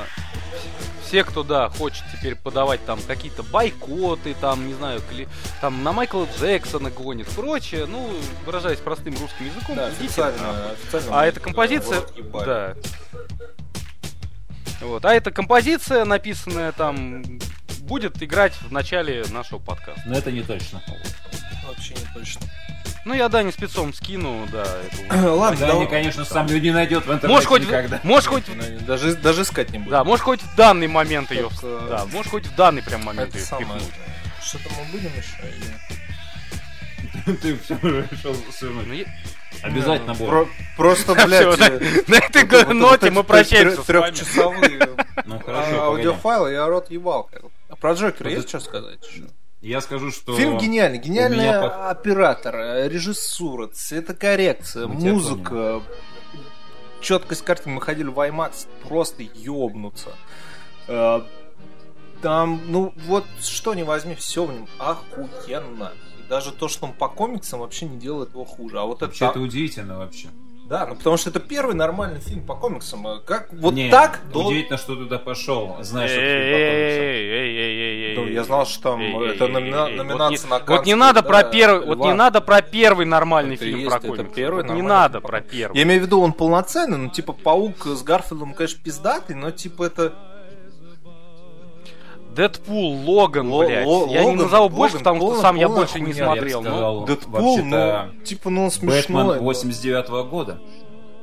все, 1.05 1.23
кто, 1.23 1.43
да, 1.43 1.69
хочет 1.69 2.03
теперь 2.13 2.35
подавать 2.35 2.83
там 2.85 2.99
какие-то 3.01 3.43
бойкоты, 3.43 4.33
там, 4.39 4.67
не 4.67 4.73
знаю, 4.73 5.01
кли- 5.09 5.29
там 5.61 5.81
на 5.83 5.91
Майкла 5.93 6.27
Джексона 6.37 6.89
гонит, 6.89 7.27
прочее, 7.29 7.85
ну, 7.85 8.13
выражаясь 8.45 8.79
простым 8.79 9.15
русским 9.17 9.45
языком, 9.45 9.75
Да, 9.77 9.89
идите 9.89 10.05
официально. 10.05 10.41
нахуй. 10.53 10.71
официально 10.73 11.19
А 11.19 11.25
эта 11.25 11.39
композиция, 11.39 12.01
да. 12.45 12.75
Вот, 14.81 15.05
а 15.05 15.13
эта 15.13 15.31
композиция, 15.31 16.05
написанная 16.05 16.71
там, 16.71 17.23
будет 17.81 18.21
играть 18.23 18.53
в 18.61 18.71
начале 18.71 19.23
нашего 19.31 19.59
подкаста. 19.59 20.01
Но 20.05 20.17
это 20.17 20.31
не 20.31 20.41
точно. 20.41 20.81
Вообще 21.67 21.93
не 21.93 22.13
точно. 22.13 22.41
Ну, 23.03 23.13
я 23.15 23.29
Дани 23.29 23.49
спецом 23.51 23.93
скину, 23.93 24.47
да, 24.51 24.63
эту... 24.63 25.35
Ладно, 25.35 25.59
Да, 25.59 25.67
давай- 25.67 25.87
конечно, 25.87 26.23
сам 26.23 26.45
ее 26.47 26.59
не 26.61 26.71
найдет 26.71 26.99
в 27.05 27.07
интернете 27.11 27.27
Можешь 27.29 27.47
хоть, 27.47 27.61
никогда. 27.63 27.99
можешь 28.03 28.27
хоть, 28.29 28.43
Даже, 28.85 29.15
даже 29.15 29.41
искать 29.41 29.71
не 29.71 29.79
буду. 29.79 29.89
да, 29.91 30.03
можешь 30.03 30.23
хоть 30.23 30.41
в 30.41 30.55
данный 30.55 30.87
момент 30.87 31.31
ее, 31.31 31.49
э, 31.63 31.87
да, 31.89 32.05
можешь 32.05 32.29
хоть 32.31 32.45
в 32.45 32.55
данный 32.55 32.83
прям 32.83 33.03
момент 33.03 33.33
ее 33.33 33.41
самое. 33.41 33.67
впихнуть. 33.79 33.93
Что-то 34.43 34.69
мы 34.77 34.91
будем 34.91 35.09
еще? 35.17 35.37
или- 37.25 37.35
Ты 37.37 37.57
все 37.57 37.75
решил 37.81 38.35
свернуть. 38.51 39.07
Ну, 39.63 39.67
Обязательно 39.67 40.13
будет. 40.13 40.29
Про- 40.29 40.47
Просто, 40.77 41.13
блядь, 41.25 41.59
на, 41.59 41.65
э, 41.65 42.03
на 42.07 42.15
этой 42.15 42.73
ноте 42.73 43.05
вот 43.07 43.11
мы 43.17 43.23
прощаемся. 43.23 43.81
Трехчасовые 43.83 44.89
Ну 45.25 45.41
аудиофайлы, 45.81 46.51
я 46.53 46.67
рот 46.67 46.89
ебал. 46.91 47.29
А 47.69 47.75
про 47.75 47.93
Джокера 47.93 48.29
есть 48.29 48.47
что 48.49 48.59
сказать? 48.59 48.99
Я 49.61 49.79
скажу, 49.81 50.11
что... 50.11 50.35
Фильм 50.35 50.57
гениальный. 50.57 50.97
Гениальный 50.97 51.37
меня 51.37 51.89
оператор, 51.89 52.55
э, 52.55 52.89
режиссура, 52.89 53.67
цветокоррекция, 53.67 54.87
тебя 54.87 55.11
музыка, 55.13 55.81
четкость 56.99 57.43
картины. 57.43 57.75
Мы 57.75 57.81
ходили 57.81 58.07
в 58.07 58.19
IMAX, 58.19 58.67
просто 58.87 59.23
ёбнуться. 59.23 60.09
Э, 60.87 61.21
Там, 62.21 62.61
ну, 62.67 62.93
вот 63.07 63.25
что 63.41 63.73
не 63.73 63.83
возьми, 63.83 64.15
все 64.15 64.45
в 64.45 64.51
нем 64.53 64.67
охуенно. 64.79 65.91
И 66.19 66.27
даже 66.29 66.51
то, 66.51 66.67
что 66.67 66.85
он 66.85 66.93
по 66.93 67.07
комиксам 67.07 67.59
вообще 67.59 67.85
не 67.85 67.97
делает 67.97 68.29
его 68.31 68.45
хуже. 68.45 68.79
А 68.79 68.83
вот 68.85 69.01
Вообще 69.01 69.25
это... 69.25 69.33
это 69.33 69.41
удивительно 69.41 69.97
вообще. 69.99 70.27
Да, 70.71 70.87
ну 70.87 70.95
потому 70.95 71.17
что 71.17 71.29
это 71.29 71.41
первый 71.41 71.75
нормальный 71.75 72.21
фильм 72.21 72.45
по 72.45 72.55
комиксам. 72.55 73.05
Э, 73.05 73.19
Как 73.25 73.51
вот 73.51 73.73
Не, 73.73 73.89
так 73.91 74.21
до- 74.31 74.45
Удивительно, 74.47 74.77
что 74.77 74.95
туда 74.95 75.19
пошел. 75.19 75.75
Знаешь, 75.81 76.11
что 76.11 76.21
я 78.29 78.43
знал, 78.45 78.65
что 78.65 78.81
там 78.83 79.19
это 79.21 79.47
номинация 79.49 80.47
вот 80.47 80.49
на 80.49 80.59
не, 80.59 80.77
вот 80.77 80.85
не 80.85 80.95
надо 80.95 81.23
про 81.23 81.43
первый, 81.43 81.85
вот 81.85 81.97
не 81.99 82.13
надо 82.13 82.39
про 82.39 82.61
первый 82.61 83.05
нормальный 83.05 83.57
фильм 83.57 83.89
про 83.89 83.99
комиксы. 83.99 84.33
первый 84.33 84.63
не 84.69 84.81
надо 84.81 85.19
про 85.19 85.41
первый. 85.41 85.75
Я 85.75 85.83
имею 85.83 85.99
в 85.99 86.05
виду, 86.05 86.21
он 86.21 86.31
полноценный, 86.31 86.97
ну, 86.97 87.09
типа, 87.09 87.33
Паук 87.33 87.85
с 87.87 88.01
Гарфилдом, 88.01 88.53
конечно, 88.53 88.81
пиздатый, 88.81 89.35
но, 89.35 89.51
типа, 89.51 89.83
это... 89.83 90.13
Дэдпул, 92.35 92.93
Логан, 93.09 93.49
Ло- 93.49 93.65
блядь. 93.65 93.85
Ло- 93.85 94.07
я 94.07 94.23
не 94.23 94.31
Логан- 94.31 94.43
назову 94.43 94.69
больше, 94.69 94.97
Логан 94.97 94.99
потому 94.99 95.17
что 95.17 95.25
полная- 95.27 95.41
сам 95.41 95.55
я 95.57 95.67
больше 95.69 95.99
не 95.99 96.13
смотрел. 96.13 96.61
но- 96.61 96.69
сказал. 96.69 97.05
Дэдпул, 97.05 97.57
ну, 97.57 98.23
типа, 98.23 98.49
ну, 98.49 98.63
он 98.65 98.71
смешной. 98.71 99.01
Бэтмен 99.01 99.27
но- 99.27 99.43
89 99.43 100.23
года 100.23 100.59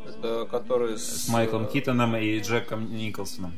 Это 0.06 0.46
который 0.50 0.98
с... 0.98 1.24
с 1.26 1.28
Майклом 1.28 1.66
Китоном 1.66 2.16
и 2.16 2.38
Джеком 2.40 2.94
Николсоном. 2.94 3.52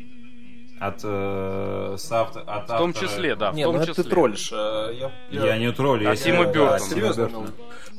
От, 0.80 1.00
э, 1.04 1.94
с 1.98 2.10
авто- 2.10 2.40
от 2.46 2.64
В 2.64 2.66
том 2.68 2.90
автора- 2.90 3.06
числе, 3.08 3.36
да, 3.36 3.50
в 3.52 3.54
Не, 3.54 3.64
том 3.64 3.74
ну, 3.76 3.80
это 3.82 3.90
числе. 3.90 4.02
ты 4.04 4.10
троллишь. 4.10 4.50
э, 4.50 4.94
Я, 5.30 5.44
Я 5.46 5.58
не 5.58 5.70
троллю, 5.72 6.04
я 6.04 6.10
А 6.12 6.16
Тима 6.16 6.38
серьезно- 6.38 6.52
Бёртона. 6.52 6.70
да, 6.70 6.78
Серьезно, 6.78 7.26
Тима 7.28 7.38
Бёртона. 7.40 7.52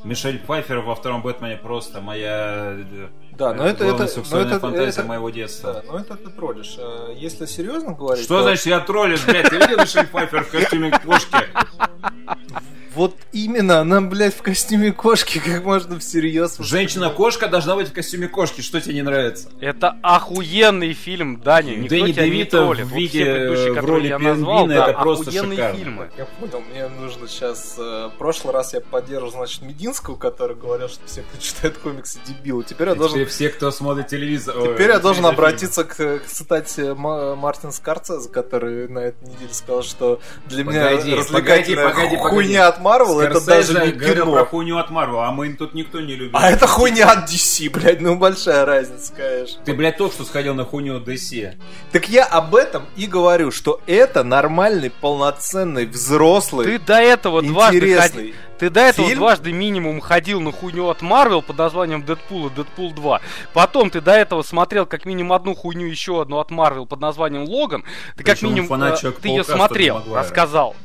Мишель 0.04 0.38
Пфайфер 0.40 0.80
во 0.80 0.94
втором 0.96 1.22
Бэтмене 1.22 1.56
просто 1.58 2.00
моя 2.00 2.74
э, 2.76 3.08
Да, 3.38 3.54
но 3.54 3.66
это... 3.68 3.84
это 3.84 3.98
но 4.32 4.38
это- 4.40 4.58
фантазия 4.58 5.00
это- 5.00 5.04
моего 5.04 5.30
детства. 5.30 5.74
Да, 5.74 5.82
но 5.92 5.98
это 6.00 6.16
ты 6.16 6.28
троллишь. 6.30 6.74
Э, 6.76 7.14
Если 7.16 7.46
серьезно 7.46 7.92
говорить, 7.92 8.24
Что 8.24 8.38
то 8.38 8.42
значит 8.42 8.66
я 8.66 8.80
троллишь, 8.80 9.24
блядь? 9.26 9.48
Ты 9.48 9.58
видел 9.58 9.78
Мишель 9.80 10.06
Пфайфер 10.08 10.42
в 10.44 10.50
костюме 10.50 10.90
кошки? 10.90 11.36
Вот 12.94 13.16
именно, 13.32 13.80
она, 13.80 14.00
блядь, 14.00 14.34
в 14.34 14.42
костюме 14.42 14.92
кошки, 14.92 15.38
как 15.38 15.64
можно 15.64 15.98
всерьез... 15.98 16.56
Женщина-кошка 16.58 17.48
должна 17.48 17.74
быть 17.76 17.88
в 17.88 17.92
костюме 17.92 18.28
кошки. 18.28 18.60
Что 18.60 18.80
тебе 18.80 18.94
не 18.96 19.02
нравится? 19.02 19.48
Это 19.60 19.96
охуенный 20.02 20.92
фильм, 20.92 21.40
Даня. 21.40 21.76
Никто 21.76 21.94
Дэнни 21.96 22.12
тебя 22.12 22.28
не 22.28 22.44
троллит. 22.44 22.86
в 22.86 22.90
Вот 22.90 22.98
виде, 22.98 23.24
все 23.54 23.74
э, 23.74 23.80
в 23.80 23.84
роли 23.84 24.08
я 24.08 24.18
назвал, 24.18 24.66
да, 24.66 24.88
это 24.90 24.98
просто 25.00 25.30
охуенные 25.30 25.56
шикарно. 25.56 25.78
фильмы. 25.78 26.10
Я 26.18 26.24
понял, 26.26 26.62
мне 26.70 26.88
нужно 26.88 27.28
сейчас... 27.28 27.76
э, 27.78 28.10
В 28.14 28.18
прошлый 28.18 28.52
раз 28.52 28.74
я 28.74 28.80
поддерживал, 28.80 29.32
значит, 29.32 29.62
Мединского, 29.62 30.16
который 30.16 30.56
говорил, 30.56 30.88
что 30.88 31.00
все, 31.06 31.22
кто 31.22 31.40
читает 31.40 31.78
комиксы, 31.78 32.18
дебилы. 32.26 32.64
Теперь 32.64 32.88
я 32.88 32.94
должен... 32.94 33.16
Теперь 33.18 33.28
все, 33.28 33.48
кто 33.48 33.70
смотрит 33.70 34.08
телевизор... 34.08 34.56
ой, 34.58 34.74
Теперь 34.74 34.90
я 34.90 34.98
должен 34.98 35.24
обратиться 35.26 35.84
к, 35.84 35.94
к 35.96 36.26
цитате 36.26 36.94
Ма- 36.94 37.36
Мартина 37.36 37.72
Скорцезе, 37.72 38.28
который 38.28 38.88
на 38.88 38.98
этой 38.98 39.28
неделе 39.28 39.52
сказал, 39.54 39.82
что 39.82 40.20
для 40.46 40.64
Погоди, 40.64 40.78
меня 41.08 41.16
развлекательная 41.16 41.88
погоди, 41.88 42.16
погоди, 42.16 42.34
хуйня 42.34 42.68
от 42.68 42.80
Марвел 42.82 43.20
это 43.20 43.44
даже 43.44 43.72
не 43.86 43.92
говорил 43.92 44.24
кино. 44.24 44.32
про 44.32 44.44
хуйню 44.44 44.78
от 44.78 44.90
Марвел, 44.90 45.20
а 45.20 45.30
мы 45.30 45.52
тут 45.54 45.72
никто 45.74 46.00
не 46.00 46.14
любит. 46.14 46.34
А 46.34 46.50
это 46.50 46.66
хуйня 46.66 47.10
от 47.10 47.30
DC, 47.30 47.70
блядь, 47.70 48.00
ну 48.00 48.16
большая 48.16 48.64
разница, 48.64 49.12
конечно. 49.16 49.62
Ты, 49.64 49.74
блядь, 49.74 49.96
только 49.96 50.14
что 50.14 50.24
сходил 50.24 50.54
на 50.54 50.64
хуйню 50.64 50.96
от 50.98 51.08
DC. 51.08 51.54
Так 51.92 52.08
я 52.08 52.24
об 52.24 52.54
этом 52.54 52.84
и 52.96 53.06
говорю, 53.06 53.50
что 53.50 53.80
это 53.86 54.24
нормальный, 54.24 54.90
полноценный, 54.90 55.86
взрослый, 55.86 56.66
Ты 56.66 56.78
до 56.78 56.94
этого 57.00 57.40
дважды 57.42 57.80
ходил. 57.80 57.88
интересный. 57.92 58.34
Ты 58.58 58.70
до 58.70 58.80
этого 58.80 59.08
фильм. 59.08 59.18
дважды 59.18 59.50
минимум 59.50 60.00
ходил 60.00 60.40
на 60.40 60.52
хуйню 60.52 60.86
от 60.88 61.02
Марвел 61.02 61.42
под 61.42 61.58
названием 61.58 62.04
Дэдпул 62.04 62.46
и 62.46 62.50
Дэдпул 62.50 62.92
2. 62.92 63.20
Потом 63.54 63.90
ты 63.90 64.00
до 64.00 64.12
этого 64.12 64.42
смотрел 64.42 64.86
как 64.86 65.04
минимум 65.04 65.32
одну 65.32 65.56
хуйню 65.56 65.88
еще 65.88 66.22
одну 66.22 66.38
от 66.38 66.52
Марвел 66.52 66.86
под 66.86 67.00
названием 67.00 67.42
Логан. 67.44 67.84
Ты 68.16 68.22
как 68.22 68.36
Причем 68.36 68.50
минимум 68.50 68.68
фанат 68.68 69.02
э, 69.02 69.10
ты 69.20 69.28
ее 69.30 69.42
смотрел, 69.42 70.00
рассказал. 70.14 70.76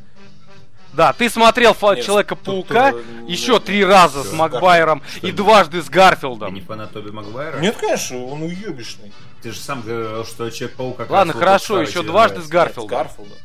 Да, 0.98 1.14
ты 1.14 1.30
смотрел 1.30 1.74
Человека-паука 2.02 2.92
тут, 2.92 3.30
еще 3.30 3.60
три 3.60 3.86
раза 3.86 4.24
с 4.24 4.34
Макбайером 4.34 5.04
Что 5.18 5.28
и 5.28 5.32
дважды 5.32 5.82
с 5.84 5.86
Ты 5.86 5.92
Гарфилдом. 5.92 6.54
не 6.54 6.62
фанат 6.62 6.92
Тоби 6.92 7.12
Магуайра? 7.12 7.60
Нет, 7.60 7.78
конечно, 7.78 8.26
он 8.26 8.42
уебищный. 8.42 9.14
Ты 9.44 9.52
же 9.52 9.60
сам 9.60 9.82
говорил, 9.82 10.26
что 10.26 10.50
Человек-паук 10.50 10.98
как 10.98 11.10
Ладно, 11.12 11.34
хорошо, 11.34 11.82
еще 11.82 12.02
дважды 12.02 12.42
с 12.42 12.48
Гарфилдом. 12.48 12.90
Гарфилда. 12.90 13.36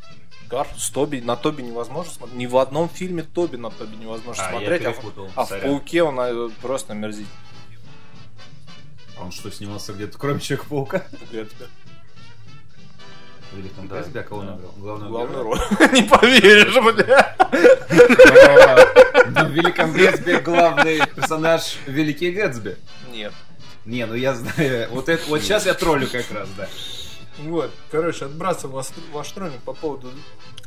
Оскар. 0.53 0.67
С 0.77 0.89
Тоби, 0.89 1.19
на 1.19 1.35
Тоби 1.35 1.61
невозможно 1.61 2.11
смотреть. 2.11 2.37
Ни 2.37 2.45
в 2.45 2.57
одном 2.57 2.89
фильме 2.89 3.23
Тоби 3.23 3.57
на 3.57 3.71
Тоби 3.71 3.95
невозможно 3.95 4.43
А, 4.45 4.49
смотреть. 4.49 4.85
А, 4.85 4.93
а 5.35 5.45
в. 5.45 5.61
Пауке 5.61 6.03
он 6.03 6.19
э, 6.19 6.49
просто 6.61 6.93
омерзительный. 6.93 7.29
А 9.17 9.23
Он 9.23 9.31
что, 9.31 9.51
снимался 9.51 9.93
где-то, 9.93 10.17
кроме 10.17 10.39
Человека-паука? 10.39 11.03
Гэтсби. 11.31 11.65
В 13.53 13.57
Великом 13.57 13.87
Да. 13.87 13.97
Гэтсби, 13.97 14.17
а 14.19 14.23
кого 14.23 14.39
он 14.41 14.47
Да. 14.47 14.53
играл? 14.55 14.71
Главного 14.77 15.09
Главную 15.09 15.43
героя? 15.43 15.61
роль. 15.79 15.89
Не 15.93 16.03
поверишь, 16.03 16.95
бля. 16.95 17.35
Ну, 19.29 19.45
В 19.47 19.51
Великом 19.51 19.93
Гэтсби 19.93 20.39
главный 20.39 21.01
персонаж 21.15 21.77
Великий 21.85 22.31
Гэтсби. 22.31 22.77
Нет. 23.11 23.33
Не, 23.85 24.05
ну 24.05 24.13
я 24.15 24.33
знаю. 24.33 24.87
Вот 24.91 25.09
это 25.09 25.23
вот 25.29 25.41
сейчас 25.41 25.65
я 25.65 25.73
троллю 25.73 26.07
как 26.07 26.25
раз, 26.31 26.49
да. 26.57 26.67
Вот, 27.39 27.71
короче, 27.91 28.25
отбрасываем 28.25 28.75
ваш, 28.75 28.87
ваш 29.11 29.31
троллинг 29.31 29.61
по 29.63 29.73
поводу... 29.73 30.09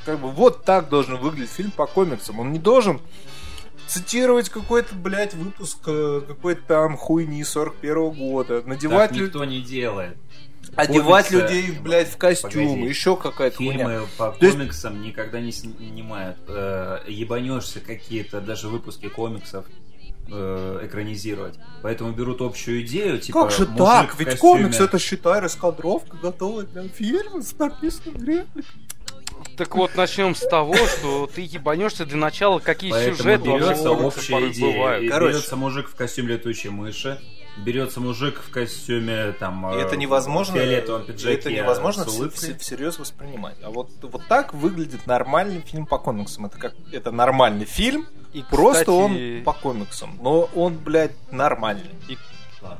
Как 0.04 0.18
бы 0.20 0.30
вот 0.30 0.64
так 0.64 0.88
должен 0.88 1.16
выглядеть 1.16 1.50
фильм 1.50 1.70
по 1.70 1.86
комиксам. 1.86 2.38
Он 2.40 2.52
не 2.52 2.58
должен 2.58 3.00
цитировать 3.86 4.48
какой-то, 4.48 4.94
блядь, 4.94 5.34
выпуск 5.34 5.78
э, 5.86 6.22
какой-то 6.26 6.62
там 6.66 6.96
хуйни 6.96 7.42
41 7.44 8.10
года, 8.10 8.62
надевать, 8.66 9.10
Так 9.10 9.18
лю- 9.18 9.26
никто 9.26 9.44
не 9.44 9.60
делает. 9.60 10.16
Одевать 10.74 11.26
комиксы- 11.28 11.42
людей, 11.42 11.70
блядь, 11.80 12.08
в 12.08 12.16
костюмы, 12.16 12.68
Погоди. 12.70 12.88
еще 12.88 13.16
какая-то 13.16 13.56
хуйня. 13.58 13.72
Фильмы 13.78 14.06
по 14.18 14.30
То 14.32 14.46
есть- 14.46 14.56
комиксам 14.58 15.02
никогда 15.02 15.40
не 15.40 15.52
снимают. 15.52 16.36
Э, 16.48 16.98
ебанешься 17.06 17.80
какие-то 17.80 18.40
даже 18.40 18.68
выпуски 18.68 19.08
комиксов 19.08 19.64
э, 20.28 20.80
экранизировать. 20.82 21.54
Поэтому 21.82 22.10
берут 22.12 22.40
общую 22.42 22.82
идею, 22.84 23.20
типа 23.20 23.42
как 23.42 23.52
же 23.52 23.64
так? 23.66 24.18
Ведь 24.18 24.30
костюме. 24.30 24.38
комикс 24.64 24.80
это, 24.80 24.98
считай, 24.98 25.38
раскадровка, 25.40 26.16
готовая 26.16 26.64
для 26.66 26.88
фильма 26.88 27.42
с 27.42 27.56
написанным 27.56 28.16
репликой. 28.24 28.64
Так 29.56 29.74
вот, 29.74 29.94
начнем 29.96 30.34
с 30.34 30.40
того, 30.46 30.74
что 30.76 31.26
ты 31.26 31.40
ебанешься 31.42 32.04
для 32.04 32.18
начала, 32.18 32.58
какие 32.58 32.90
Поэтому 32.90 33.16
сюжеты 33.16 33.50
вообще 33.50 33.64
берется 33.66 33.90
общая 33.90 34.50
идея. 34.50 34.72
бывают. 34.76 35.04
И 35.04 35.08
Короче. 35.08 35.32
берется 35.32 35.56
мужик 35.56 35.88
в 35.88 35.94
костюме 35.94 36.34
летучей 36.34 36.70
мыши, 36.70 37.18
берется 37.64 38.00
мужик 38.00 38.38
в 38.46 38.50
костюме 38.50 39.32
там 39.32 39.72
И 39.74 39.78
э, 39.78 39.80
это 39.82 39.96
невозможно, 39.96 40.54
в 40.54 40.58
фиолетовом 40.58 41.04
пиджаке 41.06 41.38
это 41.38 41.52
невозможно 41.52 42.04
с 42.04 42.08
вс- 42.08 42.16
улыбкой. 42.18 42.50
вс- 42.50 42.58
всерьез 42.58 42.98
воспринимать. 42.98 43.56
А 43.62 43.70
вот, 43.70 43.88
вот 44.02 44.26
так 44.28 44.52
выглядит 44.52 45.06
нормальный 45.06 45.60
фильм 45.62 45.86
по 45.86 45.96
комиксам. 45.98 46.46
Это 46.46 46.58
как 46.58 46.74
это 46.92 47.10
нормальный 47.10 47.64
фильм, 47.64 48.06
И, 48.34 48.42
просто 48.42 48.80
кстати, 48.84 48.90
он 48.90 49.42
по 49.44 49.54
комиксам. 49.54 50.18
Но 50.20 50.50
он, 50.54 50.76
блядь, 50.76 51.12
нормальный. 51.32 51.90
Ладно. 52.60 52.78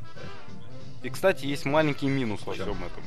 И, 1.02 1.08
кстати, 1.08 1.46
есть 1.46 1.64
маленький 1.64 2.06
минус 2.08 2.40
во 2.44 2.52
всем 2.52 2.68
этом. 2.72 3.02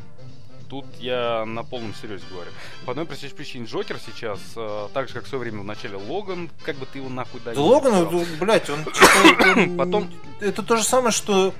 Тут 0.70 0.86
я 1.00 1.46
на 1.46 1.64
полном 1.64 1.96
серьезе 1.96 2.24
говорю. 2.30 2.52
По 2.86 2.92
одной 2.92 3.06
простой 3.06 3.30
причине 3.32 3.66
Джокер 3.66 3.98
сейчас, 4.06 4.40
э, 4.56 4.88
так 4.94 5.08
же, 5.08 5.16
как 5.16 5.26
в 5.26 5.28
свое 5.28 5.42
время 5.42 5.62
в 5.62 5.66
начале 5.66 5.96
Логан, 5.98 6.50
как 6.64 6.76
бы 6.76 6.86
ты 6.86 7.00
его 7.00 7.10
нахуй 7.10 7.42
дали. 7.42 7.56
Да 7.56 7.62
Логан, 7.62 8.08
ну, 8.12 8.24
блядь, 8.40 8.70
он 8.70 9.78
Потом- 9.78 10.12
Это 10.40 10.62
то 10.62 10.76
же 10.78 10.84
самое, 10.84 11.12
что 11.12 11.54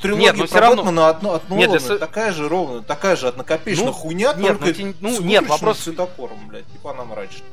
трилогия 0.00 0.26
Нет, 0.26 0.36
но 0.36 0.46
всё 0.46 0.58
равно- 0.60 0.82
Бэтмена 0.82 1.08
от, 1.08 1.24
от 1.24 1.48
Нет, 1.50 1.72
если- 1.72 1.98
такая 1.98 2.32
же 2.32 2.48
ровно, 2.48 2.82
такая 2.82 3.14
же 3.14 3.28
однокопеечная 3.28 3.86
Ну, 3.86 3.92
хуйня, 3.92 4.34
нет, 4.34 4.58
только 4.58 4.66
ну, 4.66 4.72
те- 4.72 4.94
ну, 5.00 5.16
с 5.16 5.20
нет, 5.20 5.46
вопрос- 5.46 5.78
цветокором, 5.78 6.48
блядь, 6.48 6.66
типа 6.72 6.90
она 6.90 7.04
мрачная. 7.04 7.46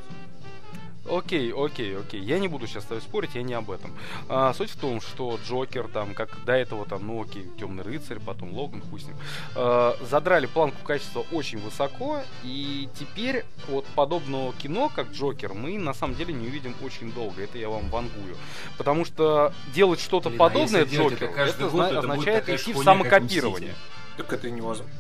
Окей, 1.10 1.54
окей, 1.54 1.98
окей. 1.98 2.22
Я 2.22 2.40
не 2.40 2.48
буду 2.48 2.68
сейчас 2.68 2.84
с 2.84 2.88
тобой 2.88 3.02
спорить, 3.02 3.36
я 3.36 3.44
не 3.44 3.54
об 3.54 3.70
этом. 3.70 3.92
А, 4.28 4.54
суть 4.54 4.72
в 4.72 4.80
том, 4.80 5.02
что 5.02 5.40
Джокер, 5.46 5.88
там, 5.88 6.14
как 6.14 6.44
до 6.46 6.54
этого, 6.54 6.86
там, 6.86 7.06
ну 7.06 7.22
окей, 7.22 7.48
Темный 7.60 7.84
рыцарь, 7.84 8.20
потом 8.20 8.54
Логан, 8.54 8.82
хуй 8.82 9.00
с 9.00 9.06
ним, 9.06 9.16
а, 9.56 9.96
задрали 10.02 10.48
планку 10.48 10.84
качества 10.84 11.26
очень 11.32 11.60
высоко, 11.60 12.22
и 12.44 12.90
теперь 13.00 13.46
вот 13.68 13.86
подобного 13.96 14.54
кино, 14.54 14.92
как 14.94 15.12
Джокер, 15.12 15.54
мы 15.54 15.78
на 15.78 15.94
самом 15.94 16.16
деле 16.16 16.34
не 16.34 16.48
увидим 16.48 16.76
очень 16.82 17.12
долго. 17.12 17.44
Это 17.44 17.58
я 17.58 17.70
вам 17.70 17.90
вангую. 17.90 18.36
Потому 18.78 19.06
что 19.06 19.54
делать 19.74 20.00
что-то 20.00 20.30
а 20.30 20.32
подобное 20.32 20.86
делать 20.86 21.14
Джокеру, 21.14 21.32
это 21.34 21.42
это 21.42 21.66
это 21.66 22.00
означает 22.00 22.50
идти 22.50 22.74
в 22.74 22.84
самокопирование. 22.84 23.76
Так 24.18 24.32
это 24.32 24.48
и 24.48 24.52
невозможно. 24.52 24.92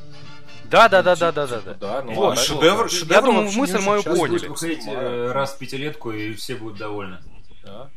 Да, 0.76 0.89
да, 0.89 1.01
да, 1.01 1.15
да, 1.15 1.32
да, 1.32 1.47
да, 1.47 1.61
да. 1.61 1.73
Да, 1.80 2.01
ну 2.03 2.13
Вот, 2.13 2.36
да. 2.36 2.41
шедевр, 2.41 2.84
Я 2.84 2.89
шедевр 2.89 3.26
думаю, 3.26 3.51
мысль 3.51 3.78
не 3.78 3.86
мою 3.86 4.03
поняли. 4.03 4.47
Выходить 4.47 4.84
э, 4.86 5.32
раз 5.32 5.53
в 5.53 5.57
пятилетку, 5.57 6.11
и 6.11 6.34
все 6.34 6.55
будут 6.55 6.78
довольны. 6.78 7.19
Да. 7.63 7.89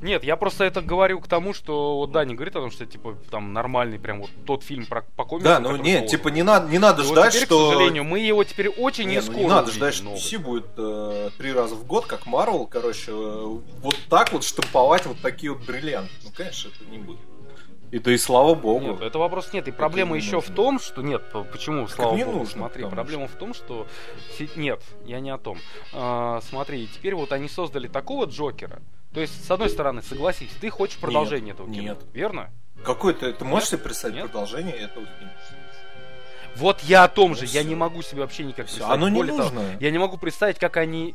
Нет, 0.00 0.22
я 0.22 0.36
просто 0.36 0.64
это 0.64 0.82
говорю 0.82 1.18
к 1.18 1.26
тому, 1.26 1.52
что 1.52 1.96
вот 1.96 2.12
Даня 2.12 2.34
говорит 2.34 2.54
о 2.54 2.60
том, 2.60 2.70
что 2.70 2.86
типа 2.86 3.16
там 3.30 3.52
нормальный 3.52 3.98
прям 3.98 4.20
вот 4.20 4.30
тот 4.46 4.62
фильм 4.62 4.86
про 4.86 5.02
по 5.16 5.24
комиксам. 5.24 5.62
Да, 5.62 5.68
ну 5.68 5.76
нет, 5.76 6.06
типа 6.08 6.28
не 6.28 6.42
надо, 6.44 6.70
не 6.70 6.78
надо 6.78 7.02
И 7.02 7.06
вот 7.06 7.12
ждать, 7.12 7.32
теперь, 7.32 7.46
что... 7.46 7.70
к 7.70 7.72
сожалению, 7.72 8.04
мы 8.04 8.20
его 8.20 8.44
теперь 8.44 8.68
очень 8.68 9.06
Не, 9.06 9.12
не 9.12 9.16
ну 9.16 9.22
скоро 9.22 9.38
не 9.38 9.48
надо 9.48 9.72
ждать, 9.72 9.94
что. 9.94 10.14
DC 10.14 10.38
будет 10.38 10.66
э, 10.76 11.30
три 11.38 11.52
раза 11.52 11.74
в 11.74 11.86
год, 11.86 12.06
как 12.06 12.26
Marvel, 12.26 12.68
короче, 12.68 13.10
э, 13.12 13.58
вот 13.80 13.96
так 14.08 14.32
вот 14.32 14.44
штамповать 14.44 15.06
вот 15.06 15.20
такие 15.20 15.52
вот 15.52 15.64
бриллианты. 15.64 16.12
Ну, 16.22 16.30
конечно, 16.36 16.68
это 16.68 16.88
не 16.88 16.98
будет. 16.98 17.18
И 17.94 18.00
да 18.00 18.10
и 18.10 18.16
слава 18.18 18.54
богу. 18.56 18.86
Нет, 18.86 19.02
это 19.02 19.20
вопрос 19.20 19.52
нет. 19.52 19.68
И 19.68 19.70
проблема 19.70 20.14
не 20.16 20.18
еще 20.18 20.40
в 20.40 20.48
нужно. 20.48 20.54
том, 20.56 20.80
что 20.80 21.00
нет, 21.00 21.22
почему, 21.52 21.86
слава 21.86 22.16
не 22.16 22.24
богу, 22.24 22.38
нужно, 22.38 22.52
смотри, 22.52 22.84
проблема 22.86 23.28
в 23.28 23.36
том, 23.36 23.54
что 23.54 23.86
нет, 24.56 24.82
я 25.04 25.20
не 25.20 25.30
о 25.30 25.38
том. 25.38 25.58
А, 25.92 26.40
смотри, 26.48 26.88
теперь 26.88 27.14
вот 27.14 27.30
они 27.30 27.48
создали 27.48 27.86
такого 27.86 28.24
Джокера. 28.24 28.82
То 29.12 29.20
есть, 29.20 29.44
с 29.44 29.48
одной 29.48 29.70
стороны, 29.70 30.02
согласись, 30.02 30.50
ты 30.60 30.70
хочешь 30.70 30.98
продолжение 30.98 31.54
этого 31.54 31.72
кино, 31.72 31.82
нет. 31.82 31.98
верно? 32.12 32.50
Какой-то, 32.84 33.32
ты 33.32 33.44
можешь 33.44 33.68
себе 33.68 33.78
представить 33.78 34.16
Нет? 34.16 34.24
продолжение 34.24 34.74
этого 34.74 35.06
фильма? 35.06 35.32
Вот 36.56 36.80
я 36.82 37.04
о 37.04 37.08
том 37.08 37.34
же, 37.36 37.42
Ну 37.42 37.46
я 37.52 37.60
всё. 37.60 37.68
не 37.68 37.74
могу 37.76 38.02
себе 38.02 38.22
вообще 38.22 38.42
никак 38.42 38.66
представить. 38.66 38.92
оно 38.92 39.08
не 39.08 39.16
Более 39.18 39.36
того, 39.36 39.50
нужно. 39.50 39.76
я 39.78 39.90
не 39.92 39.98
могу 39.98 40.18
представить, 40.18 40.58
как 40.58 40.76
они 40.78 41.14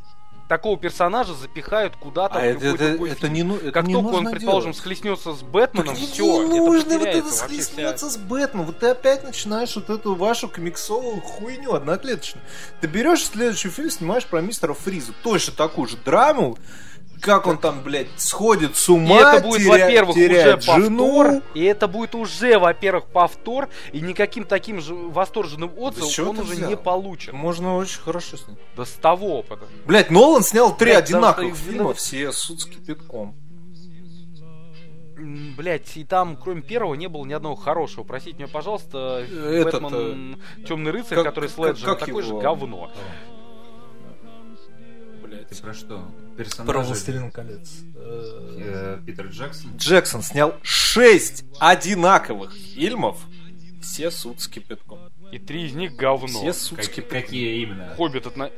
такого 0.50 0.78
персонажа 0.78 1.34
запихают 1.34 1.96
куда-то 1.96 2.40
А 2.40 2.42
в 2.42 2.44
это, 2.44 2.66
это, 2.66 2.90
другой 2.90 3.12
это 3.12 3.22
фильм. 3.22 3.34
не, 3.34 3.44
ну- 3.44 3.56
это 3.56 3.72
Как 3.72 3.88
не 3.88 3.94
только 3.94 4.08
он, 4.08 4.32
предположим, 4.32 4.72
делать. 4.72 4.78
схлестнется 4.78 5.34
с 5.34 5.42
Бэтменом, 5.44 5.96
Так 5.96 5.98
все, 5.98 6.24
не 6.48 6.58
это 6.58 6.66
нужно 6.66 6.72
вот 6.72 6.84
потеряется 7.00 7.46
это 7.46 7.54
вообще 7.54 7.98
вся... 7.98 8.10
с 8.10 8.18
Бэтменом. 8.18 8.66
Вот 8.66 8.80
ты 8.80 8.88
опять 8.88 9.24
начинаешь 9.24 9.76
вот 9.76 9.90
эту 9.90 10.16
вашу 10.16 10.50
комиксовую 10.50 11.22
хуйню 11.22 11.74
одноклеточную. 11.74 12.44
Ты 12.82 12.88
берешь 12.88 13.24
следующий 13.26 13.70
фильм, 13.70 13.90
снимаешь 13.92 14.26
про 14.26 14.42
мистера 14.42 14.74
Фриза. 14.74 15.14
Точно 15.24 15.54
такую 15.54 15.88
же 15.88 15.96
драму, 15.98 16.58
как 17.22 17.48
он 17.48 17.58
там, 17.58 17.82
блядь, 17.84 18.08
сходит 18.18 18.76
с 18.76 18.90
И 18.90 18.92
ума, 18.92 19.34
это 19.36 19.46
будет, 19.46 19.62
теря- 19.62 19.70
во-первых, 19.70 20.16
уже 20.16 20.54
повтор. 20.58 20.82
жену. 20.82 21.42
И 21.54 21.64
это 21.64 21.88
будет 21.88 22.16
уже, 22.16 22.58
во-первых, 22.60 23.06
повтор. 23.08 23.70
И 23.94 24.02
никаким 24.02 24.44
таким 24.46 24.82
же 24.82 24.94
восторженным 24.94 25.72
отзывом 25.78 26.30
он 26.30 26.36
ты 26.38 26.42
уже 26.44 26.54
взял? 26.54 26.70
не 26.70 26.78
получит. 26.78 27.34
Можно 27.34 27.76
очень 27.78 28.00
хорошо 28.02 28.38
снять. 28.38 28.58
Да 28.76 28.86
с 28.86 28.92
того 28.92 29.40
опыта. 29.40 29.66
Блять, 29.86 30.12
Нолан 30.12 30.44
снял 30.44 30.76
три 30.76 30.92
Блядь, 30.92 31.10
да, 31.12 31.18
одинаковых 31.18 31.54
да, 31.54 31.60
фильма, 31.72 31.88
да. 31.90 31.94
все 31.96 32.32
суд 32.32 32.62
с 32.62 32.66
кипятком. 32.66 33.36
Блять, 35.58 35.98
и 35.98 36.06
там, 36.06 36.38
кроме 36.38 36.62
первого, 36.62 36.96
не 36.96 37.08
было 37.08 37.26
ни 37.26 37.34
одного 37.34 37.56
хорошего. 37.56 38.06
Простите 38.06 38.38
меня, 38.38 38.48
пожалуйста, 38.48 39.26
Этот, 39.30 39.82
Бэтмен 39.84 40.42
Темный 40.66 40.92
рыцарь, 40.92 41.18
как- 41.18 41.26
который 41.26 41.50
с 41.50 41.58
Леджером, 41.58 41.98
такой 41.98 42.08
его? 42.08 42.22
же 42.22 42.34
говно. 42.42 42.90
Блять. 45.24 45.48
Ты 45.50 45.62
про 45.62 45.74
что? 45.74 46.02
Про 46.40 46.46
Персонажи 46.46 46.88
«Властелин 46.88 47.32
колец». 47.32 47.70
Э, 47.96 48.56
э, 48.58 49.00
Питер 49.06 49.28
Джексон? 49.28 49.76
Джексон 49.76 50.22
снял 50.22 50.56
шесть 50.62 51.44
одинаковых 51.60 52.54
фильмов, 52.54 53.18
все 53.82 54.10
суд 54.10 54.40
с 54.40 54.48
кипятком. 54.48 55.00
И 55.34 55.40
три 55.40 55.66
из 55.66 55.74
них 55.74 55.98
говно. 55.98 56.28
Все 56.28 56.54
суд 56.54 56.82
с 56.82 56.86
Как- 56.88 56.96
кипятком. 56.96 57.22
какие 57.22 57.62
именно? 57.64 57.94
Хоббит 57.96 58.26
отна... 58.26 58.50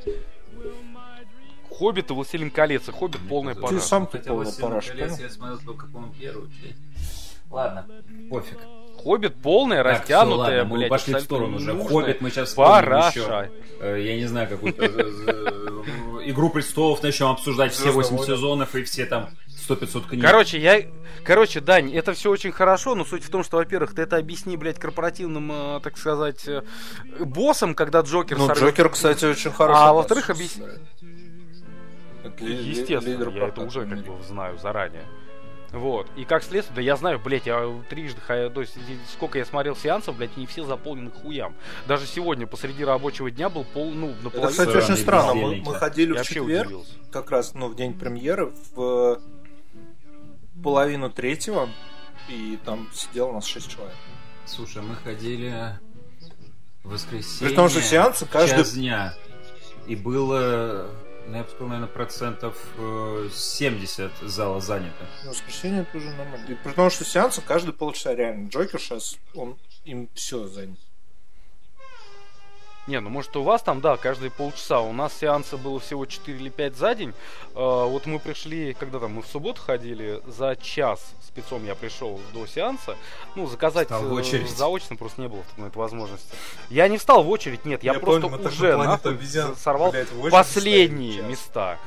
Хоббит 1.72 2.12
и 2.12 2.14
Властелин 2.14 2.52
колец, 2.52 2.88
и 2.88 2.92
Хоббит 2.92 3.22
полная 3.28 3.56
Ты 3.56 3.80
сам 3.80 4.06
ты 4.06 4.22
«Властелин 4.32 4.70
параша, 4.70 4.92
колец» 4.92 5.10
понял? 5.14 5.24
я 5.24 5.30
смотрел 5.32 5.60
только, 5.66 5.88
по-моему, 5.88 6.14
первую 6.14 6.50
часть. 6.62 6.78
Ладно, 7.50 7.88
пофиг. 8.30 8.60
Хоббит 9.04 9.36
полная, 9.42 9.84
Так, 9.84 10.02
растянутая, 10.02 10.60
ладно, 10.60 10.66
мы 10.66 10.78
блядь, 10.78 10.90
пошли 10.90 11.16
в 11.16 11.22
сторону 11.22 11.58
уже. 11.58 11.76
Хоббит 11.84 12.22
мы 12.22 12.30
сейчас 12.30 12.50
вспомним 12.50 12.72
Параша. 12.72 13.20
еще. 13.20 13.52
Э, 13.82 14.00
Я 14.00 14.16
не 14.18 14.26
знаю, 14.28 14.48
какую-то 14.48 14.84
Игру 16.24 16.50
престолов 16.50 17.02
начнем 17.04 17.28
обсуждать 17.28 17.72
все 17.74 17.92
Звездные 17.92 18.04
8 18.04 18.18
войны. 18.18 18.34
сезонов 18.36 18.76
и 18.76 18.84
все 18.84 19.06
там 19.06 19.30
100-500 19.68 20.08
книг. 20.10 20.24
Короче, 20.24 20.60
я... 20.60 20.82
Короче, 21.24 21.60
Дань, 21.60 21.94
это 21.94 22.14
все 22.14 22.32
очень 22.32 22.52
хорошо, 22.52 22.96
но 22.96 23.06
суть 23.06 23.24
в 23.24 23.30
том, 23.30 23.44
что, 23.44 23.58
во-первых, 23.58 23.94
ты 23.94 24.02
это 24.02 24.18
объясни, 24.18 24.58
блядь, 24.58 24.80
корпоративным, 24.80 25.52
э, 25.52 25.80
так 25.82 25.98
сказать, 25.98 26.48
э, 26.48 26.64
боссам, 27.20 27.76
когда 27.76 28.02
Джокер 28.02 28.38
Ну, 28.38 28.48
сорвет- 28.48 28.60
Джокер, 28.60 28.90
кстати, 28.90 29.26
очень 29.26 29.52
хороший. 29.52 29.80
А 29.82 29.94
во-вторых, 29.94 30.30
объясни... 30.30 30.64
Естественно, 32.40 33.30
я 33.36 33.48
это 33.48 33.62
уже 33.62 33.86
как 33.86 34.04
бы 34.04 34.24
знаю 34.24 34.58
заранее. 34.58 35.06
Вот. 35.72 36.08
И 36.18 36.26
как 36.26 36.44
следствие, 36.44 36.76
да 36.76 36.82
я 36.82 36.98
знаю, 36.98 37.18
блядь, 37.20 37.46
я 37.46 37.82
трижды, 37.90 38.20
то 38.28 38.60
есть 38.62 38.78
сколько 39.14 39.38
я 39.40 39.46
смотрел 39.46 39.76
сеансов, 39.76 40.18
блядь, 40.18 40.36
не 40.36 40.46
все 40.46 40.66
заполнены 40.66 41.12
хуям. 41.12 41.56
Даже 41.88 42.06
сегодня 42.06 42.46
посреди 42.46 42.84
рабочего 42.84 43.32
дня 43.32 43.50
был 43.50 43.64
пол, 43.64 43.92
ну, 43.92 44.10
Это, 44.10 44.24
наполовину. 44.24 44.50
кстати, 44.52 44.70
Странные 44.70 44.84
очень 44.92 45.02
странно. 45.02 45.34
Мы, 45.34 45.56
мы 45.58 45.76
ходили 45.76 46.08
Я 46.10 46.14
в 46.16 46.18
вообще 46.18 46.34
четверг, 46.36 46.66
удивился. 46.68 46.92
как 47.12 47.32
раз, 47.32 47.54
ну, 47.54 47.68
в 47.70 47.76
день 47.76 47.94
премьеры, 47.94 48.52
в 48.76 49.20
половину 50.62 51.10
третьего, 51.10 51.70
и 52.28 52.60
там 52.66 52.90
сидело 52.94 53.28
у 53.30 53.34
нас 53.34 53.46
шесть 53.46 53.70
человек. 53.72 53.96
Слушай, 54.46 54.82
мы 54.82 54.96
ходили 54.96 55.80
в 56.84 56.92
воскресенье. 56.92 57.48
При 57.50 57.56
том, 57.56 57.70
что 57.70 57.82
сеансы 57.82 58.26
каждый- 58.26 58.58
Час 58.58 58.74
дня. 58.74 59.14
и 59.88 59.96
было, 59.96 60.90
ну, 61.28 61.38
я 61.38 61.44
бы 61.44 61.50
сказал, 61.50 61.68
наверное, 61.70 61.94
процентов 61.94 62.58
э, 62.78 63.30
70 63.34 64.12
зала 64.22 64.62
занято. 64.62 65.06
Ну, 65.24 65.30
воскресенье 65.32 65.86
тоже 65.92 66.10
нормально. 66.12 66.46
И 66.48 66.56
Потому 66.56 66.90
что 66.90 67.04
сеансы 67.06 67.42
каждые 67.42 67.74
полчаса 67.74 68.16
реально. 68.16 68.50
Джокер 68.50 68.80
сейчас, 68.80 69.18
он 69.34 69.58
им 69.84 70.10
все 70.14 70.48
занят. 70.48 70.80
Не, 72.88 73.00
ну 73.00 73.10
может 73.10 73.36
у 73.36 73.44
вас 73.44 73.62
там, 73.62 73.80
да, 73.80 73.96
каждые 73.98 74.32
полчаса. 74.32 74.82
У 74.82 74.92
нас 74.92 75.14
сеанса 75.14 75.58
было 75.58 75.80
всего 75.80 76.06
4 76.06 76.38
или 76.38 76.50
5 76.50 76.76
за 76.76 76.96
день. 76.96 77.14
Э, 77.54 77.86
вот 77.86 78.06
мы 78.06 78.20
пришли, 78.20 78.74
когда 78.74 79.00
там 79.00 79.14
мы 79.14 79.22
в 79.22 79.28
субботу 79.28 79.62
ходили, 79.62 80.22
за 80.26 80.56
час 80.56 81.14
спецом 81.32 81.66
я 81.66 81.76
пришел 81.76 82.20
до 82.34 82.46
сеанса. 82.46 82.98
Ну, 83.36 83.48
заказать 83.48 83.88
Встал 83.88 84.04
в 84.04 84.12
э, 84.12 84.20
очередь. 84.20 84.50
заочно 84.50 84.96
просто 84.96 85.22
не 85.22 85.28
было 85.28 85.44
тот 85.44 85.58
момент 85.58 85.76
возможности. 85.76 86.36
Я 86.70 86.88
не 86.88 86.98
встал 86.98 87.24
в 87.24 87.30
очередь, 87.30 87.66
нет, 87.66 87.84
я, 87.84 87.94
просто 87.94 88.28
уже 88.28 88.78
нахуй 88.78 89.18
сорвал 89.58 89.94
последние 90.30 91.22
места. 91.22 91.78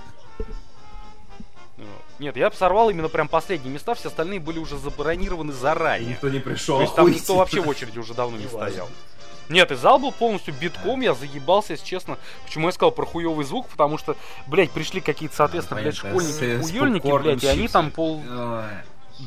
Ну, 1.76 1.86
Нет, 2.20 2.36
я 2.36 2.50
сорвал 2.52 2.88
именно 2.90 3.08
прям 3.08 3.28
последние 3.28 3.72
места, 3.72 3.94
все 3.94 4.08
остальные 4.08 4.40
были 4.40 4.58
уже 4.58 4.78
забронированы 4.78 5.50
И 5.50 5.54
заранее. 5.54 6.10
никто 6.10 6.28
не 6.28 6.38
пришел. 6.38 6.76
То 6.76 6.82
есть 6.82 6.94
там 6.94 7.10
никто 7.10 7.36
вообще 7.36 7.60
в 7.60 7.68
очереди 7.68 7.98
уже 7.98 8.14
давно 8.14 8.36
не 8.36 8.44
Не 8.44 8.50
важно. 8.50 8.86
Нет, 9.48 9.70
и 9.72 9.74
зал 9.74 9.98
был 9.98 10.12
полностью 10.12 10.54
битком, 10.54 11.00
я 11.00 11.14
заебался, 11.14 11.72
если 11.72 11.84
честно. 11.84 12.18
Почему 12.44 12.66
я 12.66 12.72
сказал 12.72 12.92
про 12.92 13.04
хуёвый 13.04 13.44
звук? 13.44 13.68
Потому 13.68 13.98
что, 13.98 14.16
блядь, 14.46 14.70
пришли 14.70 15.00
какие-то, 15.00 15.36
соответственно, 15.36 15.80
блядь, 15.80 15.96
школьники, 15.96 16.62
хуёльники, 16.62 17.22
блядь, 17.22 17.44
и 17.44 17.46
они 17.46 17.68
там 17.68 17.90
пол... 17.90 18.22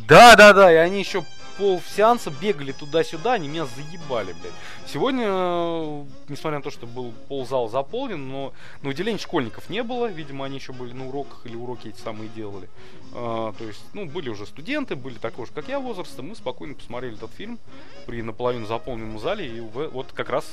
Да, 0.08 0.36
да, 0.36 0.54
да, 0.54 0.72
и 0.72 0.76
они 0.76 1.00
еще 1.00 1.24
пол 1.58 1.82
сеанса 1.96 2.32
бегали 2.32 2.72
туда-сюда, 2.72 3.34
они 3.34 3.48
меня 3.48 3.66
заебали, 3.66 4.34
блядь. 4.34 4.54
Сегодня, 4.88 5.26
э, 5.28 6.06
несмотря 6.30 6.60
на 6.60 6.64
то, 6.64 6.72
что 6.72 6.86
был 6.86 7.14
ползал 7.28 7.70
заполнен, 7.70 8.28
но 8.28 8.54
на 8.82 8.90
удивление 8.90 9.20
школьников 9.20 9.70
не 9.70 9.84
было. 9.84 10.08
Видимо, 10.08 10.46
они 10.46 10.58
еще 10.58 10.74
были 10.74 10.94
на 10.94 11.08
уроках 11.08 11.46
или 11.46 11.56
уроки 11.56 11.90
эти 11.90 12.00
самые 12.00 12.30
делали. 12.30 12.70
А, 13.14 13.54
то 13.54 13.64
есть, 13.64 13.84
ну, 13.94 14.06
были 14.06 14.30
уже 14.30 14.46
студенты, 14.46 14.96
были 14.96 15.18
такого 15.18 15.48
же, 15.48 15.54
как 15.54 15.68
я, 15.68 15.80
возраста. 15.80 16.22
Мы 16.22 16.36
спокойно 16.36 16.76
посмотрели 16.76 17.16
этот 17.16 17.32
фильм 17.32 17.60
при 18.06 18.22
наполовину 18.22 18.66
заполненном 18.66 19.20
зале. 19.20 19.48
И 19.48 19.60
вот 19.60 20.12
как 20.14 20.30
раз 20.30 20.46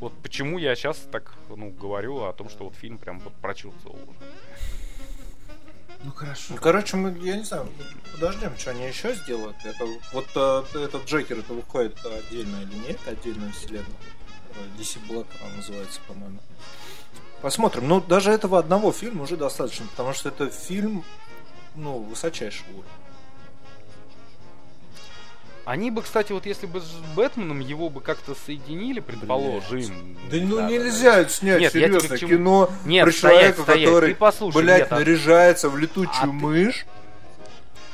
вот 0.00 0.12
почему 0.22 0.58
я 0.58 0.76
сейчас 0.76 0.98
так, 1.10 1.34
ну, 1.48 1.70
говорю 1.70 2.22
о 2.22 2.32
том, 2.32 2.48
что 2.48 2.64
вот 2.64 2.74
фильм 2.74 2.98
прям 2.98 3.18
вот 3.20 3.32
прочувствовал 3.34 3.96
уже. 3.96 4.30
Ну 6.04 6.12
хорошо. 6.12 6.44
Ну, 6.50 6.56
короче, 6.56 6.96
мы, 6.96 7.16
я 7.20 7.36
не 7.36 7.44
знаю, 7.44 7.68
подождем, 8.12 8.56
что 8.56 8.70
они 8.70 8.86
еще 8.86 9.14
сделают. 9.14 9.56
Это, 9.64 9.84
вот 10.12 10.28
э, 10.34 10.64
этот 10.84 11.06
Джокер, 11.06 11.38
это 11.38 11.52
выходит 11.52 11.98
отдельно 12.04 12.62
или 12.62 12.74
нет, 12.86 12.98
отдельная 13.06 13.50
вселенная. 13.50 13.86
Э, 14.54 14.78
DC 14.78 14.98
Black 15.08 15.26
она 15.40 15.56
называется, 15.56 16.00
по-моему. 16.06 16.38
Посмотрим. 17.42 17.88
Ну, 17.88 18.00
даже 18.00 18.30
этого 18.30 18.58
одного 18.58 18.92
фильма 18.92 19.24
уже 19.24 19.36
достаточно, 19.36 19.86
потому 19.86 20.12
что 20.12 20.28
это 20.28 20.50
фильм, 20.50 21.04
ну, 21.74 21.98
высочайшего 21.98 22.68
уровня. 22.70 23.07
Они 25.68 25.90
бы, 25.90 26.00
кстати, 26.00 26.32
вот 26.32 26.46
если 26.46 26.64
бы 26.64 26.80
с 26.80 26.90
Бэтменом 27.14 27.60
его 27.60 27.90
бы 27.90 28.00
как-то 28.00 28.34
соединили, 28.46 29.00
предположим. 29.00 29.82
Да 30.30 30.36
ну 30.38 30.56
да, 30.56 30.62
да, 30.62 30.68
нельзя 30.70 31.28
снять 31.28 31.60
Нет, 31.60 31.74
я 31.74 31.88
тебе 31.88 32.00
серьезно 32.00 32.18
чему- 32.18 32.30
кино 32.30 32.70
Нет, 32.86 33.04
про 33.04 33.12
стоять, 33.12 33.36
человека, 33.36 33.62
стоять, 33.64 33.84
который, 33.84 34.14
послушай, 34.14 34.62
блядь, 34.62 34.78
нет, 34.78 34.92
а- 34.92 34.98
наряжается 34.98 35.68
в 35.68 35.76
летучую 35.76 36.22
а 36.22 36.26
мышь. 36.26 36.86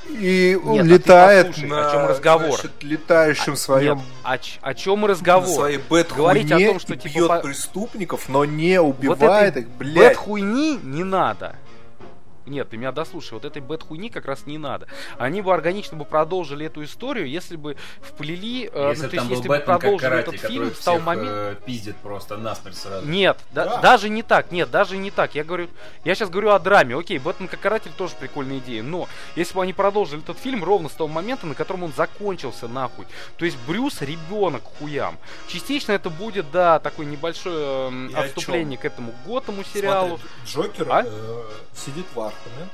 И 0.08 0.56
он 0.64 0.74
Нет, 0.74 0.82
а 0.82 0.86
летает 0.86 1.46
послушай, 1.48 1.68
на 1.68 1.88
о 1.88 1.92
чем 1.92 2.06
разговор? 2.06 2.60
значит, 2.60 2.82
летающем 2.82 3.56
своем 3.56 3.96
Нет, 3.96 4.04
о, 4.22 4.38
ч- 4.38 4.58
о 4.62 4.74
чем 4.74 5.00
на 5.00 5.08
разговор? 5.08 5.48
своей 5.48 5.78
бэт 5.78 6.12
Говорить 6.14 6.52
о 6.52 6.58
том, 6.60 6.78
что, 6.78 6.94
типа, 6.94 7.12
бьет 7.12 7.28
по- 7.28 7.38
преступников, 7.40 8.28
но 8.28 8.44
не 8.44 8.80
Вот 8.80 8.96
убивает 8.98 9.56
этой 9.56 9.62
их, 9.62 9.68
блядь. 9.70 9.96
Бэт-хуйни 10.16 10.78
не 10.80 11.02
надо. 11.02 11.56
Нет, 12.46 12.68
ты 12.70 12.76
меня 12.76 12.92
дослушай, 12.92 13.32
вот 13.34 13.44
этой 13.44 13.62
бэт-хуйни 13.62 14.10
как 14.10 14.26
раз 14.26 14.46
не 14.46 14.58
надо. 14.58 14.86
Они 15.18 15.40
бы 15.40 15.52
органично 15.54 15.96
бы 15.96 16.04
продолжили 16.04 16.66
эту 16.66 16.84
историю, 16.84 17.28
если 17.28 17.56
бы 17.56 17.76
вплели, 18.02 18.68
э, 18.72 18.88
Если 18.90 19.04
ну, 19.04 19.08
то 19.10 19.16
есть 19.16 19.30
если 19.30 19.42
бы 19.42 19.48
Бэтмен 19.48 19.66
как 19.66 19.80
продолжили 19.80 20.08
карате, 20.10 20.36
этот 20.36 20.40
фильм 20.50 20.62
который 20.64 20.74
с 20.74 20.84
того 20.84 20.96
всех 20.98 21.06
момента. 21.06 21.32
э, 21.32 21.56
пиздит 21.66 21.96
просто 21.96 22.36
насмерть 22.36 22.76
сразу. 22.76 23.06
Нет, 23.06 23.38
да- 23.52 23.64
Да. 23.64 23.80
даже 23.80 24.08
не 24.10 24.22
так, 24.22 24.52
нет, 24.52 24.70
даже 24.70 24.96
не 24.96 25.10
так. 25.10 25.34
Я 25.34 25.44
говорю, 25.44 25.68
я 26.04 26.14
сейчас 26.14 26.28
говорю 26.28 26.50
о 26.50 26.58
драме. 26.58 26.96
Окей, 26.96 27.18
Бэтмен 27.18 27.48
как 27.48 27.60
каратель 27.60 27.92
тоже 27.96 28.14
прикольная 28.20 28.58
идея, 28.58 28.82
но 28.82 29.08
если 29.36 29.54
бы 29.54 29.62
они 29.62 29.72
продолжили 29.72 30.22
этот 30.22 30.38
фильм 30.38 30.62
ровно 30.64 30.88
с 30.88 30.92
того 30.92 31.08
момента, 31.08 31.46
на 31.46 31.54
котором 31.54 31.84
он 31.84 31.92
закончился, 31.96 32.68
нахуй. 32.68 33.06
То 33.38 33.44
есть 33.46 33.56
Брюс 33.66 34.02
ребенок 34.02 34.62
хуям. 34.78 35.16
Частично 35.48 35.92
это 35.92 36.10
будет, 36.10 36.50
да, 36.50 36.78
такое 36.78 37.06
небольшое 37.06 37.56
о 38.14 38.20
отступление 38.20 38.78
к 38.78 38.84
этому 38.84 39.14
Готэму 39.26 39.64
сериалу. 39.64 40.18
Смотри, 40.44 40.70
Джокер 40.72 40.86
А? 40.92 41.02
э, 41.06 41.42
сидит 41.74 42.06
в 42.14 42.20
Архаме. 42.34 42.70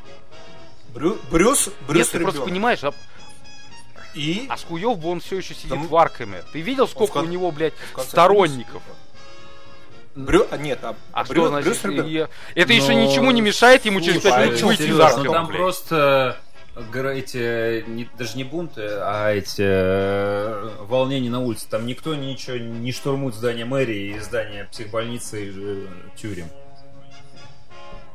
Брю- 0.95 1.19
Брюс, 1.31 1.67
Нет, 1.67 1.77
Брюс 1.87 2.09
ты 2.09 2.19
просто 2.19 2.39
ребенок. 2.39 2.49
понимаешь, 2.49 2.85
а, 2.85 2.93
И 4.15 4.47
а 4.49 4.57
с 4.57 4.65
хуев 4.65 4.99
бы 4.99 5.09
он 5.11 5.21
все 5.21 5.37
еще 5.37 5.55
сидит 5.55 5.71
Там- 5.71 5.87
в 5.87 5.97
Аркаме. 5.97 6.43
Ты 6.53 6.61
видел, 6.61 6.89
сколько 6.89 7.15
кон- 7.15 7.27
у 7.27 7.29
него, 7.29 7.51
блядь, 7.53 7.75
сторонников? 7.99 8.83
Брю... 10.17 10.47
А, 10.51 10.57
нет, 10.57 10.81
а, 10.83 10.97
А 11.13 11.23
Брю- 11.23 11.43
что 11.43 11.49
значит? 11.49 11.69
Брюс 11.69 11.85
ребенок. 11.85 12.31
Это 12.57 12.73
еще 12.73 12.93
Но- 12.93 13.05
ничему 13.07 13.31
не 13.31 13.41
мешает 13.41 13.85
ему 13.85 14.01
через 14.01 14.23
Слушай, 14.23 14.33
5 14.33 14.43
а 14.43 14.47
минут 14.47 14.63
выйти 14.63 14.83
из 14.91 15.01
Аркама, 15.01 15.25
ну 15.25 15.33
Там 15.33 15.47
блядь. 15.47 15.59
просто 15.61 16.37
гра- 16.91 17.15
эти, 17.15 17.85
не- 17.89 18.09
даже 18.19 18.37
не 18.37 18.43
бунты, 18.43 18.83
а 18.85 19.31
эти 19.33 19.63
э, 19.63 20.71
волнения 20.81 21.31
на 21.31 21.41
улице. 21.41 21.69
Там 21.71 21.87
никто 21.87 22.17
ничего 22.17 22.57
не 22.57 22.91
штурмует 22.91 23.37
здание 23.37 23.65
мэрии 23.65 24.17
и 24.17 24.19
здание 24.19 24.65
психбольницы 24.65 25.45
и 25.47 25.53
э, 25.55 25.87
тюрем. 26.17 26.49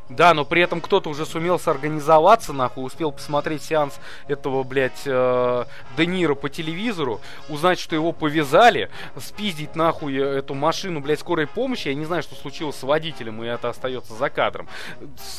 Да, 0.09 0.33
но 0.35 0.45
при 0.45 0.61
этом 0.61 0.81
кто-то 0.81 1.09
уже 1.09 1.25
сумел 1.25 1.57
сорганизоваться, 1.57 2.53
нахуй, 2.53 2.85
успел 2.85 3.11
посмотреть 3.11 3.63
сеанс 3.63 3.99
этого, 4.27 4.63
блядь, 4.63 5.01
э, 5.05 5.65
Де 5.97 6.05
Ниро 6.05 6.35
по 6.35 6.47
телевизору, 6.47 7.21
узнать, 7.49 7.79
что 7.79 7.95
его 7.95 8.11
повязали, 8.11 8.91
спиздить, 9.19 9.75
нахуй, 9.75 10.15
эту 10.15 10.53
машину, 10.53 10.99
блядь, 10.99 11.19
скорой 11.19 11.47
помощи, 11.47 11.87
я 11.87 11.95
не 11.95 12.05
знаю, 12.05 12.21
что 12.21 12.35
случилось 12.35 12.75
с 12.75 12.83
водителем, 12.83 13.43
и 13.43 13.47
это 13.47 13.69
остается 13.69 14.13
за 14.13 14.29
кадром, 14.29 14.67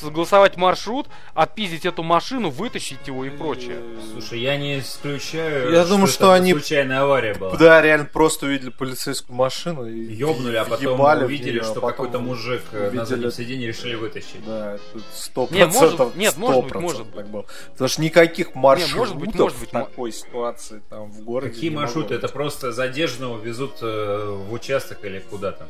согласовать 0.00 0.56
маршрут, 0.56 1.06
отпиздить 1.34 1.86
эту 1.86 2.02
машину, 2.02 2.50
вытащить 2.50 3.06
его 3.06 3.24
и 3.24 3.30
прочее. 3.30 3.78
Слушай, 4.12 4.40
я 4.40 4.56
не 4.56 4.80
исключаю, 4.80 5.72
Я 5.72 5.84
думаю, 5.84 6.06
что 6.08 6.26
это 6.26 6.34
они- 6.34 6.52
случайная 6.52 7.02
авария 7.02 7.34
была. 7.34 7.56
Да, 7.56 7.80
реально 7.82 8.06
просто 8.06 8.46
увидели 8.46 8.70
полицейскую 8.70 9.36
машину 9.36 9.86
и 9.86 10.12
Ёбнули, 10.14 10.56
а 10.56 10.64
потом 10.64 10.98
увидели, 11.00 11.52
неё, 11.58 11.62
а 11.62 11.64
что 11.64 11.74
потом 11.74 11.90
какой-то 11.90 12.18
мужик 12.18 12.62
э, 12.72 12.80
на 12.80 12.88
увидели- 12.88 13.04
заднем 13.04 13.30
сиденье 13.32 13.68
решили 13.68 13.94
вытащить. 13.94 14.44
Да, 14.44 14.55
тут 14.92 15.02
сто 15.12 15.46
процентов. 15.46 16.16
нет, 16.16 16.36
может 16.36 16.64
быть, 16.64 16.72
100% 16.72 16.80
может 16.80 17.14
так 17.14 17.28
было. 17.28 17.46
Потому 17.72 17.88
что 17.88 18.02
никаких 18.02 18.54
маршрутов 18.54 18.96
может 18.96 19.16
быть, 19.16 19.34
может 19.34 19.59
быть, 19.59 19.68
в 19.68 19.72
такой 19.72 20.12
ситуации 20.12 20.82
там 20.88 21.11
в 21.11 21.22
городе. 21.22 21.52
Какие 21.52 21.70
маршруты? 21.70 22.14
Это 22.14 22.28
просто 22.28 22.72
задержанного 22.72 23.40
везут 23.40 23.78
э, 23.82 24.44
в 24.48 24.52
участок 24.52 25.04
или 25.04 25.20
куда 25.20 25.52
там? 25.52 25.68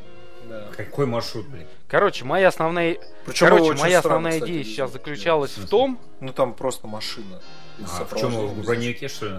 Да. 0.49 0.69
Какой 0.77 1.07
маршрут, 1.07 1.47
блин? 1.49 1.67
Короче, 1.89 2.25
моя 2.25 2.49
основная, 2.49 2.99
Причем 3.25 3.49
короче, 3.49 3.81
моя 3.81 3.99
странно, 3.99 3.99
основная 3.99 4.33
кстати, 4.35 4.51
идея 4.51 4.65
сейчас 4.65 4.93
заключалась 4.93 5.57
В 5.57 5.69
том, 5.69 5.99
Ну 6.21 6.33
там 6.33 6.55
просто 6.55 6.87
машина. 6.87 7.41
А 7.79 8.05
в 8.05 8.17
чем 8.17 8.31
в 8.31 8.65
броневике, 8.65 9.09
что 9.09 9.27
ли? 9.27 9.35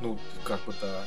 Ну, 0.00 0.18
как 0.44 0.60
бы 0.64 0.74
да. 0.80 1.04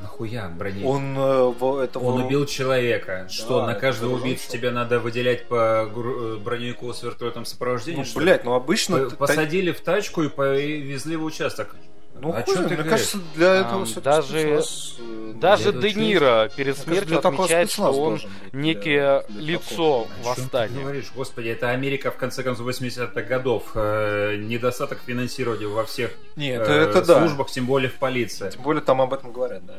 Нахуя 0.00 0.48
броневик? 0.48 0.86
Он 0.86 1.16
э, 1.16 1.52
во- 1.58 1.80
это 1.80 1.98
Он 1.98 2.22
убил 2.22 2.46
человека. 2.46 3.26
Что, 3.28 3.66
на 3.66 3.74
каждого 3.74 4.14
убийцу 4.14 4.50
тебе 4.50 4.70
надо 4.70 5.00
выделять 5.00 5.46
по 5.46 5.88
э, 5.88 6.36
броневику 6.36 6.92
с 6.92 7.02
вертолетом 7.02 7.44
сопровождения? 7.44 8.04
Ну, 8.04 8.20
блядь, 8.20 8.44
ну 8.44 8.54
обычно... 8.54 9.10
Посадили 9.10 9.72
в 9.72 9.80
тачку 9.80 10.22
и 10.22 10.28
повезли 10.28 11.16
в 11.16 11.24
участок. 11.24 11.74
Ну, 12.20 12.32
А 12.32 12.42
хуй 12.42 12.54
ты 12.54 12.60
мне 12.60 12.68
говоришь? 12.76 12.90
кажется, 12.90 13.18
для 13.36 13.54
этого 13.60 13.84
всё-таки 13.84 14.04
даже- 14.16 14.28
спецназ, 14.62 14.96
э, 14.98 15.32
даже 15.36 15.72
Де? 15.72 15.92
Ниро 15.94 16.50
перед 16.56 16.76
смертью 16.76 17.18
отмечает, 17.18 17.68
спецназ 17.70 17.94
что 17.94 18.02
он 18.02 18.12
быть, 18.14 18.26
для- 18.52 18.60
некое 18.60 19.24
для 19.28 19.40
лицо 19.52 19.68
такого. 19.68 20.06
Чем 20.06 20.22
ты 20.22 20.28
восстания. 20.42 20.80
говоришь? 20.80 21.12
Господи, 21.14 21.48
это 21.48 21.70
Америка 21.70 22.10
в 22.10 22.16
конце 22.16 22.42
концов 22.42 22.66
80-х 22.66 23.22
годов. 23.22 23.70
Э, 23.74 24.36
недостаток 24.36 24.98
финансирования 25.06 25.66
во 25.68 25.84
всех 25.84 26.10
Не, 26.36 26.50
э, 26.50 26.60
это, 26.62 26.72
это 26.72 27.04
да. 27.04 27.20
службах, 27.20 27.50
тем 27.50 27.66
более 27.66 27.88
в 27.90 27.94
полиции. 27.94 28.50
Тем 28.50 28.62
более 28.62 28.82
там 28.82 29.00
об 29.00 29.12
этом 29.14 29.32
говорят, 29.32 29.64
да. 29.66 29.74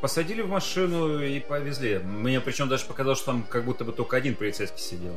Посадили 0.00 0.42
в 0.42 0.48
машину 0.48 1.20
и 1.20 1.40
повезли. 1.40 1.98
Мне 1.98 2.40
причем 2.40 2.68
даже 2.68 2.84
показалось, 2.84 3.18
что 3.18 3.32
там 3.32 3.42
как 3.48 3.64
будто 3.64 3.84
бы 3.84 3.90
только 3.92 4.16
один 4.16 4.36
полицейский 4.36 4.78
сидел. 4.80 5.14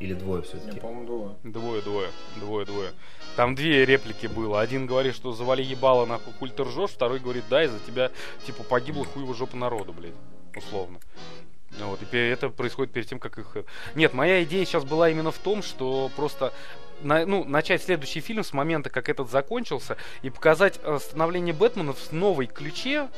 Или 0.00 0.14
двое 0.14 0.42
Я, 0.42 0.48
все-таки. 0.48 0.80
по-моему, 0.80 1.06
думаю. 1.06 1.36
Двое, 1.42 1.82
двое, 1.82 2.08
двое, 2.36 2.66
двое. 2.66 2.90
Там 3.36 3.54
две 3.54 3.84
реплики 3.84 4.26
было. 4.26 4.60
Один 4.60 4.86
говорит, 4.86 5.14
что 5.14 5.32
завали 5.32 5.62
ебало, 5.62 6.06
нахуй, 6.06 6.32
хуй 6.34 6.50
ты 6.50 6.62
ржешь. 6.64 6.90
Второй 6.90 7.18
говорит, 7.18 7.44
да, 7.50 7.64
из-за 7.64 7.78
тебя, 7.80 8.10
типа, 8.46 8.62
погибла 8.62 9.04
хуева 9.04 9.34
жопа 9.34 9.56
народа, 9.56 9.92
блядь. 9.92 10.14
Условно. 10.56 11.00
Ну 11.78 11.88
Вот, 11.88 12.00
и 12.12 12.16
это 12.16 12.48
происходит 12.48 12.92
перед 12.92 13.08
тем, 13.08 13.18
как 13.18 13.38
их... 13.38 13.56
э, 13.56 13.64
Нет, 13.94 14.14
моя 14.14 14.42
идея 14.44 14.64
сейчас 14.64 14.84
была 14.84 15.10
именно 15.10 15.30
в 15.30 15.38
том, 15.38 15.62
что 15.62 16.10
просто 16.16 16.52
на- 17.02 17.24
ну, 17.26 17.44
начать 17.44 17.82
следующий 17.82 18.20
фильм 18.20 18.42
с 18.44 18.52
момента, 18.52 18.90
как 18.90 19.08
этот 19.08 19.30
закончился, 19.30 19.96
и 20.22 20.30
показать 20.30 20.78
э, 20.82 20.98
становление 21.00 21.54
Бэтмена 21.54 21.92
в 21.92 22.12
новой 22.12 22.46
ключе, 22.46 23.08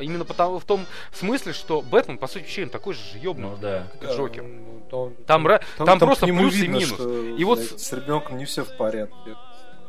именно 0.00 0.24
потому, 0.24 0.58
в 0.58 0.64
том 0.64 0.86
смысле, 1.12 1.52
что 1.52 1.82
Бэтмен, 1.82 2.18
по 2.18 2.26
сути, 2.26 2.42
вообще 2.42 2.64
он 2.64 2.70
такой 2.70 2.94
же 2.94 3.00
ёбнутый, 3.20 3.56
Ну 3.56 3.62
да. 3.62 3.86
как 4.00 4.10
и 4.10 4.14
Джокер. 4.14 4.42
Ну, 4.42 4.86
то- 4.90 5.12
Там, 5.26 5.46
ра- 5.46 5.62
там, 5.76 5.98
просто 5.98 6.26
плюс 6.26 6.54
и 6.54 6.58
видно, 6.62 6.74
минус. 6.74 6.94
что, 6.94 7.22
И 7.36 7.44
вот 7.44 7.60
с 7.60 7.92
ребенком 7.92 8.38
не 8.38 8.44
все 8.44 8.64
в 8.64 8.76
порядке. 8.76 9.34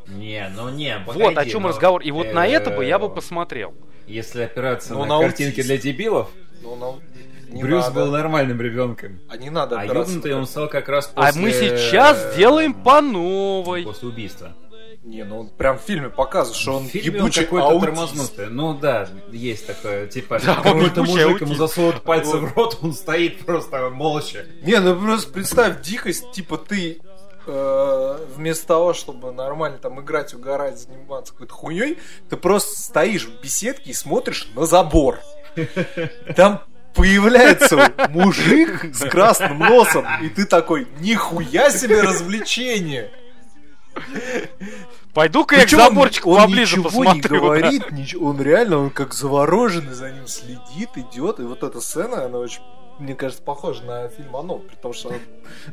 Не, 0.08 0.50
ну 0.56 0.70
не, 0.70 0.98
Вот 1.06 1.16
погоди, 1.18 1.36
о 1.36 1.46
чем 1.46 1.64
ну, 1.64 1.68
разговор. 1.70 2.02
И 2.02 2.12
вот 2.12 2.32
на 2.34 2.48
это 2.48 2.72
бы 2.72 2.86
я 2.86 2.98
бы 2.98 3.08
э, 3.08 3.10
посмотрел. 3.10 3.74
Если 4.08 4.44
опираться 4.44 4.94
Ну, 4.94 5.00
на 5.06 5.18
на 5.18 5.22
картинки 5.22 5.62
для 5.62 5.78
дебилов, 5.78 6.30
Ну, 6.62 6.76
ну, 6.78 7.00
не 7.50 7.64
Брюс 7.64 7.86
надо. 7.86 7.96
был 7.96 8.12
нормальным 8.12 8.62
ребенком. 8.62 9.20
А 9.30 9.38
не 9.38 9.50
надо 9.50 9.80
А 9.80 9.86
ёбнутый 9.86 10.34
он 10.36 10.46
стал 10.46 10.68
как 10.70 10.88
раз 10.90 11.12
А 11.16 11.28
после... 11.28 11.42
мы 11.42 11.52
сейчас 11.52 12.36
делаем 12.36 12.74
по 12.74 13.02
новой. 13.02 13.84
После 13.84 14.08
убийства. 14.10 14.54
Не, 15.04 15.24
ну 15.24 15.40
он 15.40 15.50
прям 15.50 15.78
в 15.80 15.82
фильме 15.84 16.10
показывает, 16.10 16.60
что 16.60 16.74
он 16.78 16.88
В 16.88 16.90
фильме 16.90 17.10
он 17.12 17.16
ебучий 17.28 17.44
какой-то 17.44 17.68
аутист. 17.68 17.86
тормознутый. 17.86 18.48
Ну 18.50 18.74
да, 18.78 19.08
есть 19.32 19.66
такое. 19.66 20.08
Типа, 20.08 20.40
Да, 20.46 20.56
он 20.58 20.64
какой-то 20.64 21.04
мужик, 21.04 21.26
аутист. 21.28 21.42
ему 21.44 21.56
засовывают 21.56 22.04
пальцы 22.04 22.36
в 22.38 22.54
рот, 22.56 22.80
он 22.82 22.94
стоит 22.94 23.46
просто 23.46 23.90
молча. 23.90 24.46
Не, 24.64 24.80
ну 24.82 25.00
просто 25.00 25.32
представь 25.32 25.82
дикость, 25.82 26.32
типа 26.34 26.58
ты 26.58 27.00
э, 27.46 28.18
вместо 28.36 28.68
того, 28.68 28.94
чтобы 28.94 29.32
нормально 29.32 29.78
там 29.78 30.02
играть, 30.02 30.34
угорать, 30.34 30.78
заниматься 30.78 31.32
какой-то 31.32 31.54
хуйней, 31.54 31.98
ты 32.30 32.36
просто 32.36 32.82
стоишь 32.82 33.28
в 33.28 33.42
беседке 33.42 33.92
и 33.92 33.94
смотришь 33.94 34.50
на 34.56 34.66
забор. 34.66 35.20
Там 36.36 36.62
появляется 36.98 37.94
мужик 38.10 38.94
с 38.94 39.00
красным 39.10 39.60
носом, 39.60 40.06
и 40.22 40.30
ты 40.30 40.46
такой, 40.46 40.88
нихуя 41.00 41.70
себе 41.70 42.02
развлечение. 42.02 43.12
Пойду-ка 45.14 45.56
я 45.56 45.62
к 45.62 45.66
Причем 45.66 45.80
он- 45.80 45.86
заборчику 45.88 46.32
он 46.32 46.42
поближе 46.44 46.78
ничего 46.78 46.84
посмотрю. 46.90 47.34
не 47.36 47.40
говорит, 47.42 47.92
ничего, 47.92 48.28
он 48.30 48.42
реально, 48.42 48.78
он 48.78 48.90
как 48.92 49.14
завороженный 49.14 49.94
за 49.94 50.12
ним 50.12 50.28
следит, 50.28 50.90
идет, 50.96 51.40
и 51.40 51.44
вот 51.44 51.64
эта 51.64 51.82
сцена, 51.82 52.26
она 52.26 52.38
очень, 52.38 52.62
мне 53.00 53.16
кажется, 53.16 53.42
похожа 53.44 53.84
на 53.84 54.08
фильм 54.10 54.36
«Оно», 54.36 54.58
при 54.60 54.76
том, 54.76 54.94
что 54.94 55.14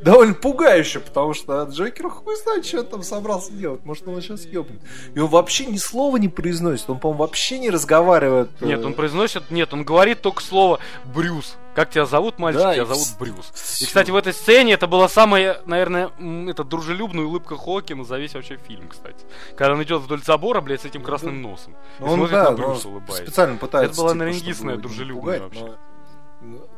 довольно 0.01 0.35
пугающая, 0.35 1.01
потому 1.01 1.35
что 1.35 1.63
Джокер 1.65 2.09
хуй 2.11 2.37
знает, 2.37 2.65
что 2.67 2.81
он 2.81 2.87
там 2.87 3.03
собрался 3.03 3.53
делать, 3.53 3.85
может, 3.85 4.07
он 4.09 4.21
сейчас 4.21 4.45
ебнет. 4.45 4.81
И 5.15 5.19
он 5.19 5.29
вообще 5.29 5.67
ни 5.67 5.77
слова 5.77 6.17
не 6.17 6.29
произносит, 6.29 6.89
он, 6.91 6.99
по-моему, 6.99 7.23
вообще 7.23 7.59
не 7.59 7.71
разговаривает. 7.71 8.51
э, 8.61 8.67
Нет, 8.67 8.85
он 8.85 8.95
произносит, 8.95 9.51
нет, 9.51 9.73
он 9.73 9.85
говорит 9.85 10.21
только 10.23 10.43
слово 10.43 10.79
Брюс. 11.05 11.57
Как 11.75 11.91
тебя 11.91 12.07
зовут, 12.07 12.39
мальчик? 12.39 12.63
Да, 12.63 12.73
тебя 12.75 12.85
и 12.85 12.87
зовут 12.87 13.09
Брюс. 13.19 13.51
И, 13.51 13.55
всё. 13.57 13.87
кстати, 13.87 14.13
в 14.13 14.17
этой 14.17 14.33
сцене 14.33 14.75
это 14.75 14.87
была 14.87 15.09
самая, 15.09 15.61
наверное, 15.67 16.11
м, 16.21 16.49
это 16.49 16.63
дружелюбная 16.63 17.25
улыбка 17.25 17.57
Хокина 17.57 18.05
за 18.05 18.17
весь 18.19 18.35
вообще 18.35 18.59
фильм, 18.59 18.89
кстати. 18.89 19.17
Когда 19.57 19.73
он 19.73 19.83
идет 19.83 20.03
вдоль 20.03 20.23
забора, 20.23 20.61
блядь, 20.61 20.83
с 20.83 20.85
этим 20.85 21.01
Ну, 21.01 21.07
красным 21.07 21.43
носом. 21.43 21.73
И 21.73 22.03
Ну, 22.05 22.07
он, 22.07 22.15
смотрит 22.19 22.33
да, 22.33 22.51
на 22.53 22.57
Брюса, 22.57 22.89
улыбаясь. 22.89 23.23
специально 23.27 23.57
пытается. 23.57 23.91
Это 23.93 24.01
была, 24.01 24.13
типа, 24.13 24.23
единственная 24.37 24.77
не 24.77 24.83
дружелюбная 24.83 25.41
вообще. 25.41 25.61
Но, 25.65 25.75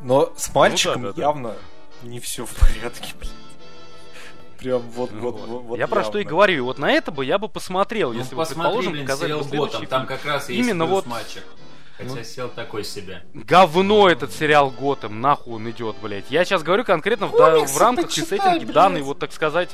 но 0.00 0.32
с 0.36 0.54
мальчиком 0.54 1.02
да, 1.02 1.12
да. 1.12 1.22
явно 1.22 1.54
не 2.02 2.20
все 2.20 2.44
в 2.46 2.54
порядке, 2.54 3.14
блин. 3.18 3.32
Прям 4.58 4.80
вот, 4.90 5.12
Ну 5.12 5.20
вот, 5.20 5.40
вот. 5.46 5.62
вот, 5.64 5.78
я 5.78 5.86
про 5.86 6.02
что 6.02 6.18
и 6.18 6.22
явно. 6.22 6.30
говорю. 6.30 6.64
Вот 6.64 6.78
на 6.78 6.90
это 6.90 7.10
бы 7.12 7.24
я 7.24 7.38
бы 7.38 7.48
посмотрел, 7.48 8.12
Ну, 8.12 8.18
если 8.20 8.34
бы, 8.34 8.44
предположим, 8.44 8.92
блин, 8.92 9.04
показали 9.04 9.28
сериал 9.28 9.40
бы 9.42 9.48
следующий 9.48 9.72
Готэм, 9.74 9.88
там 9.88 10.06
как 10.06 10.24
раз 10.24 10.48
есть 10.48 10.60
Именно 10.60 10.86
вот- 10.86 11.06
мальчик. 11.06 11.44
Хотя 11.98 12.10
Ну. 12.14 12.24
сел 12.24 12.48
такой 12.50 12.84
себе. 12.84 13.22
Говно 13.32 14.08
этот 14.10 14.32
сериал 14.32 14.70
Готэм, 14.70 15.20
нахуй 15.20 15.54
он 15.54 15.70
идет, 15.70 15.96
блядь. 16.02 16.30
Я 16.30 16.44
сейчас 16.44 16.62
говорю 16.62 16.84
конкретно 16.84 17.26
в, 17.26 17.32
да- 17.36 17.60
в 17.60 17.78
рамках 17.78 18.16
и 18.16 18.20
сеттинге 18.22 18.66
данной, 18.66 19.00
вот 19.02 19.18
так 19.18 19.32
сказать, 19.32 19.70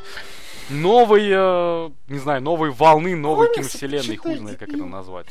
новой, 0.68 1.28
э, 1.32 1.90
не 2.08 2.18
знаю, 2.18 2.40
новой 2.42 2.70
волны, 2.70 3.16
новой 3.16 3.48
Комиксы 3.48 3.78
киновселенной, 3.78 4.16
хуй 4.16 4.30
почитай, 4.32 4.38
знает, 4.38 4.58
как 4.58 4.68
это 4.68 4.84
назвать. 4.84 5.26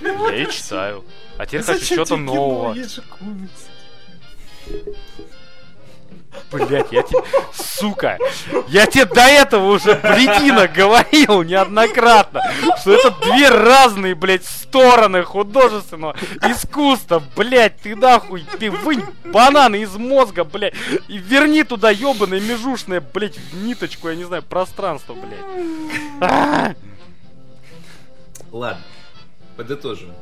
Я 0.00 0.34
и 0.34 0.50
читаю. 0.50 1.04
А 1.38 1.46
теперь 1.46 1.64
Да 1.64 1.72
хочу 1.74 1.84
что-то 1.84 2.16
нового. 2.16 2.74
Блять, 6.50 6.92
я 6.92 7.02
тебе, 7.02 7.18
сука, 7.52 8.18
я 8.68 8.86
тебе 8.86 9.04
до 9.06 9.22
этого 9.22 9.72
уже, 9.72 9.94
бредина, 9.94 10.68
говорил 10.68 11.42
неоднократно, 11.42 12.42
что 12.80 12.92
это 12.92 13.10
две 13.22 13.48
разные, 13.48 14.14
блядь, 14.14 14.44
стороны 14.44 15.22
художественного 15.22 16.16
искусства, 16.42 17.22
блядь, 17.36 17.80
ты 17.80 17.96
нахуй, 17.96 18.44
ты 18.58 18.70
вынь 18.70 19.04
бананы 19.24 19.82
из 19.82 19.94
мозга, 19.96 20.44
блядь, 20.44 20.74
и 21.08 21.18
верни 21.18 21.64
туда 21.64 21.90
ебаное 21.90 22.40
межушное, 22.40 23.00
блядь, 23.00 23.38
ниточку, 23.52 24.08
я 24.08 24.16
не 24.16 24.24
знаю, 24.24 24.42
пространство, 24.42 25.14
блядь. 25.14 25.66
А! 26.20 26.74
Ладно, 28.52 28.82
подытожим. 29.56 30.12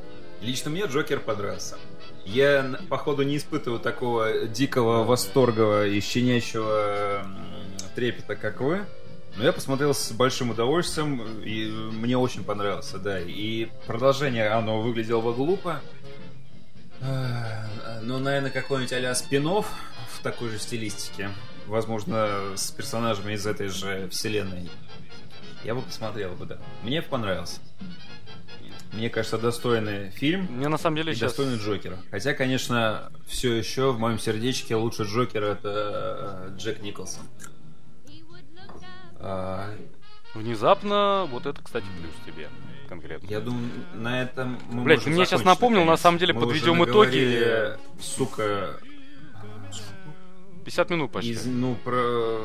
Лично 0.40 0.70
мне 0.70 0.84
Джокер 0.86 1.20
понравился. 1.20 1.76
Я, 2.24 2.78
походу, 2.88 3.22
не 3.22 3.36
испытываю 3.36 3.80
такого 3.80 4.46
дикого 4.48 5.04
восторга 5.04 5.84
и 5.86 6.00
щенячьего 6.00 7.26
трепета, 7.94 8.36
как 8.36 8.60
вы. 8.60 8.84
Но 9.36 9.44
я 9.44 9.52
посмотрел 9.52 9.94
с 9.94 10.12
большим 10.12 10.50
удовольствием, 10.50 11.22
и 11.42 11.66
мне 11.66 12.18
очень 12.18 12.44
понравился, 12.44 12.98
да. 12.98 13.18
И 13.20 13.68
продолжение, 13.86 14.48
оно 14.50 14.80
выглядело 14.80 15.32
глупо. 15.32 15.80
Э, 17.00 18.00
Ну, 18.02 18.18
наверное, 18.18 18.50
какой-нибудь 18.50 18.92
а-ля 18.92 19.14
спин 19.14 19.48
в 19.48 19.64
такой 20.22 20.50
же 20.50 20.58
стилистике. 20.58 21.30
Возможно, 21.66 22.52
с 22.56 22.70
персонажами 22.72 23.34
из 23.34 23.46
этой 23.46 23.68
же 23.68 24.08
вселенной. 24.10 24.68
Я 25.64 25.74
бы 25.74 25.82
посмотрел 25.82 26.32
бы, 26.34 26.44
да. 26.44 26.58
Мне 26.82 27.00
понравился. 27.00 27.60
Мне 28.92 29.08
кажется, 29.08 29.38
достойный 29.38 30.10
фильм 30.10 30.46
Мне 30.50 30.68
на 30.68 30.76
самом 30.76 30.96
деле 30.96 31.12
и 31.12 31.14
сейчас... 31.14 31.30
достойный 31.32 31.58
Джокера. 31.58 31.98
Хотя, 32.10 32.34
конечно, 32.34 33.10
все 33.26 33.54
еще 33.54 33.92
в 33.92 33.98
моем 33.98 34.18
сердечке 34.18 34.76
лучший 34.76 35.06
Джокер 35.06 35.42
это 35.44 36.52
э, 36.52 36.56
Джек 36.58 36.82
Николсон. 36.82 37.22
А, 39.16 39.70
Внезапно, 40.34 41.26
вот 41.30 41.46
это, 41.46 41.62
кстати, 41.62 41.84
плюс 42.00 42.14
тебе 42.26 42.48
конкретно. 42.88 43.26
я 43.28 43.40
думаю, 43.40 43.68
на 43.94 44.22
этом 44.22 44.58
мы 44.70 44.82
можем 44.82 45.00
ты 45.00 45.10
мне 45.10 45.26
сейчас 45.26 45.44
напомнил, 45.44 45.80
на 45.80 45.84
наконец. 45.86 46.00
самом 46.00 46.18
деле, 46.18 46.32
Мы 46.32 46.40
подведем 46.40 46.80
уже 46.80 46.90
итоги. 46.90 47.78
Сука, 48.00 48.76
50 50.64 50.90
минут 50.90 51.12
почти. 51.12 51.32
из, 51.32 51.44
ну, 51.44 51.74
про... 51.84 52.40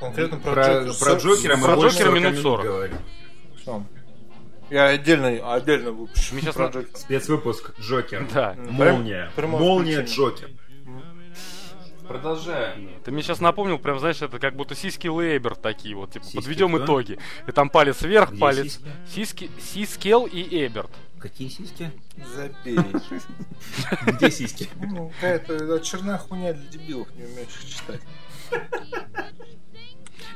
Конкретно 0.00 0.38
про, 0.38 0.52
про, 0.52 0.84
Джокера. 0.84 1.04
про 1.04 1.14
Джокера 1.16 1.56
мы 1.56 1.62
Про 1.64 1.74
Джокера 1.76 2.04
40 2.06 2.14
минут 2.14 2.36
40. 2.38 2.64
говорим. 2.66 2.98
Всё. 3.60 3.84
Я 4.70 4.86
отдельно, 4.88 5.54
отдельно 5.54 5.92
выпущу. 5.92 6.34
Мне 6.34 6.42
щас 6.42 6.54
про 6.54 6.66
на- 6.66 6.72
Джокера. 6.72 6.96
Спецвыпуск 6.98 7.78
Джокер. 7.80 8.28
Да. 8.32 8.54
Молния. 8.68 9.30
Прямое 9.36 9.60
Молния 9.60 10.02
включение. 10.02 10.16
Джокер. 10.30 10.50
Продолжаем. 12.06 12.90
Ты 13.04 13.10
мне 13.10 13.22
сейчас 13.22 13.40
напомнил, 13.40 13.78
прям, 13.78 13.98
знаешь, 13.98 14.22
это 14.22 14.38
как 14.38 14.56
будто 14.56 14.74
сиськи 14.74 15.08
Лейбер 15.08 15.54
такие 15.56 15.94
вот, 15.94 16.10
типа, 16.12 16.24
Сиськи 16.24 16.36
подведем 16.36 16.74
кто? 16.74 16.84
итоги. 16.84 17.18
И 17.46 17.52
там 17.52 17.68
палец 17.68 18.00
вверх, 18.00 18.30
Где 18.30 18.40
палец. 18.40 18.64
сиськи? 18.64 18.88
Сиськи, 19.14 19.50
Сискел 19.60 20.24
и 20.24 20.40
Эберт. 20.66 20.90
Какие 21.18 21.48
сиськи? 21.48 21.90
Забей. 22.34 22.78
Где 24.06 24.30
сиськи? 24.30 24.68
Ну, 24.80 25.12
какая-то 25.16 25.74
очередная 25.74 26.16
хуйня 26.16 26.54
для 26.54 26.66
дебилов, 26.70 27.08
не 27.14 27.24
умеющих 27.24 27.66
читать. 27.66 28.00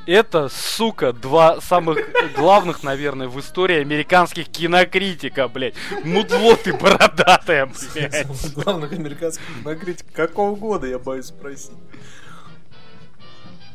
Это, 0.07 0.48
сука, 0.48 1.12
два 1.12 1.61
самых 1.61 1.98
главных, 2.36 2.82
наверное, 2.82 3.28
в 3.28 3.38
истории 3.38 3.80
американских 3.80 4.48
кинокритика, 4.48 5.46
блядь. 5.48 5.74
Мудло 6.05 6.57
ты 6.57 6.72
бородатая, 6.72 7.66
блядь. 7.66 8.55
Главных 8.55 8.92
американских 8.92 9.44
кинокритиков. 9.62 10.12
Какого 10.12 10.57
года, 10.57 10.86
я 10.86 10.98
боюсь 10.98 11.26
спросить. 11.26 11.72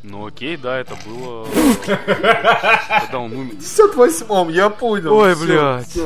Ну 0.04 0.26
окей, 0.26 0.58
да, 0.58 0.78
это 0.78 0.96
было... 1.06 1.46
Когда 1.86 3.20
он 3.20 3.34
умер. 3.34 3.56
В 3.56 3.98
58-м, 3.98 4.50
я 4.50 4.70
понял. 4.70 5.14
Ой, 5.14 5.36
блядь. 5.36 5.98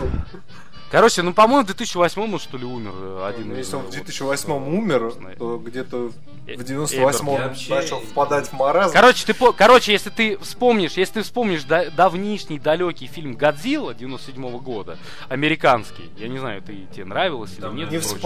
Короче, 0.92 1.22
ну, 1.22 1.34
по-моему, 1.34 1.64
в 1.64 1.68
2008 1.68 2.22
он, 2.22 2.38
что 2.40 2.58
ли, 2.58 2.66
умер 2.66 2.92
э, 2.94 3.26
один 3.30 3.48
Ну, 3.48 3.54
из... 3.54 3.60
Если 3.60 3.76
он 3.78 3.82
в 3.84 3.86
вот, 3.86 3.94
2008 3.94 4.52
э, 4.52 4.54
умер, 4.56 5.12
знаю. 5.12 5.38
то 5.38 5.58
где-то 5.58 6.12
Э- 6.48 6.58
в 6.58 6.64
98 6.64 7.26
Я 7.28 7.32
он 7.34 7.42
вообще- 7.42 7.74
начал 7.76 8.00
впадать 8.02 8.48
в 8.50 8.54
маразм. 8.54 8.94
Короче, 8.94 9.26
ты, 9.26 9.34
по- 9.34 9.54
короче, 9.54 9.94
если 9.94 10.10
ты 10.10 10.38
вспомнишь, 10.40 10.94
если 10.94 11.16
ты 11.16 11.22
вспомнишь 11.24 11.64
да- 11.64 11.90
давнишний 11.92 12.60
далекий 12.60 13.08
фильм 13.08 13.36
Годзилла 13.36 13.94
97 13.94 14.58
года, 14.60 14.98
американский, 15.30 16.10
я 16.18 16.28
не 16.28 16.40
знаю, 16.40 16.62
ты 16.62 16.86
тебе 16.94 17.06
нравилось 17.06 17.54
или 17.54 17.62
Там, 17.62 17.76
нет, 17.76 17.90
не 17.90 17.98
это 17.98 18.20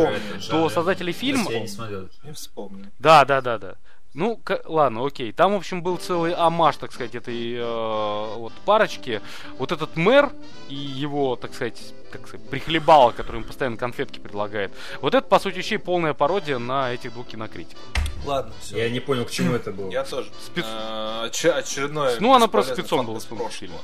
то 0.49 0.69
создатели 0.69 1.11
фильма, 1.11 1.51
Я 1.51 1.59
не 1.59 1.67
смотрел. 1.67 2.09
Не 2.23 2.31
вспомню. 2.31 2.91
да, 2.99 3.25
да, 3.25 3.41
да, 3.41 3.57
да, 3.59 3.75
Ну, 4.15 4.37
к- 4.37 4.61
ладно, 4.65 5.05
окей. 5.05 5.33
Там, 5.33 5.51
в 5.53 5.57
общем, 5.57 5.83
был 5.83 5.97
целый 5.97 6.33
амаш, 6.33 6.77
так 6.77 6.93
сказать, 6.93 7.15
этой 7.15 7.53
э, 7.57 8.35
вот 8.37 8.53
парочки. 8.65 9.21
Вот 9.59 9.73
этот 9.73 9.97
мэр 9.97 10.31
и 10.69 10.73
его, 10.75 11.35
так 11.35 11.53
сказать, 11.53 11.93
как 12.17 12.27
сказать, 12.27 12.49
прихлебало, 12.49 13.11
который 13.11 13.37
им 13.37 13.43
постоянно 13.43 13.77
конфетки 13.77 14.19
предлагает. 14.19 14.71
Вот 15.01 15.13
это, 15.15 15.27
по 15.27 15.39
сути, 15.39 15.57
вещей 15.57 15.77
полная 15.77 16.13
пародия 16.13 16.57
на 16.57 16.91
этих 16.93 17.13
двух 17.13 17.27
кинокритиков. 17.27 17.81
Ладно, 18.25 18.53
все. 18.61 18.77
Я 18.77 18.89
не 18.89 18.99
понял, 18.99 19.25
к 19.25 19.31
чему 19.31 19.53
это 19.55 19.71
было. 19.71 19.89
Я 19.91 20.03
тоже. 20.03 20.29
Спец- 20.45 20.65
Э, 20.65 21.27
оч- 21.27 21.49
очередной... 21.49 22.19
Ну, 22.19 22.33
она 22.33 22.47
просто 22.47 22.73
спецом 22.73 23.05
была 23.05 23.19
прошлого. 23.19 23.79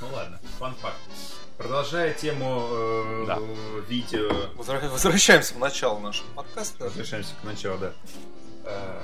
Ну 0.00 0.06
ладно, 0.12 0.38
фан-факт. 0.58 0.96
Продолжая 1.58 2.12
тему 2.12 2.66
э, 2.70 3.24
Да. 3.26 3.38
видео, 3.88 4.30
Возвращаемся 4.56 5.54
в 5.54 5.58
начало 5.58 5.98
нашего 6.00 6.26
подкаста. 6.34 6.84
возвращаемся 6.84 7.34
к 7.40 7.44
началу, 7.44 7.78
да. 7.78 7.92
Э, 8.64 9.00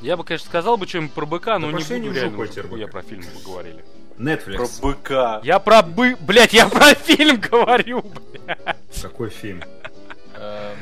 Я 0.00 0.16
бы, 0.16 0.24
конечно, 0.24 0.46
сказал 0.48 0.76
бы 0.76 0.86
что-нибудь 0.88 1.12
про 1.12 1.26
быка, 1.26 1.58
но 1.60 1.66
Да 1.68 1.72
не 1.72 1.78
пошли 1.78 2.00
буду 2.00 2.12
реально, 2.12 2.76
я 2.76 2.88
про 2.88 3.02
фильм 3.02 3.22
поговорили. 3.22 3.84
Netflix. 4.18 4.56
Про 4.56 4.68
быка. 4.88 5.40
Я 5.42 5.58
про 5.58 5.82
бы... 5.82 6.16
Блять, 6.20 6.52
я 6.52 6.68
про 6.68 6.94
фильм 6.94 7.40
говорю, 7.40 8.02
блядь. 8.02 8.76
Какой 9.02 9.30
фильм? 9.30 9.62
Эм, 10.36 10.76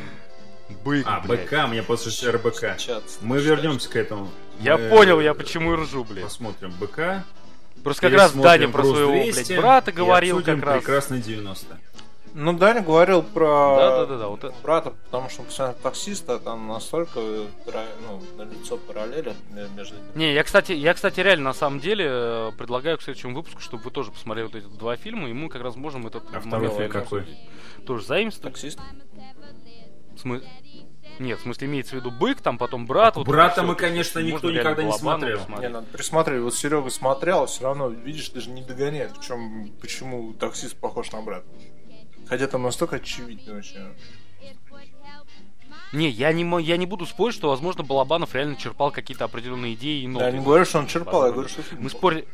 Бык, 0.84 1.04
А, 1.06 1.20
блядь. 1.20 1.44
БК, 1.44 1.66
мне 1.66 1.82
после 1.82 2.30
РБК. 2.30 2.76
Мы 3.20 3.40
вернемся 3.40 3.88
к 3.88 3.96
этому. 3.96 4.30
Я 4.60 4.76
Мы 4.76 4.88
понял, 4.90 5.20
я 5.20 5.34
почему 5.34 5.74
и 5.74 5.76
ржу, 5.76 6.04
блядь. 6.04 6.24
Посмотрим 6.24 6.72
БК. 6.80 7.24
Просто 7.84 8.02
как 8.02 8.12
раз 8.18 8.32
Даня 8.32 8.68
про 8.68 8.82
своего, 8.82 9.12
200 9.12 9.46
блядь, 9.46 9.60
брата 9.60 9.92
говорил 9.92 10.42
как 10.42 10.62
раз. 10.62 10.78
прекрасный 10.78 11.20
90 11.20 11.78
Ну, 12.40 12.52
Даня 12.52 12.82
говорил 12.82 13.24
про 13.24 13.76
Да-да-да, 13.76 14.28
вот 14.28 14.44
это. 14.44 14.54
брата, 14.62 14.90
потому 15.06 15.28
что 15.28 15.40
он 15.40 15.46
посмотрел 15.48 15.76
таксиста, 15.82 16.38
там 16.38 16.68
настолько 16.68 17.18
ну, 17.18 18.22
на 18.36 18.42
лицо 18.42 18.76
параллели 18.76 19.34
между 19.74 19.96
ними. 19.96 20.06
Не, 20.14 20.34
я, 20.34 20.44
кстати, 20.44 20.70
я, 20.70 20.94
кстати, 20.94 21.18
реально, 21.18 21.46
на 21.46 21.52
самом 21.52 21.80
деле, 21.80 22.06
э, 22.08 22.50
предлагаю 22.56 22.96
к 22.96 23.02
следующему 23.02 23.34
выпуску, 23.34 23.60
чтобы 23.60 23.82
вы 23.82 23.90
тоже 23.90 24.12
посмотрели 24.12 24.46
вот 24.46 24.54
эти 24.54 24.66
два 24.66 24.94
фильма, 24.94 25.28
и 25.28 25.32
мы 25.32 25.48
как 25.48 25.62
раз 25.62 25.74
можем 25.74 26.06
этот 26.06 26.22
А 26.32 26.38
второй 26.38 26.68
фильм 26.70 26.90
какой? 26.92 27.22
обсудить. 27.22 27.38
Тоже 27.84 28.06
заимствовать. 28.06 28.54
Таксист. 28.54 28.78
Смы- 30.22 30.44
Нет, 31.18 31.40
в 31.40 31.42
смысле 31.42 31.66
имеется 31.66 31.96
в 31.96 31.98
виду 31.98 32.12
бык, 32.12 32.40
там 32.40 32.56
потом 32.56 32.86
брат. 32.86 33.16
вот 33.16 33.26
Брата 33.26 33.64
мы, 33.64 33.74
конечно, 33.74 34.20
Можно 34.20 34.32
никто 34.32 34.48
реально 34.50 34.60
никогда 34.60 34.82
не 34.84 34.92
смотрел. 34.92 35.40
Не, 35.58 35.68
надо 35.68 35.86
присмотреть. 35.88 36.40
Вот 36.40 36.54
Серега 36.54 36.90
смотрел, 36.90 37.46
все 37.46 37.64
равно, 37.64 37.88
видишь, 37.88 38.30
даже 38.30 38.50
не 38.50 38.62
догоняет, 38.62 39.16
в 39.16 39.24
чем, 39.24 39.72
почему 39.80 40.34
таксист 40.34 40.76
похож 40.76 41.10
на 41.10 41.20
брата. 41.20 41.46
Хотя 42.28 42.46
там 42.46 42.62
настолько 42.62 42.96
очевидно 42.96 43.54
вообще. 43.54 43.94
Не, 45.92 46.10
я 46.10 46.32
не, 46.32 46.44
мо- 46.44 46.60
я 46.60 46.76
не 46.76 46.84
буду 46.84 47.06
спорить, 47.06 47.34
что, 47.34 47.48
возможно, 47.48 47.82
Балабанов 47.82 48.34
реально 48.34 48.56
черпал 48.56 48.90
какие-то 48.90 49.24
определенные 49.24 49.72
идеи 49.74 50.02
и 50.02 50.06
ноты. 50.06 50.26
Я 50.26 50.32
не 50.32 50.44
говорю, 50.44 50.64
что 50.66 50.78
он 50.80 50.86
черпал, 50.86 51.24
я 51.26 51.32
говорю, 51.32 51.48
что 51.48 51.62
Мы 51.78 51.88
спорили... 51.88 52.28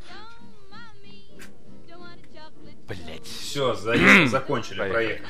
Блять. 2.89 3.27
Все, 3.27 3.75
закончили 4.27 4.79
Поехали. 4.79 5.23